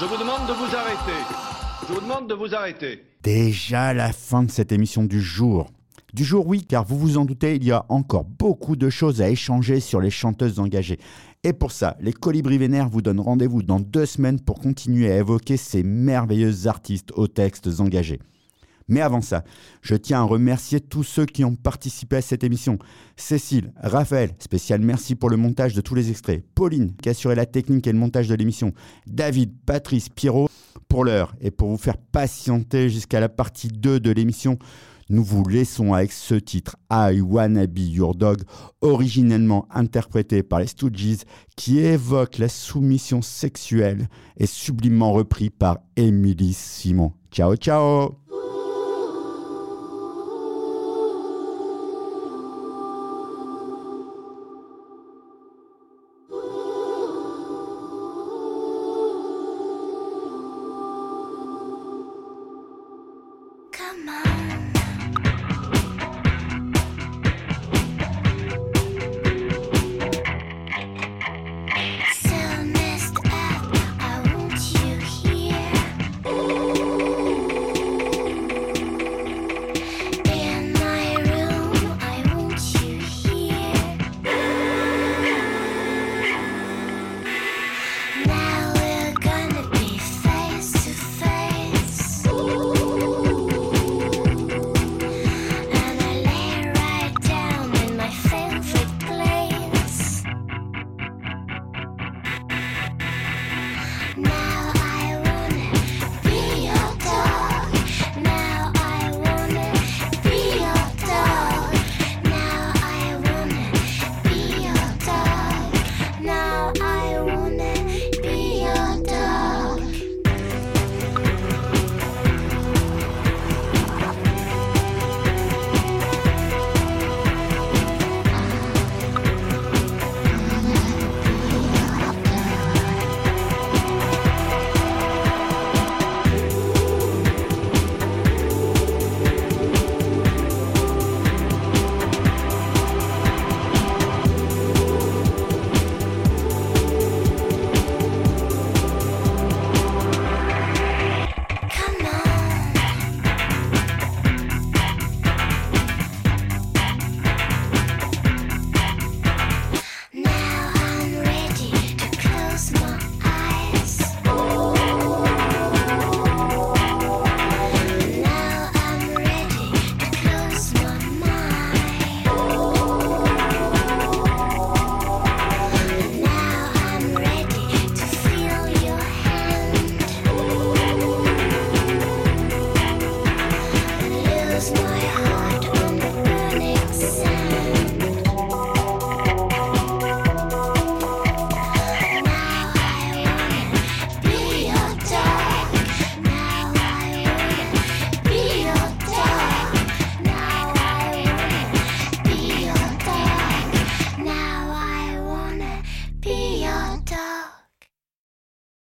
Je 0.00 0.04
vous 0.06 0.16
demande 0.16 0.46
de 0.48 0.52
vous 0.52 0.76
arrêter. 0.76 1.20
Je 1.86 1.92
vous 1.94 2.00
demande 2.00 2.28
de 2.28 2.34
vous 2.34 2.54
arrêter. 2.54 3.04
Déjà 3.22 3.92
la 3.92 4.12
fin 4.12 4.42
de 4.42 4.50
cette 4.50 4.72
émission 4.72 5.04
du 5.04 5.20
jour. 5.20 5.70
Du 6.14 6.24
jour 6.24 6.46
oui, 6.46 6.64
car 6.64 6.84
vous 6.84 6.98
vous 6.98 7.18
en 7.18 7.24
doutez, 7.24 7.56
il 7.56 7.64
y 7.64 7.72
a 7.72 7.84
encore 7.88 8.24
beaucoup 8.24 8.76
de 8.76 8.88
choses 8.88 9.20
à 9.20 9.28
échanger 9.28 9.80
sur 9.80 10.00
les 10.00 10.10
chanteuses 10.10 10.58
engagées. 10.58 10.98
Et 11.42 11.52
pour 11.52 11.72
ça, 11.72 11.96
les 12.00 12.12
Colibris 12.12 12.58
Vénères 12.58 12.88
vous 12.88 13.02
donnent 13.02 13.20
rendez-vous 13.20 13.62
dans 13.62 13.80
deux 13.80 14.06
semaines 14.06 14.40
pour 14.40 14.60
continuer 14.60 15.10
à 15.10 15.18
évoquer 15.18 15.56
ces 15.56 15.82
merveilleuses 15.82 16.66
artistes 16.66 17.12
aux 17.14 17.28
textes 17.28 17.68
engagés. 17.80 18.20
Mais 18.90 19.00
avant 19.00 19.22
ça, 19.22 19.44
je 19.80 19.94
tiens 19.94 20.20
à 20.20 20.24
remercier 20.24 20.80
tous 20.80 21.04
ceux 21.04 21.24
qui 21.24 21.44
ont 21.44 21.54
participé 21.54 22.16
à 22.16 22.22
cette 22.22 22.44
émission. 22.44 22.78
Cécile, 23.16 23.72
Raphaël, 23.76 24.34
spécial 24.38 24.80
merci 24.82 25.14
pour 25.14 25.30
le 25.30 25.36
montage 25.36 25.74
de 25.74 25.80
tous 25.80 25.94
les 25.94 26.10
extraits. 26.10 26.44
Pauline, 26.54 26.94
qui 26.96 27.08
a 27.08 27.34
la 27.34 27.46
technique 27.46 27.86
et 27.86 27.92
le 27.92 27.98
montage 27.98 28.28
de 28.28 28.34
l'émission. 28.34 28.72
David, 29.06 29.52
Patrice, 29.64 30.08
Pierrot, 30.08 30.48
pour 30.88 31.04
l'heure. 31.04 31.34
Et 31.40 31.50
pour 31.50 31.68
vous 31.68 31.78
faire 31.78 31.96
patienter 31.96 32.90
jusqu'à 32.90 33.20
la 33.20 33.28
partie 33.28 33.68
2 33.68 34.00
de 34.00 34.10
l'émission, 34.10 34.58
nous 35.10 35.24
vous 35.24 35.44
laissons 35.44 35.92
avec 35.92 36.12
ce 36.12 36.36
titre 36.36 36.76
I 36.90 37.20
Wanna 37.20 37.66
Be 37.66 37.80
Your 37.80 38.14
Dog, 38.14 38.42
originellement 38.80 39.66
interprété 39.70 40.42
par 40.42 40.60
les 40.60 40.68
Stooges, 40.68 41.24
qui 41.56 41.78
évoque 41.78 42.38
la 42.38 42.48
soumission 42.48 43.20
sexuelle 43.20 44.08
et 44.36 44.46
sublimement 44.46 45.12
repris 45.12 45.50
par 45.50 45.78
Émilie 45.96 46.54
Simon. 46.54 47.12
Ciao 47.32 47.56
ciao 47.56 48.19